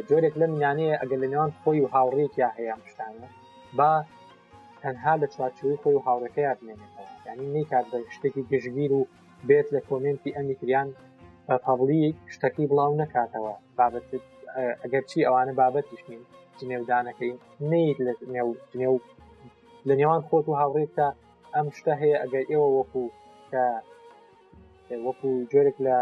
جۆرێک 0.09 0.35
لە 0.41 0.45
منانەیە 0.53 0.95
ئەگەر 1.01 1.19
لە 1.23 1.27
نێوان 1.33 1.51
خۆی 1.61 1.79
و 1.81 1.91
هاوڕێکیا 1.95 2.49
هەیە 2.57 2.73
شتانە 2.91 3.29
با 3.77 3.91
تەنها 4.81 5.13
لە 5.21 5.27
چوارچوی 5.33 5.79
خۆی 5.81 5.95
و 5.97 6.05
هاوڕەکەی 6.07 6.47
بنێنێتەوە 6.59 7.07
ینی 7.29 7.47
نیکات 7.55 7.85
بە 7.91 7.97
شتێکی 8.15 8.43
گژگیر 8.51 8.91
و 8.97 9.01
بێت 9.47 9.67
لە 9.75 9.81
کۆمنتی 9.89 10.35
ئەمیکریان 10.37 10.89
بە 11.47 11.55
پەبلیک 11.65 12.15
شتەکەی 12.35 12.69
بڵاو 12.71 12.99
نەکاتەوە 13.03 13.53
بابەت 13.79 14.05
ئەگەر 14.81 15.03
چی 15.09 15.25
ئەوانە 15.25 15.53
بابەتیشنین 15.61 16.21
جنێودانەکەی 16.59 17.31
نیت 17.71 17.97
لە 18.07 18.13
نێو 18.35 18.49
جنێو 18.71 18.95
لە 19.87 19.93
نێوان 19.99 20.21
خۆت 20.27 20.45
و 20.47 20.57
هاوڕێتە 20.59 21.07
ئەم 21.55 21.67
شتە 21.77 21.93
هەیە 22.01 22.17
ئەگەر 22.21 22.43
ئێوە 22.51 22.67
وەکو 22.77 23.03
کە 23.51 23.65
وەکو 25.05 25.29
جۆرێک 25.51 25.77
لە 25.87 25.97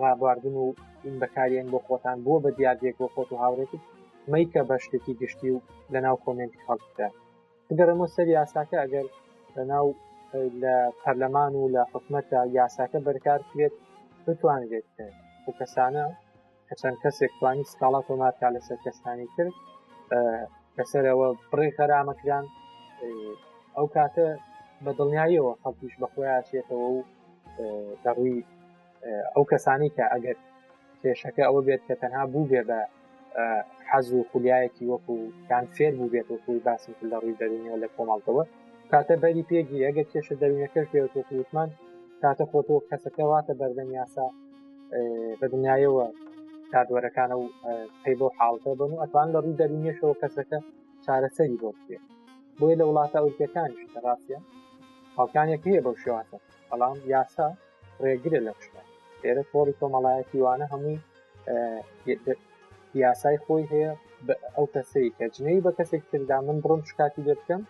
ڕابواردن 0.00 0.56
و 0.62 0.66
این 1.06 1.16
بەکارێن 1.22 1.66
بۆ 1.72 1.78
خۆتان 1.86 2.16
بووە 2.24 2.38
بە 2.44 2.50
دیارێک 2.58 2.96
بۆ 3.00 3.06
خۆت 3.14 3.30
و 3.32 3.40
هاوڕێتی 3.42 3.78
میکە 4.32 4.60
بە 4.68 4.76
شتێکی 4.84 5.14
گشتی 5.22 5.48
و 5.54 5.58
لە 5.92 5.98
ناو 6.04 6.16
کۆمنتی 6.24 6.62
خەڵکدا 6.66 7.08
بگەرەمە 7.68 8.06
سەر 8.14 8.26
یاساکە 8.38 8.76
ئەگەر 8.82 9.06
لە 9.56 9.62
ناو 9.72 9.86
لە 10.62 10.74
پەرلەمان 11.02 11.52
و 11.56 11.70
لە 11.74 11.82
حکومەتە 11.92 12.40
یاساکە 12.58 12.98
بەرکار 13.06 13.40
کرێت 13.50 13.74
بتوانێت 14.28 14.84
بکەن 14.88 15.12
و 15.46 15.50
کەسانە 15.60 16.04
کە 16.68 16.74
چەند 16.80 16.96
کەسێک 17.04 17.32
توانی 17.38 17.64
سکاڵا 17.72 18.00
کۆمارکە 18.08 18.48
لەسەر 18.56 18.78
کەستانی 18.86 19.26
کرد 19.36 19.54
کەسەرەوە 20.76 21.28
بڕێ 21.50 21.68
خەرامەکران 21.76 22.44
ئەو 23.76 23.86
کاتە 23.96 24.26
بە 24.84 24.90
دڵنیاییەوە 24.98 25.52
خەڵکیش 25.62 25.94
بەخۆیان 26.02 26.42
چێتەوە 26.48 26.86
و 26.94 27.00
دەڕووی 28.04 28.42
ئەو 29.34 29.44
کەسانی 29.52 29.90
کە 29.96 30.04
ئەگەر 30.12 30.36
کێشەکە 31.02 31.42
ئەوە 31.46 31.60
بێت 31.66 31.82
کە 31.88 31.94
تەنها 32.02 32.24
بوو 32.32 32.48
بێ 32.50 32.62
بە 32.68 32.80
حەز 33.90 34.06
و 34.12 34.26
خولیایەکی 34.30 34.84
وەکو 34.92 35.14
یان 35.50 35.64
فێر 35.76 35.92
بوو 35.98 36.12
بێت 36.14 36.28
وەکوی 36.32 36.58
باسم 36.66 36.92
لە 37.12 37.16
ڕووی 37.22 37.36
دەرونیەوە 37.40 37.78
لە 37.82 37.88
کۆماڵتەوە 37.94 38.44
کاتە 38.92 39.14
بەری 39.22 39.44
پێگی 39.50 39.84
ئەگەر 39.86 40.06
کێشە 40.12 40.34
دەرونەکەش 40.42 40.86
بێت 40.92 41.12
وەکووتمان 41.16 41.70
کاتە 42.22 42.44
خۆ 42.50 42.56
تۆ 42.68 42.74
کەسەکە 42.90 43.24
واتە 43.32 43.52
بەردەم 43.60 43.88
یاسا 43.98 44.26
بە 45.40 45.46
دنیایەوە 45.52 46.06
دادوەرەکانە 46.72 47.36
و 47.38 47.44
پێی 48.02 48.16
بۆ 48.20 48.26
حاڵتە 48.38 48.70
بن 48.80 48.90
و 48.92 49.00
ئەتوان 49.02 49.28
لە 49.34 49.38
ڕوو 49.44 49.58
دەرینیشەوە 49.60 50.14
کەسەکە 50.22 50.58
چارەسەری 51.04 51.58
بۆ 51.62 51.68
بکێ 51.76 51.98
بۆیە 52.58 52.76
لە 52.80 52.84
وڵاتە 52.88 53.16
ئەوروپەکانش 53.20 53.78
ڕاستە 54.04 54.38
خەڵکانێک 55.14 55.62
هەیە 55.68 55.80
بەو 55.86 55.96
شێواتە 56.02 56.36
بەڵام 56.68 56.98
یاسا 57.14 57.48
ڕێگرە 58.02 58.38
لە 58.46 58.52
شتە 58.64 58.82
ئێرە 59.24 59.42
تۆری 59.50 59.78
کۆمەڵایەتی 59.80 60.42
وانە 60.46 60.66
هەمووی 60.72 60.98
یاسای 63.04 63.38
خۆی 63.44 63.64
هەیە 63.72 63.92
ئەو 64.56 64.66
کەسی 64.74 65.08
کە 65.16 65.24
جنەی 65.34 65.60
بە 65.64 65.70
کەسێک 65.78 66.02
تردا 66.10 66.38
من 66.46 66.58
بڕم 66.64 66.80
شکاتی 66.88 67.26
دەبکەم 67.28 67.62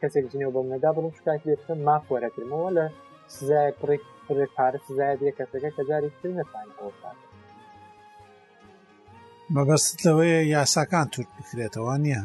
کەسێک 0.00 0.24
جنێ 0.32 0.46
بەم 0.54 0.66
نەدا 0.74 0.90
بڕم 0.96 1.12
شکاتی 1.18 1.46
دەبکەم 1.52 1.78
ماخوەرەکردمەوە 1.88 2.70
لە 2.78 2.86
سزایە 3.34 3.72
پڕێک 3.80 4.02
پرێک 4.26 4.50
پارە 4.58 4.78
سزایە 4.88 5.14
دێ 5.20 5.30
کەسەکە 5.38 5.70
کە 5.76 5.82
جاری 5.88 6.10
تر 6.20 6.28
نەپانی 6.38 6.74
ئەوکان 6.80 7.16
مەبەست 9.54 9.96
لەوەیە 10.06 10.40
یاساکان 10.54 11.06
تورک 11.12 11.30
بکرێتەوە 11.36 11.94
نییە 12.04 12.22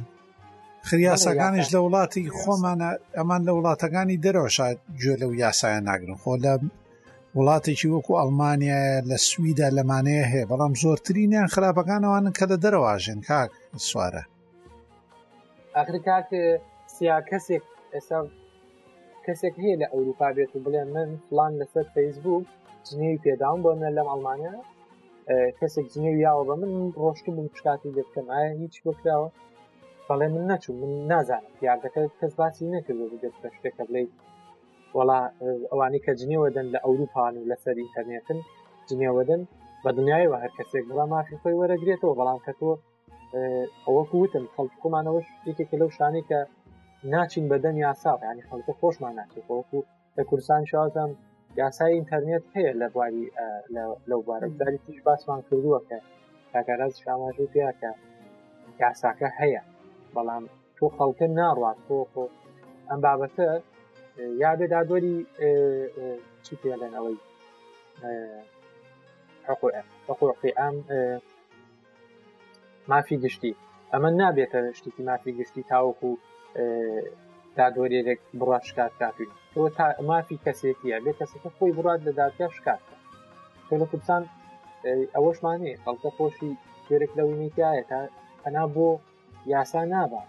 خریاسەکانیش 0.87 1.67
لە 1.75 1.79
وڵاتی 1.85 2.23
خۆمانە 2.39 2.89
ئەمان 3.17 3.41
لە 3.47 3.51
وڵاتەکانی 3.57 4.21
دەرەوەشات 4.25 4.77
گوێ 4.99 5.15
لەو 5.21 5.31
یاسایە 5.43 5.79
ناگرن 5.87 6.17
خۆ 6.21 6.31
لە 6.45 6.53
وڵاتێکی 7.37 7.91
وەکو 7.93 8.13
ئەلمانیا 8.19 8.79
لە 9.09 9.17
سویدا 9.29 9.67
لەمانەیە 9.77 10.25
هەیە 10.31 10.49
بەڵام 10.51 10.73
زۆرترینیان 10.83 11.47
خراپەکانەوانن 11.53 12.33
کە 12.37 12.45
لە 12.51 12.57
دەرەواژن 12.63 13.19
کاک 13.27 13.51
سوارە 13.87 14.23
ئەفریکاک 15.75 16.27
سیا 16.95 17.17
کەسێک 17.29 17.63
ئێستا 17.93 18.19
کەسێک 19.26 19.55
هەیە 19.63 19.76
لە 19.82 19.88
ئەوروپا 19.93 20.28
بێت 20.38 20.51
و 20.53 20.61
بڵێن 20.65 20.89
من 20.95 21.09
فلان 21.28 21.51
لەسەر 21.61 21.86
فەیسبووک 21.95 22.45
جنێوی 22.88 23.22
پێداوم 23.26 23.59
بۆ 23.63 23.72
من 23.82 23.91
لەم 23.97 24.07
ئەڵمانیا 24.11 24.55
کەسێک 25.59 25.86
جنێوی 25.93 26.24
یاوە 26.28 26.43
بە 26.49 26.55
من 26.61 26.72
ڕۆشتم 27.01 27.34
من 27.38 27.47
پشتاتی 27.53 27.89
لێ 27.95 28.03
بکەم 28.07 28.28
ئایا 28.34 28.51
هیچ 28.61 28.76
بکراوە 28.86 29.30
بەڵێ 30.07 30.28
من 30.36 30.43
نەچوو 30.51 30.78
من 30.82 30.91
نازانم 31.11 31.53
یاردەکە 31.67 32.01
کەس 32.19 32.34
باسی 32.39 32.67
نەکردو 32.76 33.11
بگەت 33.11 33.36
بە 33.41 33.47
شتێکە 33.55 33.84
بڵێ 33.88 34.03
وڵا 34.97 35.19
ئەوانی 35.72 36.01
کە 36.05 36.11
جنێوەدەن 36.19 36.67
لە 36.74 36.80
ئەوروپان 36.86 37.34
و 37.38 37.47
لەسەر 37.51 37.76
ئینتەرنێتن 37.82 38.39
جنێوەدەن 38.89 39.41
بە 39.84 39.89
دنیایەوە 39.97 40.38
هەر 40.43 40.51
کەسێک 40.57 40.84
بڵام 40.89 41.09
مافی 41.15 41.39
خۆی 41.41 41.59
وەرەگرێتەوە 41.59 42.13
بەڵام 42.19 42.39
کە 42.45 42.51
تۆ 42.59 42.72
ئەوەکو 43.86 44.15
وتم 44.24 44.45
خەڵکومانەوەش 44.55 45.28
یکێکە 45.49 45.76
لەو 45.82 45.89
شانی 45.97 46.24
کە 46.30 46.39
ناچین 47.09 47.45
بەدەن 47.51 47.75
یاسا 47.85 48.09
ینی 48.31 48.43
خەڵکە 48.49 48.73
خۆشمان 48.79 49.13
ناکەوەکو 49.19 49.79
لە 50.17 50.23
کوردستان 50.29 50.63
شازم 50.71 51.11
یاسای 51.61 51.93
ئینتەرنێت 51.97 52.43
هەیە 52.55 52.71
لە 52.81 52.87
بواری 52.93 53.25
لەوبارە 54.09 54.47
داری 54.61 54.79
تیش 54.85 54.99
باسمان 55.07 55.41
کردووە 55.47 55.79
کە 55.89 55.97
تاکەرەز 56.53 56.93
شاماژ 57.03 57.35
و 57.39 57.51
پیاکە 57.53 57.91
یاساکە 58.83 59.29
هەیە 59.39 59.61
بەڵام 60.15 60.43
تۆ 60.75 60.85
خەڵکە 60.95 61.27
ناڕات 61.39 61.77
تۆ 61.85 61.95
خۆ 62.11 62.25
ئەم 62.89 62.99
بابەتە 63.05 63.47
یادەدا 64.43 64.81
دۆری 64.89 65.15
چی 66.45 66.53
پێڵێنەوەی 66.61 67.17
حقوقی 70.09 70.51
ئەم 70.59 70.75
مافی 72.89 73.17
گشتی 73.23 73.53
ئەمە 73.93 74.09
نابێتە 74.21 74.59
شتێکی 74.77 75.01
مافی 75.09 75.31
گشتی 75.39 75.63
تاوەکو 75.71 76.11
دادوەرێک 77.57 78.21
بڕات 78.39 78.63
شکات 78.69 78.93
کاتوین 79.01 79.29
تۆ 79.53 79.61
تا 79.77 79.85
مافی 80.09 80.37
کەسێکیە 80.45 80.97
بێ 81.03 81.11
کەسەکە 81.19 81.49
خۆی 81.57 81.75
بڕات 81.77 81.99
لە 82.07 82.11
دادیا 82.19 82.47
شکات 82.57 82.81
تۆ 83.67 83.73
لە 83.81 83.85
کوردستان 83.91 84.21
ئەوەشمانێ 85.15 85.73
خەڵکە 85.83 86.09
خۆشی 86.17 86.51
تێرێک 86.85 87.11
لە 87.17 87.23
وینیتیایە 87.29 87.83
تا 87.91 87.99
ئەنا 88.43 88.63
بۆ 88.75 88.87
یاسا 89.53 89.81
نابە 89.93 90.21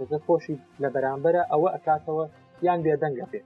دەکە 0.00 0.18
خۆشی 0.26 0.56
لە 0.82 0.88
بەرامبەرە 0.94 1.42
ئەوە 1.52 1.68
ئەکاتەوە 1.74 2.24
یان 2.66 2.80
بێدەنگە 2.86 3.26
پێ 3.32 3.40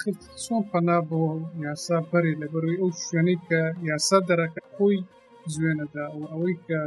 خرت 0.00 0.20
چۆن 0.44 0.62
پەنا 0.72 0.98
بۆ 1.10 1.20
یاسا 1.66 1.96
بەری 2.10 2.34
لە 2.42 2.46
بەروی 2.52 2.80
ئەو 2.80 2.90
شوێنەی 3.04 3.38
کە 3.48 3.60
یاسا 3.90 4.18
دەرەکە 4.28 4.60
خۆی 4.74 4.98
زوێنەدا 5.54 6.04
و 6.18 6.20
ئەوەی 6.32 6.56
کە 6.66 6.80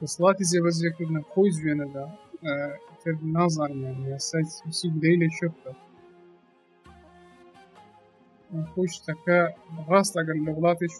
دەسڵاتی 0.00 0.48
زێبەزیێکردن 0.52 1.22
خۆی 1.32 1.50
زوێنەدا 1.58 2.06
نازانم 3.34 3.96
سی 4.78 4.86
بدەی 4.94 5.16
لە 5.22 5.28
شو 5.36 5.48
خۆشتەکە 8.72 9.38
ڕاست 9.90 10.12
ئەگەر 10.18 10.36
لە 10.46 10.50
وڵاتێک 10.56 10.94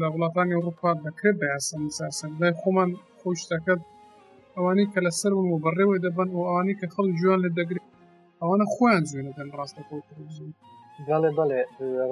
لە 0.00 0.06
وڵاتانی 0.14 0.56
ئەوروپا 0.56 0.90
دەکرێت 1.06 1.36
بەسەسەدای 1.40 2.54
خۆمان 2.60 2.90
خۆشتەکە 3.20 3.74
ئەوانی 4.56 4.90
کە 4.92 5.00
لەسەر 5.06 5.32
و 5.34 5.56
بەڕێوە 5.64 5.96
دەبن 6.04 6.28
و 6.32 6.46
ئەوانی 6.48 6.78
کە 6.80 6.86
خەڵ 6.94 7.06
جویان 7.18 7.40
لە 7.46 7.50
دەگرێت 7.58 7.84
ئەوانە 8.40 8.64
خۆیان 8.74 9.02
جوێ 9.10 9.22
دەن 9.38 9.48
ڕاستە 9.58 9.82
بەڵێ 9.88 11.30
بڵێ 11.38 11.60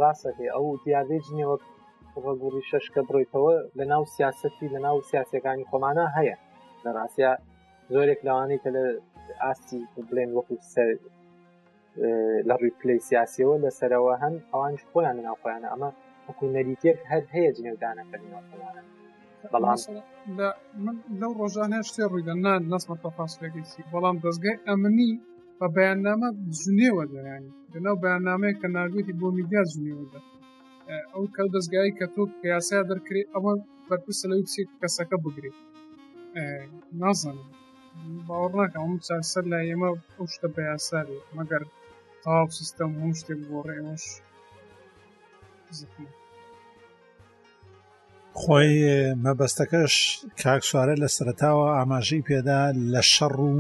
ڕاستەکەی 0.01 0.51
ئەو 0.55 0.67
دیادێج 0.85 1.27
نیوەک 1.39 1.63
ڕگووری 2.25 2.63
شەشکە 2.71 3.01
بڕیتەوە 3.09 3.55
لە 3.79 3.85
ناو 3.93 4.03
سیاستی 4.17 4.67
لە 4.75 4.79
ناو 4.87 4.97
سیاسەکانی 5.11 5.69
خۆمانە 5.71 6.05
هەیە 6.17 6.37
لە 6.85 6.91
ڕاستە 6.99 7.31
زۆرێک 7.93 8.20
لەوانی 8.26 8.59
کە 8.62 8.70
لە 8.76 8.85
ئاستی 9.43 9.80
بڵێن 10.07 10.30
وەکو 10.32 10.55
سەر 10.74 10.91
لە 12.49 12.55
ڕووی 12.61 12.76
پلی 12.80 12.99
سیاسیەوە 13.09 13.55
لەسەرەوە 13.64 14.12
هەن 14.22 14.35
ئەوان 14.53 14.74
خۆیان 14.91 15.16
ناوخۆیانە 15.26 15.68
ئەمە 15.72 15.91
وەکو 16.26 16.45
نەریتێک 16.57 16.99
هەر 17.11 17.22
هەیە 17.35 17.51
جنێودانەکەینەوەوانە 17.57 18.82
بەڵام 19.53 19.78
لەو 21.20 21.32
ڕۆژانەیە 21.41 21.82
شتێ 21.89 22.05
ڕوویدا 22.11 22.35
نان 22.45 22.62
نەسمە 22.72 22.95
تەپاسێکی 23.05 23.62
بەڵام 23.93 24.16
دەستگای 24.24 24.57
ئەمنی 24.68 25.12
بە 25.59 25.66
بەیاننامە 25.76 26.28
زونێوە 26.61 27.05
دەیانی 27.12 27.51
لەناو 27.72 27.97
بەیاننامەیە 28.05 28.55
کە 28.61 28.66
ناگوێتی 28.76 29.14
بۆ 29.20 29.28
میدیا 29.39 29.62
زونێوەدا 29.72 30.20
ئەو 31.12 31.24
کەو 31.37 31.49
دەستگایی 31.57 31.97
کە 31.99 32.07
تۆ 32.14 32.22
پیاسا 32.41 32.78
دەرکرێت 32.91 33.28
ئەوە 33.35 33.53
بەرپرسە 33.89 34.26
لەو 34.30 34.41
کەسەکە 34.80 35.16
بگرێت 35.24 35.57
نازانم 37.03 37.49
باوەڕ 38.27 38.53
ناکەم 38.61 38.93
چاسەر 39.07 39.45
لای 39.53 39.67
ئێمە 39.71 39.89
ئەو 40.17 40.27
شتە 40.35 40.49
بە 40.55 40.63
یاساری 40.71 41.19
مەگەر 41.37 41.63
تاو 42.23 42.47
سیستەم 42.59 42.91
هەم 43.01 43.13
شتێک 43.21 43.41
بۆ 43.49 43.59
ڕێمەش 43.69 44.05
خۆی 48.41 48.73
مەبەستەکەش 49.25 49.95
کاکسوارە 50.41 50.95
لە 51.03 51.09
سرەتاوە 51.17 51.67
ئاماژەی 51.79 52.27
پێدا 52.29 52.61
لە 52.93 53.03
شەڕ 53.13 53.35
و 53.51 53.55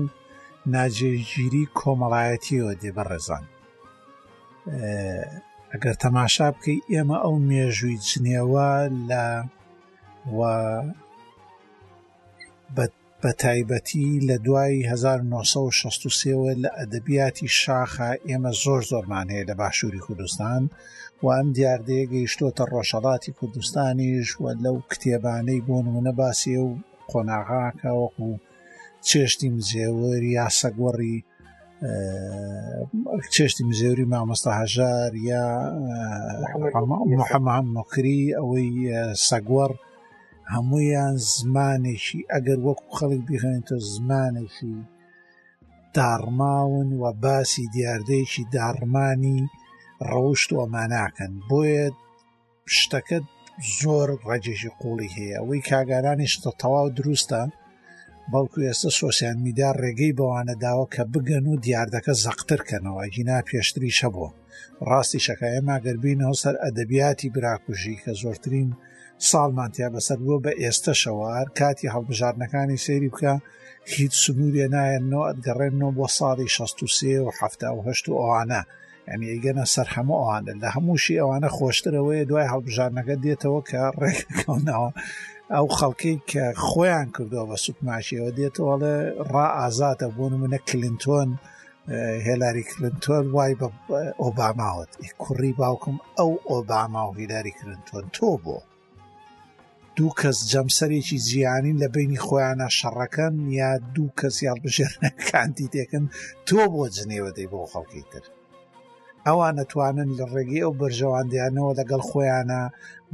ناجێگیری 0.74 1.64
کۆمەڵایەتیەوە 1.78 2.72
دێ 2.80 2.90
بە 2.96 3.02
ڕێزان 3.10 3.44
ئەگەر 5.72 5.94
تەماشا 6.04 6.48
بکەی 6.54 6.78
ئێمە 6.92 7.18
ئەو 7.24 7.36
مێژووی 7.48 7.96
جنێوە 8.08 8.70
لە 9.08 9.24
بە 11.94 12.84
بە 13.24 13.32
تایبەتی 13.44 14.10
لە 14.28 14.36
دوای 14.46 14.74
1963ەوە 14.94 16.50
لە 16.62 16.70
ئەدەبیاتی 16.78 17.48
شاخە 17.60 18.10
ئێمە 18.28 18.52
زۆر 18.64 18.82
زۆرمان 18.90 19.26
هەیە 19.32 19.44
لە 19.50 19.54
باشووری 19.62 20.04
کوردستان 20.06 20.62
و 21.22 21.26
ئەم 21.36 21.48
دیاردەیە 21.56 22.06
گەیشتۆتە 22.14 22.64
ڕۆژەڵاتی 22.72 23.34
کوردستانیش 23.38 24.28
و 24.42 24.44
لەو 24.64 24.76
کتێبانەی 24.92 25.62
بۆ 25.66 25.76
نمونە 25.86 26.12
باسی 26.20 26.56
و 26.64 26.68
قۆناغاکە 27.10 27.90
وەکو 28.00 28.28
چێشتی 29.08 29.48
مزێوەر 29.56 30.22
یاسە 30.38 30.68
گۆڕی 30.80 31.16
چێشتی 33.34 33.62
مزێوری 33.68 34.06
مامۆستا 34.12 34.52
هەژار 34.62 35.10
یا 35.30 35.46
محەممەکری 37.18 38.22
ئەوەی 38.36 38.70
سەگوەر 39.28 39.72
هەمویان 40.52 41.16
زمانێکی 41.34 42.20
ئەگەر 42.32 42.58
وەکو 42.66 42.86
خەڵک 42.98 43.22
بخێنێتە 43.28 43.76
زمانێکی 43.92 44.76
دارماون 45.96 46.88
و 47.02 47.04
باسی 47.24 47.64
دیاردەیەکی 47.74 48.44
دارمانی 48.56 49.40
ڕەوشت 50.08 50.50
وەماناکەن 50.58 51.32
بۆیە 51.48 51.86
شتەکەت 52.78 53.24
زۆر 53.80 54.08
ڕەجێژی 54.26 54.74
قوڵی 54.80 55.10
هەیە 55.16 55.34
ئەوەی 55.38 55.66
کاگارانیشتە 55.70 56.50
تەواو 56.60 56.94
دروستە 56.98 57.42
بەڵکو 58.32 58.58
ئێستا 58.66 58.90
سۆسیان 59.00 59.36
میدا 59.46 59.70
ڕێگەی 59.82 60.16
بەوانە 60.18 60.54
داوە 60.64 60.86
کە 60.94 61.02
بگەن 61.12 61.44
و 61.52 61.60
دیاردەکە 61.64 62.12
زەقترکەنەوە 62.24 63.04
گینا 63.14 63.38
پێشتری 63.48 63.96
شەبووە 63.98 64.30
ڕاستی 64.88 65.24
شەکایە 65.26 65.60
ماگەربینەوە 65.68 66.36
سەر 66.42 66.54
ئەدەبیاتی 66.64 67.32
براکوژی 67.34 68.00
کە 68.04 68.10
زۆرترین 68.22 68.70
ساڵمانتیا 69.30 69.88
بەسەر 69.94 70.18
بۆ 70.26 70.34
بە 70.44 70.52
ئێستا 70.62 70.92
شەوار 71.02 71.46
کاتی 71.60 71.92
هەڵبژارنەکانی 71.94 72.82
سێری 72.84 73.10
بکە 73.14 73.34
هیچ 73.96 74.12
سنوورێ 74.24 74.66
نایەنەوە 74.74 75.26
ئەدگەڕێنەوە 75.28 75.90
بۆ 75.98 76.06
ساڵی 76.18 76.48
16 76.56 77.20
و 77.20 77.28
ه 77.36 77.40
ئەوانە 78.20 78.62
ئەنی 79.08 79.28
ئەگەنە 79.34 79.64
سەر 79.74 79.88
هەموو 79.96 80.20
ئەوانە 80.22 80.52
لە 80.62 80.68
هەمووشی 80.76 81.20
ئەوانە 81.22 81.48
خۆشترەوەی 81.56 82.26
دوای 82.30 82.50
هەڵبژارنەکە 82.52 83.14
دێتەوە 83.24 83.60
کە 83.70 83.80
ڕێکەکەونەوە 84.00 84.90
ئەو 85.54 85.66
خەڵکی 85.78 86.14
کە 86.30 86.44
خۆیان 86.66 87.08
کردەوە 87.16 87.46
بە 87.50 87.56
سوپماشیەوە 87.64 88.30
دێتەوەڵێ 88.38 88.96
ڕ 89.32 89.34
ئازاتە 89.58 90.08
بۆ 90.16 90.24
منە 90.42 90.58
کلینتۆن 90.68 91.30
هێلاری 92.28 92.64
کلنتۆن 92.70 93.24
وای 93.36 93.52
بە 93.60 93.68
ئۆباماوت 94.22 94.90
کوڕی 95.22 95.52
باوکم 95.60 95.96
ئەو 96.18 96.30
ئۆباما 96.50 97.02
و 97.08 97.16
هیلاری 97.20 97.52
کلنتۆن 97.60 98.04
تۆ 98.16 98.28
بۆ 98.44 98.56
دوو 99.98 100.10
کەس 100.20 100.38
جەمسەرێکی 100.52 101.18
جیانی 101.28 101.78
لە 101.82 101.86
بینی 101.96 102.22
خۆیانە 102.26 102.68
شەڕەکەن 102.78 103.34
یا 103.60 103.70
دوو 103.94 104.14
کەس 104.18 104.36
یاڵبژێرنەکانتی 104.46 105.70
تێکن 105.74 106.04
تۆ 106.46 106.60
بۆ 106.72 106.82
جنێوە 106.96 107.30
دەی 107.36 107.50
بۆ 107.52 107.60
خەڵکی 107.72 108.02
تر 108.12 108.24
ئەوان 109.26 109.54
نتوانن 109.60 110.10
لە 110.18 110.24
ڕێگەی 110.32 110.64
ئەو 110.64 110.72
بەرژەواندیانەوە 110.80 111.76
لەگەڵ 111.80 112.02
خۆیانە 112.10 112.60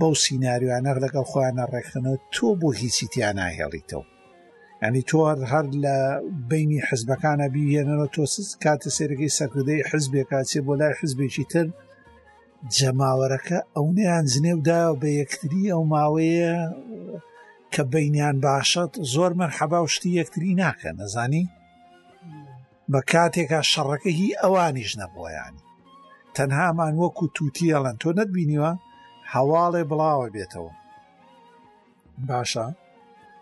بەو 0.01 0.13
سینناریوانە 0.23 0.93
لەگەڵ 1.05 1.25
خۆیانە 1.33 1.65
ڕێکخنەوە 1.73 2.19
تۆ 2.35 2.47
بۆ 2.61 2.69
هیچی 2.81 3.07
تیان 3.13 3.37
ناهێڵیتەوە 3.41 4.05
ئەنی 4.83 5.03
تۆر 5.11 5.39
هەر 5.53 5.67
لە 5.85 5.97
بینی 6.51 6.81
حزبەکانە 6.89 7.47
بیێنەوە 7.55 8.07
تۆ 8.15 8.23
کاتە 8.65 8.91
سێرەکەی 8.97 9.35
سەکودەی 9.39 9.87
حزبێک 9.91 10.27
کاچێ 10.33 10.61
بۆ 10.67 10.73
لای 10.81 10.93
حزبێکی 11.01 11.45
تر 11.53 11.67
جەماوەرەکە 12.77 13.59
ئەوەیان 13.77 14.25
زنێودایە 14.35 14.93
بە 15.03 15.09
یەکتری 15.21 15.73
ئەو 15.73 15.83
ماوەیە 15.93 16.57
کە 17.73 17.83
بینیان 17.93 18.37
باشەت 18.47 18.93
زۆر 19.13 19.33
مەرحەبا 19.41 19.79
و 19.83 19.93
شتی 19.95 20.17
یەکتری 20.21 20.59
ناکە 20.63 20.91
نەزانی 20.99 21.45
بە 22.93 23.01
کاتێکا 23.11 23.61
شەڕەکە 23.73 24.11
هی 24.21 24.31
ئەوانیش 24.43 24.91
نەبوویانی 25.01 25.67
تەنهامان 26.37 26.95
وەکو 27.03 27.25
تووتیەڵەن 27.37 27.97
تۆ 28.03 28.09
نەتبینیوە 28.19 28.73
هەواڵێ 29.33 29.83
بڵاوە 29.91 30.27
بێتەوە 30.35 30.73
باشە 32.29 32.67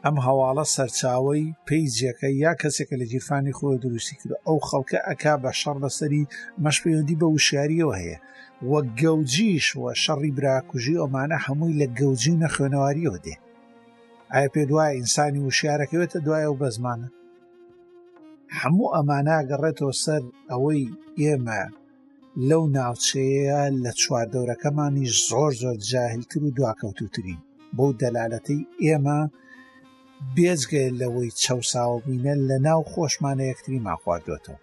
ئەم 0.05 0.17
هەواڵە 0.27 0.65
سەرچاوەی 0.75 1.45
پیجەکە 1.67 2.29
یا 2.45 2.53
کەسێکە 2.61 2.95
لە 3.01 3.07
گیرفانی 3.13 3.57
خۆی 3.59 3.81
دروستی 3.85 4.15
کرد 4.21 4.33
ئەو 4.47 4.59
خەڵکە 4.69 4.99
ئەک 5.09 5.23
بە 5.43 5.51
شەڕ 5.61 5.77
بەسەری 5.83 6.29
مەشپەیوەندی 6.65 7.19
بە 7.21 7.27
وشاریەوە 7.35 7.95
هەیە 8.03 8.19
وە 8.71 8.81
گەوجیش 9.01 9.67
وە 9.81 9.93
شەڕی 10.03 10.35
براکوژی 10.39 11.01
ئەمانە 11.01 11.39
هەمووی 11.47 11.79
لە 11.81 11.87
گەوجی 11.99 12.39
نەخێنەواریەوە 12.43 13.19
دێ 13.27 13.37
ئایا 14.33 14.49
پێ 14.55 14.63
دوای 14.71 14.95
ئینسانی 14.99 15.45
وشارەکەوێتە 15.47 16.19
دوایە 16.27 16.49
و 16.51 16.59
بە 16.63 16.69
زمانە 16.77 17.09
هەموو 18.59 18.93
ئەماناگەڕێتەوە 18.97 19.95
سەر 20.05 20.23
ئەوەی 20.51 20.83
ئێمە 21.21 21.61
لەو 22.49 22.63
ناوچەیە 22.77 23.63
لە 23.83 23.93
چواردەورەکەمانی 24.01 25.13
زۆر 25.29 25.53
زۆر 25.63 25.77
جاهلتر 25.91 26.41
و 26.45 26.55
دواکەوتوترین 26.57 27.41
بۆ 27.77 27.87
دەلالەتی 28.03 28.61
ئێمە 28.85 29.21
بێزگە 30.37 30.85
لەوەی 31.01 31.31
چەساوەبووینە 31.43 32.35
لە 32.49 32.57
ناو 32.67 32.81
خۆشمانە 32.93 33.45
یەکتری 33.53 33.85
ماخواردوێتەوە 33.87 34.59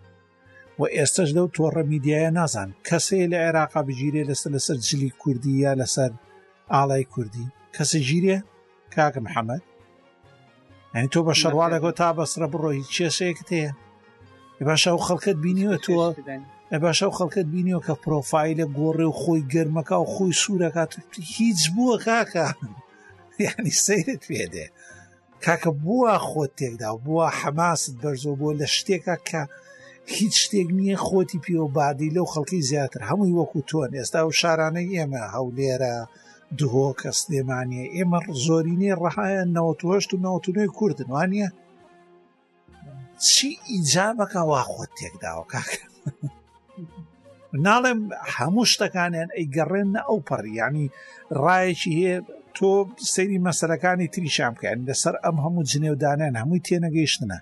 و 0.79 0.83
ئێستش 0.95 1.29
دەو 1.37 1.47
تۆڕە 1.55 1.83
میدیایە 1.91 2.31
نازان 2.39 2.69
کەسێ 2.87 3.21
لە 3.31 3.37
عێراقا 3.45 3.81
بگیرێ 3.89 4.23
لەسەر 4.29 4.51
لەسەر 4.55 4.77
جلی 4.87 5.11
کوردی 5.21 5.53
یا 5.65 5.71
لەسەر 5.81 6.11
ئاڵای 6.73 7.05
کوردی 7.13 7.51
کەسە 7.75 7.99
گیرێ 8.09 8.37
کاکە 8.93 9.19
محەممەد 9.25 9.63
ئەنی 10.95 11.09
تۆ 11.13 11.19
بە 11.27 11.33
شەڕوا 11.41 11.67
لەگۆ 11.73 11.91
تا 11.99 12.09
بەسرە 12.17 12.47
بڕۆی 12.53 12.87
کێشەیەکت 12.93 13.49
هەیە 13.57 13.71
باشە 14.67 14.91
و 14.95 14.99
خەڵکت 15.07 15.37
بینیوە 15.43 15.77
تووە 15.85 16.07
باشە 16.83 17.05
و 17.09 17.17
خەڵکت 17.17 17.47
بینیەوە 17.53 17.81
کە 17.87 17.93
پرۆفایلە 18.03 18.65
گۆڕێ 18.77 19.05
و 19.09 19.13
خۆی 19.21 19.41
گەرمەکە 19.53 19.97
و 20.03 20.09
خۆی 20.13 20.33
سوورەکات 20.41 20.91
هیچ 21.35 21.61
بووە 21.75 21.97
کاکە 22.07 22.47
یعنی 23.45 23.71
سیرت 23.85 24.23
پێدێ 24.31 24.67
کاکە 25.45 25.71
بووە 25.83 26.13
خۆت 26.29 26.51
تێکدا 26.59 26.89
بووە 27.05 27.27
حەماست 27.39 27.91
بەرزۆ 28.01 28.31
بۆ 28.39 28.49
لە 28.59 28.67
شتێکە 28.77 29.17
کە 29.29 29.43
هیچ 30.17 30.33
شتێک 30.43 30.67
نییە 30.79 30.97
خۆتی 31.07 31.39
پیۆ 31.45 31.63
بادی 31.77 32.13
لەو 32.15 32.27
خەڵکی 32.33 32.65
زیاتر 32.71 33.01
هەمووی 33.09 33.35
وەکو 33.39 33.59
تۆن 33.69 33.91
ئێستا 33.99 34.21
و 34.25 34.29
شارانەی 34.41 34.93
ئێمە 34.95 35.23
هەولێرە 35.35 35.95
دهۆ 36.59 36.89
کە 36.99 37.09
سلێمانە 37.21 37.83
ئێمە 37.95 38.19
زۆرینێ 38.45 38.91
ڕەهایە 39.01 39.43
98 39.57 40.13
و 40.13 40.17
99 40.17 40.67
کوردن 40.77 41.09
وانە 41.15 41.47
چی 43.29 43.49
ئیجابەکە 43.71 44.41
وا 44.49 44.61
خۆت 44.71 44.91
تێکداوە 44.99 45.45
کاکە 45.53 45.83
ناڵێم 47.65 47.99
هەموو 48.35 48.69
شتەکانیان 48.71 49.29
ئەیگەڕێنە 49.37 50.01
ئەو 50.07 50.17
پەڕیانی 50.29 50.87
ڕایەکی 51.43 51.93
هەیە 51.99 52.15
تۆ 52.57 52.71
سەیری 53.13 53.39
مەسەرەکانی 53.45 54.11
تریشام 54.13 54.53
بکەن 54.55 54.77
لەسەر 54.87 55.15
ئەم 55.23 55.35
هەموو 55.45 55.67
جنێودانیان 55.71 56.35
هەمووی 56.41 56.63
تێنەگەیشتنە 56.67 57.39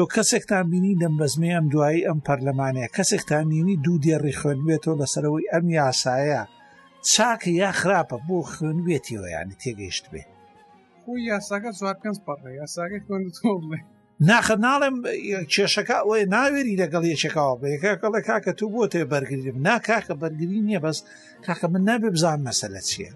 تۆ 0.00 0.04
کەسێکتان 0.14 0.64
بینی 0.72 0.98
دەمبەزمێ 1.02 1.50
ئەم 1.54 1.66
دوایی 1.72 2.06
ئەم 2.08 2.18
پەرلەمانەیە 2.26 2.90
کەسێکتان 2.96 3.44
نینی 3.52 3.76
دوو 3.84 3.96
دێڕی 4.04 4.38
خوێنبێتەوە 4.40 4.96
لەسەرەوەی 5.00 5.48
ئەم 5.52 5.64
یاسایە 5.80 6.42
چاکە 7.12 7.50
یا 7.62 7.70
خراپە 7.80 8.18
بۆ 8.26 8.36
خوێنبێتیەوە 8.52 9.28
یانی 9.36 9.56
تێگەیشت 9.62 10.04
بێ 10.12 10.22
خۆی 11.02 11.20
یاساگە 11.32 11.70
زوار 11.78 11.96
پێنج 12.02 12.18
پەڕێ 12.26 12.50
یاساگە 12.60 12.98
خوێنڵێ 13.06 13.78
ناخە 14.28 14.56
ناڵێم 14.66 14.96
کێشەکە 15.52 15.96
ئەوی 16.04 16.22
ناوێری 16.34 16.78
لەگەڵ 16.82 17.04
یەکێکەوە 17.12 17.54
بەیەکەکەڵە 17.62 18.20
کاکە 18.28 18.52
تو 18.58 18.66
بۆ 18.74 18.82
تێ 18.92 19.02
بەرگریم 19.12 19.58
ناکاکە 19.68 20.14
بەرگری 20.22 20.60
نییە 20.68 20.80
بەس 20.84 20.98
کاکە 21.46 21.66
من 21.72 21.82
نابێ 21.88 22.08
بزان 22.14 22.40
مەسەلە 22.46 22.80
چییە 22.88 23.12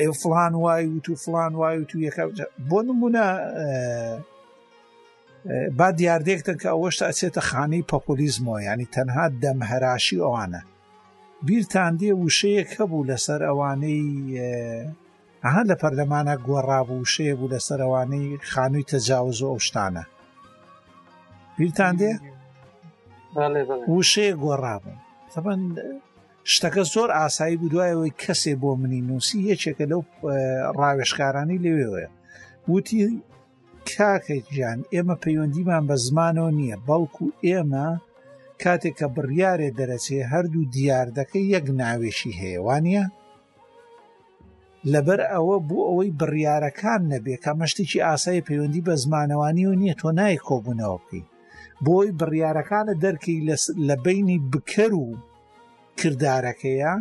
ئێ 0.00 0.10
فلان 0.22 0.54
وای 0.64 0.84
و 0.96 1.00
تو 1.04 1.12
فلان 1.24 1.52
وای 1.60 1.76
و 1.80 1.84
تو 1.90 1.96
یەکە 2.08 2.22
بۆ 2.68 2.76
نمونە 2.86 3.24
با 5.78 5.88
دیاردێکتە 5.98 6.54
کە 6.62 6.68
ئەوەشتا 6.74 7.04
ئەچێتە 7.10 7.40
خانی 7.50 7.82
پۆپولیزمەوە 7.90 8.58
ینی 8.68 8.88
تەنها 8.96 9.24
دەمهراشی 9.42 10.22
ئەوانە 10.24 10.60
بیرتان 11.46 11.92
دێ 12.00 12.10
وشەیەک 12.24 12.70
هەبوو 12.78 13.06
لەسەر 13.10 13.40
ئەوانەی 13.48 14.04
ئەها 15.44 15.62
لە 15.70 15.74
پەرلەمانە 15.82 16.34
گۆڕابوو 16.48 17.08
شەیە 17.12 17.34
بوو 17.38 17.52
لەسەر 17.54 17.80
ئەوانەی 17.84 18.26
خانووی 18.50 18.88
تەجاوز 18.92 19.38
و 19.42 19.58
شتانە 19.66 20.04
بیرتان 21.56 21.94
دێ 22.00 22.12
وشەیە 23.96 24.34
گۆڕابوو 24.44 24.94
تەبەن 25.34 25.60
شتەکە 26.52 26.82
زۆر 26.94 27.10
ئاسایی 27.18 27.56
بوو 27.60 27.72
دوایەوەی 27.72 28.16
کەسێ 28.22 28.54
بۆ 28.62 28.70
منی 28.80 29.00
نووسی 29.08 29.38
یەکێکە 29.52 29.84
لەو 29.90 30.00
ڕاوێشکارانی 30.78 31.62
لەوێوەیە 31.64 32.08
وتی 32.72 33.00
کاکەیت 33.92 34.44
گیان 34.54 34.78
ئێمە 34.94 35.16
پەیوەندیمان 35.24 35.82
بە 35.88 35.96
زمانەوە 36.06 36.50
نییە 36.58 36.76
بەڵکو 36.88 37.26
ئێمە 37.46 37.88
کاتێک 38.62 38.94
کە 38.98 39.06
بڕیارێ 39.14 39.68
دەرەچێ 39.78 40.20
هەردوو 40.32 40.68
دیاردەکەی 40.74 41.50
یەک 41.54 41.66
ناوێشی 41.80 42.36
هەیەوانە 42.40 43.04
لەبەر 44.92 45.20
ئەوە 45.32 45.56
بوو 45.68 45.84
ئەوەی 45.88 46.16
بڕیارەکان 46.20 47.00
نەبێ 47.12 47.36
کە 47.44 47.52
مەشتێکی 47.60 48.04
ئاسایی 48.06 48.44
پەیوەندی 48.48 48.84
بە 48.86 48.94
زمانەوانی 49.02 49.68
و 49.70 49.78
نییە 49.80 49.94
تۆ 50.00 50.08
نای 50.18 50.36
کۆبوونەوە 50.48 50.96
بکەیت 51.04 51.26
بۆی 51.86 52.08
بڕیارەکانە 52.20 52.94
دەرکی 53.04 53.36
لە 53.88 53.96
بینی 54.04 54.36
بکەر 54.52 54.90
و 55.00 55.06
کردارەکەیە 55.98 56.92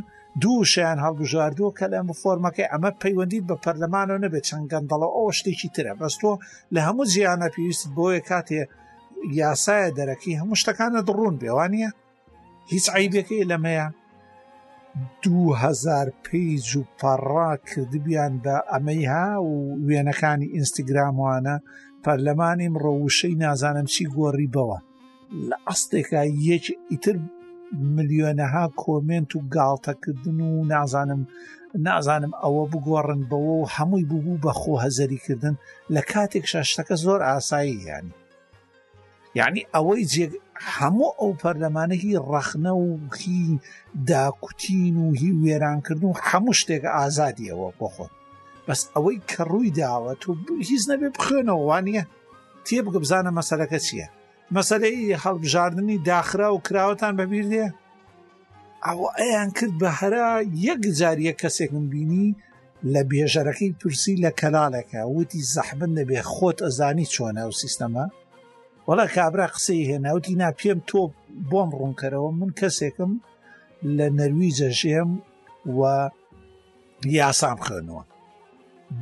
دوو 0.41 0.61
شیان 0.73 0.97
هەڵبژاردووە 1.05 1.71
کە 1.77 1.85
لە 1.93 1.99
مفۆرمەکەی 2.09 2.69
ئەمە 2.71 2.91
پەیوەندیت 3.01 3.43
بە 3.49 3.55
پەرلەمانەوە 3.63 4.23
نەبێت 4.25 4.45
چەند 4.49 4.65
گەندەڵە 4.71 5.07
ئەو 5.15 5.27
شتێکی 5.37 5.69
ترە 5.75 5.93
بەستۆ 5.99 6.33
لە 6.73 6.79
هەموو 6.87 7.09
زیانە 7.13 7.47
پێویست 7.55 7.85
بۆیە 7.95 8.21
کاتێ 8.29 8.61
یاسایە 9.41 9.89
دەرەکی 9.97 10.39
هەموو 10.41 10.59
شتەکانە 10.61 10.99
دڕون 11.07 11.35
بێوانە 11.41 11.89
هیچ 12.71 12.85
عیبەکەی 12.95 13.47
لەمەیە 13.51 13.87
2000 15.23 16.07
پیج 16.25 16.67
و 16.79 16.83
پەڕا 16.99 17.51
کردبیان 17.69 18.33
بە 18.43 18.55
ئەمەی 18.71 19.05
ها 19.11 19.27
و 19.47 19.51
وێنەکانی 19.87 20.51
ئینستاگراموانە 20.55 21.55
پەرلەمانی 22.03 22.69
ڕەوشەی 22.83 23.39
نازانم 23.43 23.87
چی 23.93 24.03
گۆڕی 24.15 24.49
بەوە 24.53 24.79
لە 25.49 25.55
ئەستێکا 25.67 26.21
یەک 26.49 26.65
ئیتر 26.91 27.17
ملیۆنەها 27.95 28.63
کۆمنت 28.83 29.31
و 29.35 29.39
گاڵتەکردن 29.55 30.37
و 30.47 30.65
نازانم 30.73 31.21
نازانم 31.87 32.33
ئەوە 32.43 32.63
بگۆڕن 32.71 33.21
بەوە 33.29 33.53
و 33.61 33.65
هەمووی 33.75 34.05
بوو 34.09 34.41
بەخۆ 34.43 34.73
هەزەریکردن 34.85 35.55
لە 35.93 36.01
کاتێک 36.11 36.45
شەشتەکە 36.53 36.95
زۆر 37.05 37.19
ئاسایی 37.27 37.83
یانی 37.89 38.13
یعنی 39.39 39.61
ئەوەی 39.75 40.03
جێ 40.13 40.25
هەموو 40.75 41.15
ئەو 41.19 41.31
پەرلەمانەی 41.41 42.19
ڕەخنە 42.31 42.71
و 42.85 42.89
هی 43.21 43.41
داکوتین 44.09 44.95
و 45.03 45.07
هی 45.19 45.31
وێرانکردن 45.41 46.05
و 46.09 46.19
هەموو 46.27 46.57
شتێک 46.59 46.83
ئازادیەوە 46.97 47.69
بۆ 47.79 47.87
خۆن 47.95 48.11
بەس 48.67 48.81
ئەوەی 48.95 49.17
کە 49.31 49.41
ڕووی 49.51 49.73
داوە 49.79 50.09
و 50.27 50.61
هیچ 50.69 50.83
نەبێ 50.91 51.07
بخێنەوە 51.17 51.63
وانە 51.69 52.01
تێ 52.65 52.77
بگە 52.85 52.99
بزانە 53.03 53.31
مەسەرەکە 53.37 53.79
چییە 53.87 54.07
مەسەرەی 54.55 55.17
هەڵبژاردننی 55.23 56.03
داخرا 56.09 56.49
و 56.53 56.61
کراوەتان 56.67 57.13
بەبییر 57.19 57.45
دێ 57.53 57.65
ئەو 58.85 58.99
ئەیان 59.19 59.49
کرد 59.57 59.73
بە 59.81 59.89
هەرا 59.99 60.29
یەک 60.67 60.81
جاریە 60.99 61.33
کەسێکم 61.41 61.83
بینی 61.93 62.27
لە 62.93 63.01
بێژەرەکەی 63.09 63.75
تورسی 63.79 64.19
لە 64.23 64.31
کەلالەکە 64.39 65.01
وتی 65.17 65.41
زەحبن 65.53 65.91
نەبێ 65.99 66.19
خۆت 66.33 66.57
ئەزانی 66.65 67.09
چۆنە 67.13 67.43
و 67.49 67.57
سیستەما 67.61 68.05
وەڵا 68.87 69.05
کابرا 69.15 69.47
قسەی 69.53 69.87
هێناوتی 69.91 70.35
نا 70.41 70.49
پێم 70.59 70.79
تۆ 70.89 71.01
بۆم 71.51 71.69
ڕوونکەرەوە 71.79 72.29
من 72.39 72.51
کەسێکم 72.59 73.11
لە 73.97 74.07
نەرویجە 74.17 74.69
ژێم 74.79 75.11
و 75.79 75.81
یاسام 77.19 77.57
خوێنەوە 77.65 78.03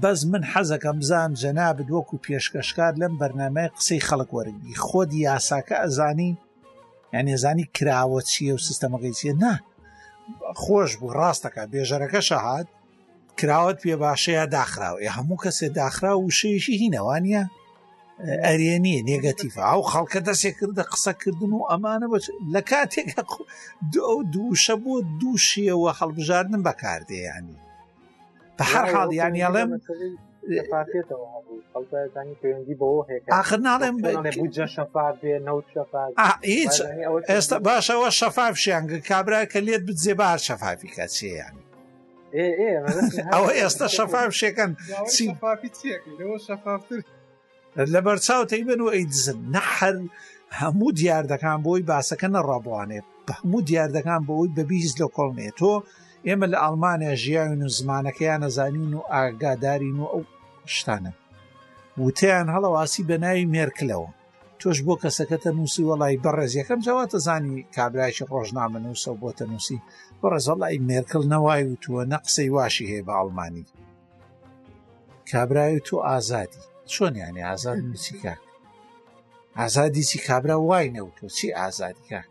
بەس 0.01 0.19
من 0.31 0.43
حەزەکەم 0.51 0.97
بزان 1.01 1.31
جەنابد 1.41 1.89
وەکو 1.95 2.21
پێشکەشکار 2.25 2.93
لەم 3.01 3.13
بەرنمای 3.21 3.71
قسەی 3.77 4.05
خەڵک 4.07 4.29
وەرنگی 4.35 4.79
خۆدی 4.85 5.23
یاساکە 5.29 5.75
ئەزانی 5.81 6.31
یانێزانی 7.15 7.69
کراوە 7.75 8.19
چیە 8.31 8.53
و 8.55 8.63
سیستەمەکەی 8.67 9.15
چیە 9.19 9.33
نا 9.43 9.53
خۆش 10.63 10.91
بوو 10.99 11.13
ڕاستەکە 11.19 11.63
بێژەرەکە 11.71 12.21
شەهات 12.29 12.67
کراوەت 13.39 13.77
پێ 13.83 13.95
باشەیە 14.03 14.45
داخراوە 14.57 15.09
هەموو 15.17 15.41
کەسێ 15.43 15.67
داخرا 15.79 16.13
و 16.19 16.31
شەیەشی 16.39 16.79
هینەوانە 16.81 17.43
ئەرێنیە 18.45 19.01
نێگەتیف 19.09 19.55
ئەو 19.69 19.81
خەڵکە 19.91 20.19
دەسێ 20.27 20.51
کردە 20.57 20.83
قسەکردن 20.93 21.51
و 21.59 21.67
ئەمانە 21.69 22.07
بە 22.11 22.19
لە 22.53 22.61
کاتێک 22.69 23.09
دوو 24.33 24.49
شە 24.63 24.75
بۆ 24.83 24.93
دووشیەوە 25.19 25.91
هەڵبژاردن 25.99 26.61
بەکاردێ 26.67 27.19
ینی 27.29 27.57
بە 28.61 28.65
هەر 28.75 28.85
حاڵ 28.95 29.09
یانی 29.19 29.41
ئەڵێم 29.45 29.69
آخر 33.41 33.59
ناڵێم 33.67 33.95
هیچ 36.47 36.75
ئێستا 37.31 37.57
باشەوە 37.69 38.07
شەفاف 38.19 38.55
شیانگە 38.63 38.99
کابرا 39.09 39.41
کە 39.51 39.59
لێت 39.67 39.83
بجێ 39.87 40.13
بار 40.21 40.39
شەفافی 40.47 40.89
کەچیانی 40.95 41.63
ئەوە 43.33 43.51
ئێستا 43.59 43.87
شەفاف 43.97 44.31
شێکەن 44.41 44.71
لە 47.93 47.99
بەرچاوتەی 48.05 48.63
بن 48.69 48.81
و 48.81 48.91
ئەیدزن 48.95 49.39
نەحەر 49.55 49.95
هەموو 50.61 50.91
دیاردەکان 50.99 51.59
بۆی 51.65 51.81
باسەکە 51.89 52.27
نەڕابوانێت 52.35 53.07
هەموو 53.37 53.61
دیاردەکان 53.69 54.21
بۆی 54.29 54.49
بەبیز 54.57 54.91
لە 55.01 55.07
کۆڵنێتۆ 55.15 55.73
ئێمە 56.27 56.47
لە 56.53 56.57
ئەڵمانیا 56.63 57.13
ژیاوین 57.23 57.61
و 57.67 57.73
زمانەکەیان 57.77 58.41
نەزانین 58.45 58.93
و 58.95 59.07
ئاگادارین 59.13 59.97
و 59.99 60.05
ئەو 60.13 60.23
شتانە 60.75 61.11
وتیان 62.03 62.47
هەڵەواسی 62.55 63.05
بە 63.09 63.15
ناوی 63.23 63.49
مێرکلەوە 63.53 64.09
تۆش 64.59 64.77
بۆ 64.85 64.93
کەسەکەتە 65.03 65.49
نووسی 65.57 65.85
وەڵی 65.89 66.21
بەڕێز 66.23 66.53
یەکەم 66.59 66.79
جاواتە 66.85 67.17
زانی 67.27 67.67
کابراایشی 67.75 68.29
ڕۆژنامە 68.33 68.79
نووسە 68.85 69.11
بۆتە 69.21 69.45
نووسی 69.51 69.79
بەڕێزەڵی 70.21 70.77
مێرکل 70.89 71.23
نەوای 71.33 71.63
وتووە 71.71 72.03
نە 72.11 72.17
قسەی 72.25 72.49
واشی 72.55 72.89
هەیە 72.91 73.03
بە 73.07 73.13
ئەڵمانی 73.19 73.65
کابرای 75.31 75.79
تو 75.87 75.95
ئازادی 76.09 76.63
چۆنیانی 76.91 77.45
ئازاد 77.49 77.77
نووسی 77.89 78.13
کاک 78.23 78.41
ئازادی 79.59 80.03
چی 80.09 80.17
کابرا 80.27 80.55
وای 80.69 80.91
نەوتۆ 80.95 81.21
چی 81.37 81.47
ئازادی 81.59 82.05
کاک 82.09 82.25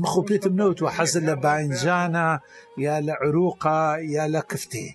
مخۆ 0.00 0.22
پێتم 0.28 0.54
نەوتوە 0.60 0.90
حەزل 0.96 1.22
لە 1.30 1.36
باینجانە 1.44 2.28
یا 2.86 2.96
لە 3.06 3.14
عروقا 3.24 3.82
یا 4.16 4.24
لە 4.34 4.42
کفتێ 4.50 4.88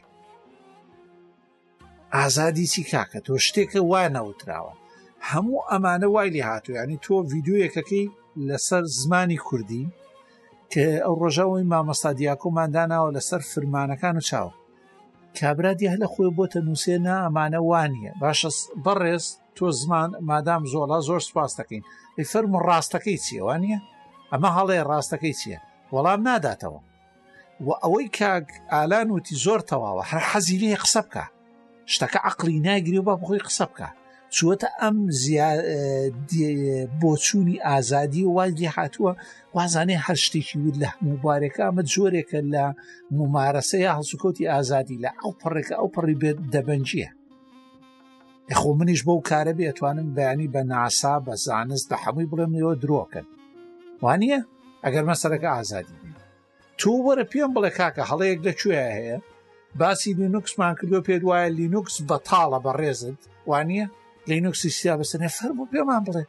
ئازادی 2.15 2.67
چی 2.73 2.81
کاکە 2.91 3.19
تۆ 3.25 3.33
شتێکە 3.45 3.79
وای 3.91 4.07
نەوتراوە 4.15 4.73
هەموو 5.29 5.65
ئەمانە 5.69 6.07
وای 6.15 6.29
لێ 6.35 6.41
هاتو 6.49 6.71
ینی 6.79 6.97
تۆ 7.05 7.15
ڤیددیوەکەکەی 7.31 8.05
لەسەر 8.47 8.83
زمانی 9.01 9.39
کوردی 9.47 9.85
کە 10.71 10.85
ئەو 11.05 11.13
ڕۆژەوەی 11.21 11.69
مامەستا 11.71 12.11
دیاکۆمانداناوە 12.19 13.09
لەسەر 13.17 13.41
فرمانەکان 13.51 14.15
و 14.17 14.25
چاوە 14.29 14.53
کابرادی 15.39 15.89
هە 15.93 15.97
لە 16.03 16.07
خۆی 16.13 16.33
بۆتە 16.37 16.59
نووسێنە 16.67 17.15
ئەمانە 17.23 17.59
وانە 17.69 18.11
باشە 18.21 18.49
بەڕێز 18.85 19.25
تۆ 19.55 19.65
زمان 19.81 20.09
مادام 20.29 20.63
زۆڵا 20.71 20.97
زۆر 21.07 21.21
سپاس 21.29 21.51
دەکەین 21.59 21.83
فەرم 22.31 22.51
و 22.55 22.59
ڕاستەکەی 22.67 23.19
چیوانە 23.25 23.77
ئەمە 24.31 24.49
هەڵێ 24.57 24.77
ڕاستەکەی 24.89 25.35
چییە 25.39 25.59
وەڵام 25.93 26.19
ناداتەوە 26.27 26.79
و 27.65 27.69
ئەوەی 27.83 28.07
کاک 28.19 28.47
ئالان 28.73 29.07
وتی 29.15 29.35
زۆر 29.45 29.59
تەواوە 29.71 30.03
هەر 30.11 30.23
حەزیری 30.29 30.77
قسە 30.83 31.01
بکە 31.05 31.25
شتەکە 31.93 32.19
عقلی 32.29 32.59
ناگری 32.67 32.97
و 32.99 33.03
با 33.07 33.15
بخۆی 33.21 33.45
قسە 33.47 33.65
بکە 33.71 33.89
چوەتە 34.35 34.67
ئەم 34.79 34.97
بۆچوونی 37.01 37.61
ئازادی 37.67 38.23
و 38.25 38.31
وادی 38.37 38.69
هاتووە 38.75 39.11
وازانێ 39.57 39.97
هەر 40.07 40.17
شتێکی 40.25 40.57
ود 40.65 40.75
لە 40.83 40.89
مبارەکە 41.09 41.61
ئەمە 41.67 41.83
جۆرێکە 41.93 42.39
لە 42.53 42.65
ممارەسەیە 43.17 43.89
هەڵسوکۆتی 43.97 44.49
ئازادی 44.53 45.01
لە 45.03 45.09
ئەو 45.21 45.31
پڕێکە 45.41 45.75
ئەو 45.79 45.87
پڕی 45.95 46.15
بێت 46.21 46.37
دەبنجە 46.53 47.07
خۆ 48.59 48.69
منیش 48.79 49.01
بەو 49.07 49.19
کارە 49.29 49.53
بێتوانم 49.59 50.07
بەیانی 50.17 50.51
بە 50.53 50.61
ناسا 50.71 51.15
بە 51.25 51.33
زانست 51.45 51.85
بە 51.91 51.97
هەمووی 52.03 52.29
بڵێمەوە 52.31 52.73
درۆکن 52.83 53.25
وانە 54.03 54.39
ئەگەر 54.83 55.03
مەسەرەکە 55.11 55.49
ئازادی 55.55 55.97
بین 56.01 56.15
توو 56.79 56.95
وەرە 57.07 57.25
پێم 57.31 57.49
بڵێ 57.55 57.71
کاکە 57.79 58.03
هەڵەیەک 58.09 58.39
دەکوێ 58.47 58.79
هەیە 58.97 59.17
باسی 59.79 60.17
لینوکسمان 60.21 60.73
کردو 60.79 61.05
پێ 61.07 61.15
وایە 61.29 61.49
لینوکس 61.59 61.95
بەتاڵە 62.09 62.59
بە 62.65 62.71
ڕێزت 62.79 63.19
وانە 63.49 63.83
لینوکسی 64.29 64.69
سیا 64.79 64.93
بەسەنێ 64.99 65.29
فەر 65.37 65.51
بوو 65.57 65.69
پێمان 65.73 66.01
بڵێ 66.07 66.23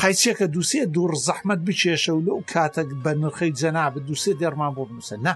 قایچێکە 0.00 0.46
دووسێ 0.54 0.80
دوور 0.94 1.12
زەحمت 1.28 1.60
بچێشە 1.66 2.12
و 2.14 2.24
لەو 2.28 2.38
کاتەک 2.52 2.88
بە 3.04 3.12
نرخی 3.20 3.52
جەناب 3.60 3.94
دووسێ 4.08 4.32
دێرمان 4.40 4.72
بۆ 4.76 4.82
بنووسە 4.88 5.16
نه 5.26 5.34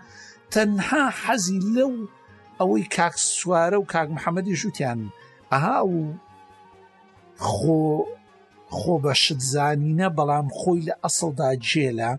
تەنها 0.55 1.05
حەزی 1.23 1.59
لەو 1.77 1.93
ئەوەی 2.59 2.85
کاک 2.97 3.15
سوارە 3.39 3.79
و 3.81 3.89
کاک 3.95 4.09
محەممەدی 4.17 4.57
ژووتیان 4.61 5.01
ئەها 5.53 5.79
و 5.93 5.97
خۆ 7.53 7.71
خۆ 8.79 8.95
بە 9.05 9.13
شتزانینە 9.25 10.09
بەڵام 10.19 10.49
خۆی 10.59 10.85
لە 10.89 10.95
ئەسڵدا 11.03 11.51
جێلە 11.69 12.13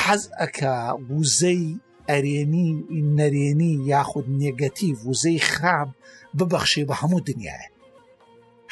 حەز 0.00 0.22
ئەکە 0.40 0.74
وزەی 1.16 1.64
ئەرێنی 2.10 2.68
نەرێنی 3.18 3.74
یاخود 3.92 4.26
نێگەتی 4.40 4.90
وزەی 5.06 5.40
خام 5.52 5.88
ببەخشێ 6.38 6.82
بە 6.88 6.94
هەموو 7.00 7.20
دنیاە 7.28 7.62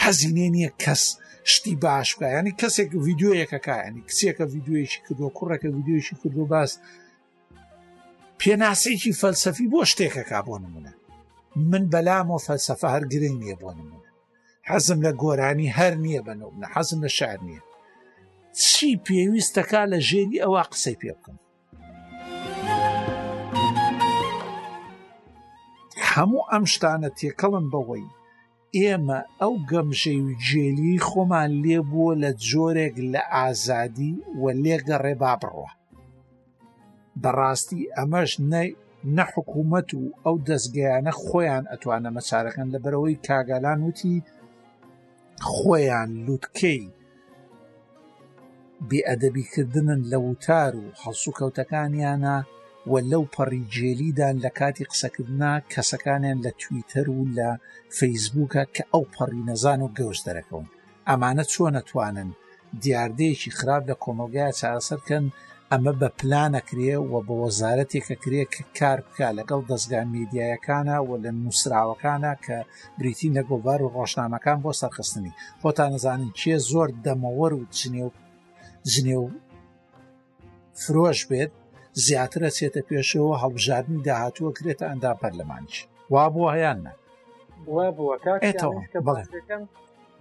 حەزینێ 0.03 0.47
نییە 0.55 0.71
کەس 0.83 1.03
شتی 1.53 1.75
باش 1.85 2.09
بکە 2.19 2.29
ینی 2.39 2.53
کەسێک 2.61 2.91
یددیوەکەکە 2.99 3.75
ینی 3.87 4.03
کچێکە 4.09 4.45
یددیوێکی 4.57 5.01
کردووە 5.07 5.31
کوڕەکە 5.39 5.67
یددیوێکی 5.69 6.17
کردو 6.23 6.45
باس 6.53 6.73
پێناسێکی 8.41 9.13
فەلسەفی 9.21 9.67
بۆ 9.73 9.81
شتێکەکە 9.91 10.39
بۆ 10.47 10.55
نمونە 10.65 10.93
من 11.71 11.85
بەلام 11.93 12.27
و 12.35 12.39
فەلسەفە 12.47 12.87
هەرگرنگ 12.95 13.37
نییە 13.43 13.57
بۆ 13.63 13.71
نمونە 13.79 13.98
حەزم 14.73 14.99
لە 15.07 15.13
گۆرانی 15.23 15.69
هەر 15.79 15.95
نییە 16.05 16.21
بەنەوە 16.27 16.53
منە 16.55 16.67
حەزم 16.75 17.01
لە 17.05 17.11
شعر 17.19 17.39
نییە 17.49 17.63
چی 18.65 18.91
پێویستەکە 19.07 19.83
لە 19.93 19.99
ژێری 20.09 20.43
ئەوە 20.45 20.63
قسەی 20.73 20.97
پێ 21.01 21.13
بکەم 21.17 21.39
هەموو 26.11 26.47
ئەم 26.53 26.65
شتانە 26.73 27.11
تێکەڵم 27.19 27.67
بەوەی 27.73 28.07
ئێمە 28.77 29.19
ئەو 29.41 29.53
گەمژەی 29.71 30.21
و 30.27 30.29
جێلی 30.47 31.03
خۆمان 31.09 31.51
لێ 31.65 31.79
بووە 31.91 32.13
لە 32.23 32.31
جۆرێک 32.49 32.95
لە 33.13 33.23
ئازادی 33.35 34.13
و 34.41 34.43
لێگە 34.63 34.97
ڕێبا 35.05 35.33
بڕوە 35.43 35.71
بەڕاستی 37.23 37.81
ئەمەش 37.97 38.31
نەی 38.53 38.69
نەحکوومەت 39.17 39.89
و 39.95 40.03
ئەو 40.25 40.37
دەستگەیانە 40.49 41.13
خۆیان 41.25 41.65
ئەتوانە 41.71 42.11
مەچارەکەن 42.17 42.69
لەبەرەوەی 42.75 43.17
کاگالان 43.27 43.81
وتی 43.87 44.17
خۆیان 45.51 46.11
لووتکەی 46.27 46.83
بێئەدەبیکردنن 48.89 50.01
لە 50.11 50.19
وتار 50.29 50.73
و 50.83 50.85
هەڵسو 51.03 51.31
کەوتەکانیانە 51.39 52.39
و 52.91 52.93
لەو 53.11 53.25
پەڕیجێلیدان 53.35 54.37
لە 54.45 54.51
کاتی 54.59 54.89
قسەکردنا 54.91 55.53
کەسەکانیان 55.73 56.39
لە 56.47 56.51
تویتەر 56.63 57.07
و 57.11 57.19
لە 57.39 57.51
فەیسبووکە 57.99 58.63
کە 58.75 58.85
ئەو 58.93 59.05
پەڕی 59.15 59.47
نەزان 59.49 59.81
و 59.83 59.89
گەوش 59.99 60.19
دەرەکەون 60.27 60.67
ئەمانە 61.09 61.45
چۆن 61.53 61.73
نەتوانن 61.77 62.31
دیاردەیەکی 62.83 63.55
خراپ 63.59 63.83
لە 63.91 63.95
کۆمەلگای 64.05 64.57
چاسەرکەن 64.61 65.25
ئەمە 65.73 65.93
بە 66.01 66.09
پلانەکرێ 66.19 66.95
و 67.13 67.15
بە 67.27 67.35
وەزارەتێکە 67.43 68.17
کرێ 68.23 68.43
کار 68.79 68.99
بکە 69.07 69.29
لەگەڵ 69.39 69.61
دەستگا 69.71 70.01
میدیایەکانە 70.15 70.97
و 71.09 71.11
لە 71.25 71.31
نووسراوەکانە 71.43 72.33
کە 72.45 72.59
بریتی 72.99 73.33
نەگۆبار 73.39 73.81
و 73.83 73.93
ڕۆژنامەکان 73.97 74.59
بۆ 74.65 74.71
سەرخستنی 74.81 75.37
خۆتان 75.61 75.91
نزانین 75.95 76.33
چێ 76.41 76.55
زۆر 76.71 76.89
دەمەوەەر 77.05 77.53
و 77.55 77.63
جنێ 77.79 78.03
و 78.07 78.11
جنێ 78.93 79.17
و 79.25 79.27
فرۆش 80.83 81.21
بێت 81.31 81.53
زیاترە 82.05 82.49
چێتە 82.57 82.83
پێشەوە 82.89 83.35
هەڵبژاردننی 83.43 84.05
داهاتووە 84.09 84.51
کرێتە 84.59 84.85
ئەندا 84.91 85.13
پەرلەمانچ 85.21 85.73
وا 86.13 86.25
بۆ 86.35 86.43
هەیان 86.55 86.79
نە 86.87 86.93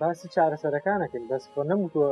باسی 0.02 0.28
چارەسەرەکانەکەن 0.36 1.24
بەس 1.30 1.44
نەموتۆ 1.72 2.04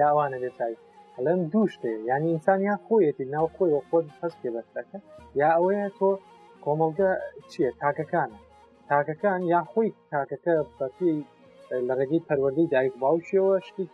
لاوانە 0.00 0.38
لێ 0.44 0.50
چای 0.58 0.74
قەلم 1.18 1.40
دوو 1.52 1.66
شتێ 1.74 1.92
یعنی 2.10 2.26
ئینسان 2.32 2.60
یا 2.70 2.74
خۆیەتی 2.84 3.24
ناو 3.34 3.46
خۆی 3.56 3.70
وە 3.74 3.80
خۆت 3.88 4.04
هەست 4.22 4.36
پێ 4.42 4.50
بەستەکە 4.54 4.98
یا 5.40 5.48
ئەوەیە 5.56 5.86
تۆ 5.98 6.10
کۆمەڵگە 6.64 7.10
چییە 7.50 7.70
تاکەکانە 7.82 8.38
تاکەکان 8.90 9.40
یا 9.52 9.60
خۆی 9.70 9.88
تاکەکە 10.12 10.54
بەپی 10.78 11.14
لە 11.86 11.92
ڕێگەی 11.98 12.22
پەروەدەی 12.28 12.66
دایک 12.72 12.94
باوشیەوە 13.02 13.54
شتی 13.66 13.84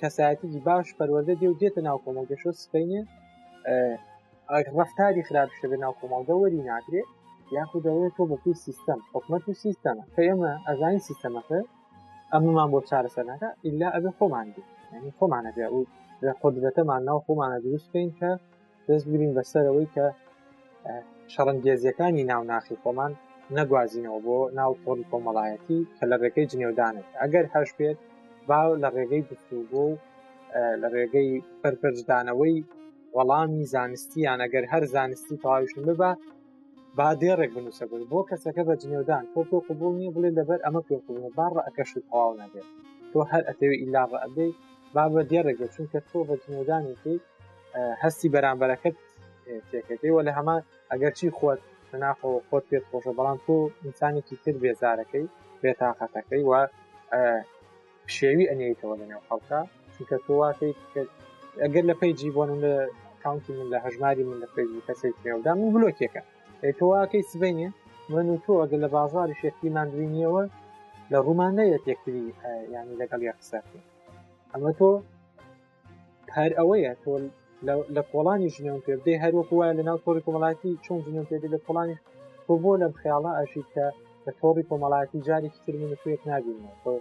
کەسایەتی 0.00 0.48
باش 0.68 0.86
پەروەدە 0.98 1.34
دی 1.40 1.48
و 1.52 1.58
دێتە 1.60 1.80
ناو 1.88 1.98
کۆمەڵگەشۆ 2.04 2.50
سپینێ 2.64 3.00
ڕفتاری 4.78 5.22
خراپشتە 5.28 5.66
بە 5.72 5.76
ناو 5.84 5.92
کۆمەڵگە 6.00 6.34
وەری 6.42 6.60
ناکرێت 6.70 7.08
یاخودەوەی 7.56 8.10
تۆ 8.16 8.22
بەپی 8.30 8.52
سیستم 8.66 8.98
حکومت 9.14 9.42
و 9.48 9.52
سیستەمە 9.64 10.04
کە 10.14 10.20
ئێمە 10.28 10.52
ئەزانی 10.68 11.02
سیستەمەکە 11.08 11.60
ئەمەمان 12.32 12.68
بۆ 12.72 12.78
چارەسەرەکە 12.90 13.48
ئللا 13.66 13.88
ئەبێ 13.94 14.10
خۆمان 14.18 14.46
دی 14.54 14.62
ینی 14.94 15.12
خۆمانە 15.18 15.50
بێ 15.58 15.66
و 15.74 15.78
قدرەتەمان 16.42 17.00
ناو 17.08 17.18
خۆمانە 17.26 17.58
دروست 17.64 17.88
بکەین 17.90 18.10
کە 18.18 18.30
دەستگرین 18.88 19.32
بەسەرەوەی 19.38 19.88
کە 19.94 20.06
شەڕنگێزیەکانی 21.32 22.24
ناوناخی 22.30 22.76
خۆمان 22.82 23.12
نەگوازینەوە 23.56 24.18
بۆ 24.26 24.38
ناو 24.58 24.70
تۆری 24.84 25.04
کۆمەڵایەتی 25.10 25.80
کە 25.96 26.04
لە 26.10 26.16
ڕێگەی 26.22 26.46
جنێودانێت 26.52 27.06
ئەگەر 27.22 27.44
هەش 27.54 27.70
بێت 27.78 27.98
باو 28.48 28.70
لە 28.82 28.88
ڕێگەی 28.96 29.22
گفتوگۆ 29.30 29.82
و 29.88 29.96
لە 30.82 30.88
ڕێگەی 30.94 31.30
پەرپەرجدانەوەی 31.62 32.56
وەڵامی 33.16 33.64
زانستیان 33.74 34.38
ئەگەر 34.44 34.64
هەر 34.72 34.84
زانستی 34.94 35.36
تەواویشن 35.42 35.82
ببە 35.88 36.10
با 36.98 37.08
دێڕێک 37.20 37.50
بنووسە 37.56 37.84
بن 37.90 38.02
بۆ 38.10 38.20
کەسەکە 38.30 38.62
بە 38.68 38.74
جنێودان 38.82 39.24
تۆ 39.32 39.40
تۆ 39.50 39.56
قوبوو 39.66 39.96
نیە 39.98 40.10
بڵێ 40.14 40.30
لەبەر 40.38 40.60
ئەمە 40.64 40.82
پێ 40.86 40.96
با 41.36 41.46
ڕەکەش 41.66 41.90
تەواو 42.08 42.34
نەبێت 42.42 42.68
تۆ 43.12 43.18
هەر 43.32 43.42
ئەتەوێت 43.48 43.80
ئیلاڕە 43.82 44.18
ئەبێ 44.24 44.48
با 44.94 45.04
بە 45.14 45.20
دیێڕێگە 45.30 45.66
چونکە 45.74 45.98
تۆ 46.08 46.18
بە 46.28 46.34
جنودانێکی 46.42 47.14
هەستی 48.02 48.28
بەرامبەرەکەت 48.34 48.96
تێکەکەیوە 49.70 50.20
لە 50.26 50.32
هەمە 50.38 50.56
ئەگەر 50.90 51.12
چی 51.18 51.26
خۆت 51.38 51.60
ناخەوە 52.02 52.38
خۆت 52.48 52.64
پێت 52.70 52.84
خۆشە 52.90 53.12
بەڵام 53.18 53.38
تۆ 53.46 53.54
ئینسانێکی 53.84 54.36
تر 54.44 54.54
بێزارەکەی 54.62 55.24
بێتاقەتەکەی 55.62 56.42
وە 56.50 56.60
شێوی 58.16 58.48
ئەنیتەوە 58.50 58.94
لەنێو 59.00 59.20
خەڵکە 59.28 59.60
چونکە 59.94 60.16
تۆ 60.24 60.32
واکەی 60.42 60.72
ئەگەر 61.64 61.84
لە 61.90 61.94
پێیجی 62.00 62.30
بۆن 62.36 62.50
لە 62.64 62.74
کاونتی 63.22 63.52
من 63.58 63.68
لە 63.72 63.78
هەژماری 63.84 64.24
من 64.28 64.38
لە 64.44 64.48
پێ 64.54 64.62
کەسێک 64.86 65.14
نێودا 65.26 65.52
من 65.58 65.68
بلۆکێکە 65.74 66.22
تۆواکەی 66.78 67.24
سبێنێ 67.32 67.68
من 68.12 68.26
و 68.32 68.36
تۆ 68.44 68.52
ئەگەر 68.62 68.80
لە 68.84 68.88
بازاری 68.96 69.34
شێکی 69.40 69.68
ماندوینیەوە 69.76 70.42
لە 71.12 71.18
ڕوومان 71.26 71.52
نەیە 71.58 71.78
تێکتری 71.86 72.24
یانی 72.74 72.94
لەگەڵ 73.00 73.20
یە 73.28 73.34
قسەکە 73.40 73.80
ئەمە 74.54 74.70
تۆ 74.80 74.88
هەر 76.36 76.50
ئەوەیە 76.58 76.92
تۆ 77.02 77.12
لە 77.96 78.02
کۆڵانی 78.10 78.52
ژنیون 78.54 78.80
پێبدەی 78.86 79.20
هەروەکو 79.22 79.54
وایە 79.58 79.74
لە 79.78 79.82
ناو 79.88 79.98
تۆری 80.04 80.24
کۆمەڵاتی 80.26 80.72
چۆن 80.84 80.98
ژنیون 81.04 81.26
پێدی 81.30 81.52
لە 81.54 81.58
کۆڵانی 81.64 81.96
تۆ 82.46 82.52
بۆ 82.62 82.72
لەم 82.82 82.92
خیاڵە 83.00 83.30
ئەشید 83.38 83.66
کە 83.74 83.86
لە 84.26 84.32
تۆری 84.40 84.64
کۆمەڵاتی 84.70 85.18
جارێکی 85.26 85.62
ترمین 85.64 85.92
توێک 86.02 86.22
نبیینەوە 86.30 86.94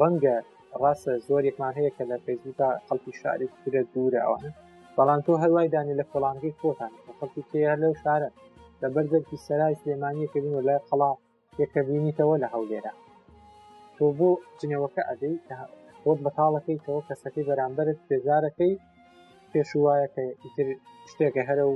ڕەنگە 0.00 0.36
ڕاستە 0.82 1.12
زۆرێکمان 1.28 1.72
هەیە 1.78 1.90
کە 1.96 2.02
لە 2.10 2.16
فەیسبوکە 2.24 2.68
خەڵکی 2.86 3.12
شارێک 3.20 3.50
ترە 3.62 3.80
دوورە 3.92 4.20
ئەوە 4.24 4.38
بەڵام 4.96 5.20
تۆ 5.26 5.32
هەروای 5.42 5.72
دانی 5.74 5.98
لە 6.00 6.04
کۆڵانگەی 6.10 6.56
خۆتان 6.60 6.92
خەڵکی 7.18 7.42
تێ 7.50 7.72
لەو 7.82 7.92
شارە 8.02 8.28
لە 8.82 8.86
بەرزەرکی 8.94 9.42
سەرای 9.46 9.78
سلێمانی 9.80 10.30
کردین 10.32 10.54
و 10.56 10.64
لای 10.68 10.82
قەڵا 10.88 11.10
یەکەبینیتەوە 11.62 12.36
لە 12.42 12.48
هەولێرە 12.54 12.92
تۆ 13.96 14.06
بۆ 14.18 14.30
جنەوەکە 14.58 15.02
ئەدەی 15.08 15.36
خۆت 16.04 16.18
بەتاڵەکەیتەوە 16.26 17.02
کەسەکەی 17.08 17.46
بەرامبەرت 17.48 17.98
پێزارەکەی 18.08 18.74
پێشوایەکە 19.52 20.24
ئیتر 20.42 20.68
شتێکە 21.10 21.42
هەرە 21.48 21.64
و 21.70 21.74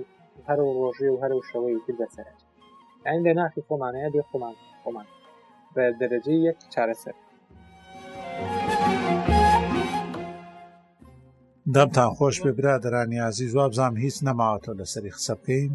هەر 0.49 0.59
و 0.67 0.71
ڕۆژێ 0.81 1.09
و 1.13 1.21
هەر 1.23 1.33
و 1.37 1.41
شەوەی 1.51 1.81
تر 1.85 1.95
بەسەر 2.01 2.29
ئەین 3.07 3.21
لە 3.27 3.33
ناخی 3.41 3.63
خۆمانەیە 3.69 4.09
دێ 4.15 4.23
خۆمان 4.31 4.57
خۆمان 4.83 5.07
بە 5.75 5.85
دەرەجەی 6.01 6.41
یەک 6.49 6.59
چارەسەر 6.73 7.17
دەمتان 11.75 12.11
خۆش 12.17 12.37
بێ 12.45 12.53
برادرانیازی 12.59 13.49
زواب 13.53 13.73
زام 13.79 13.95
هیچ 14.05 14.17
نەماوەتەوە 14.29 14.79
لەسەری 14.81 15.15
قسە 15.17 15.35
بکەین 15.41 15.73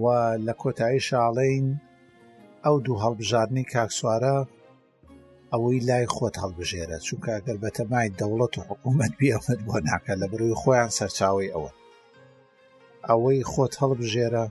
و 0.00 0.04
لە 0.46 0.54
کۆتایی 0.62 1.04
شاڵین 1.08 1.66
ئەو 2.64 2.76
دوو 2.86 3.02
هەڵبژاردننی 3.04 3.64
کاکسوارە 3.72 4.36
ئەوەی 5.54 5.80
لای 5.88 6.06
خۆت 6.14 6.34
هەڵبژێرە 6.42 6.98
چونکە 7.06 7.34
گەر 7.46 7.56
بەتەمای 7.62 8.14
دەوڵەت 8.18 8.54
و 8.56 8.66
حکوومەت 8.68 9.12
بیەفت 9.20 9.58
بۆ 9.66 9.76
ناکە 9.88 10.14
لە 10.20 10.26
بروی 10.32 10.58
خۆیان 10.60 10.90
سەرچاوی 10.98 11.52
ئەوە 11.54 11.70
ئەوەی 13.08 13.42
خۆت 13.52 13.72
هەڵبژێرە 13.80 14.44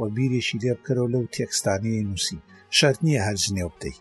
وە 0.00 0.06
بیریشی 0.16 0.60
لێ 0.62 0.72
بکەرەوە 0.78 1.12
لەو 1.14 1.24
تێکستانی 1.34 2.04
نووسی 2.08 2.40
شەر 2.76 2.94
نییە 3.04 3.20
هەرج 3.28 3.44
نێو 3.56 3.70
بدەیت 3.74 3.98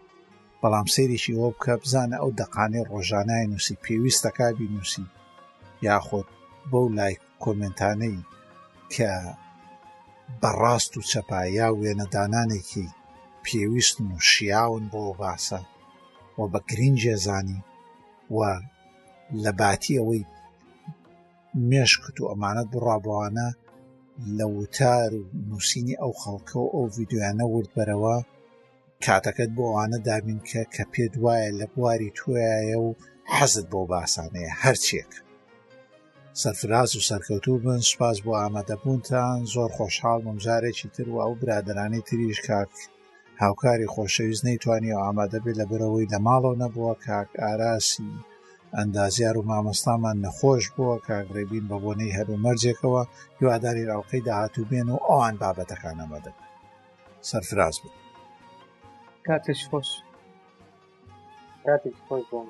بەڵام 0.62 0.88
سێریشی 0.96 1.36
ئەوە 1.38 1.50
بکە 1.56 1.74
بزانە 1.84 2.18
ئەو 2.22 2.32
دەقانی 2.40 2.88
ڕۆژانای 2.92 3.46
نووسی 3.52 3.80
پێویستەکبی 3.86 4.72
نووسی 4.76 5.06
یاخۆت 5.88 6.28
بەو 6.72 6.86
لای 6.98 7.16
کۆمنتانەی 7.44 8.22
کە 8.94 9.12
بەڕاست 10.42 10.92
و 10.96 11.06
چەپایا 11.12 11.68
وێنەدانانێکی 11.80 12.88
پێویست 13.46 13.98
و 14.08 14.18
شیاون 14.32 14.84
بۆ 14.92 15.04
باسە 15.22 15.62
و 16.38 16.42
بە 16.52 16.60
گرنجێ 16.70 17.16
زانی 17.26 17.62
و 18.36 18.38
لە 19.44 19.52
باتی 19.60 19.94
ئەوەی 20.00 20.24
مێشکت 21.70 22.18
و 22.22 22.30
ئەمانەت 22.32 22.68
بڕابوانە 22.74 23.50
لە 24.38 24.46
وتار 24.58 25.10
و 25.18 25.22
نووسینی 25.50 26.00
ئەو 26.02 26.14
خەڵکە 26.22 26.58
و 26.60 26.72
ئەو 26.76 26.86
یددیوانە 27.02 27.46
وردبەرەوە 27.54 28.18
کاتەکەت 29.06 29.50
بۆوانە 29.58 29.98
دابین 30.08 30.40
کە 30.50 30.62
کە 30.74 30.84
پێ 30.94 31.06
دوایە 31.14 31.50
لە 31.60 31.66
بواری 31.76 32.14
توایە 32.18 32.78
و 32.88 32.90
حەزت 33.36 33.66
بۆ 33.72 33.82
باسانەیە 33.92 34.54
هەرچێک 34.64 35.12
سەرفراز 36.42 36.90
و 36.96 37.06
سەرکەوتوو 37.10 37.62
بن 37.66 37.80
سوپاس 37.90 38.18
بۆ 38.26 38.32
ئامادەبوونتان 38.42 39.38
زۆر 39.54 39.70
خۆشحاڵ 39.78 40.20
ممجارێکی 40.28 40.88
تر 40.96 41.08
و 41.10 41.16
ئەو 41.26 41.34
برادرانی 41.42 42.02
تریش 42.08 42.40
کاک 42.48 42.72
هاوکاری 43.38 43.88
خۆشەویست 43.88 44.46
نەیتوانی 44.46 44.92
و 44.94 45.00
ئامادە 45.04 45.38
بێت 45.44 45.56
لە 45.60 45.66
بەرەوەی 45.70 46.10
لە 46.14 46.18
ماڵەوە 46.28 46.60
نەبووە 46.64 46.94
کاک 47.06 47.30
ئاراسی 47.42 48.12
ئەندازیار 48.78 49.36
و 49.38 49.48
مامۆستامان 49.50 50.16
نەخۆش 50.26 50.64
بووە 50.76 50.96
کاگرێبین 51.08 51.66
بە 51.70 51.78
بۆنەی 51.84 52.16
هەرو 52.18 52.42
مەرجێکەوە 52.46 53.02
هیواداری 53.40 53.88
راوقەی 53.92 54.26
داهاتوو 54.28 54.70
بێن 54.70 54.88
و 54.90 55.04
ئەوان 55.10 55.36
بابەتەکان 55.42 55.98
ئەمەدە 56.02 56.32
سەرفراز 57.30 57.76
بوو 57.82 57.94
کاتش 59.28 59.60
خۆش 59.70 59.90
کاتێک 61.66 61.98
خۆش 62.08 62.24
بۆ. 62.32 62.42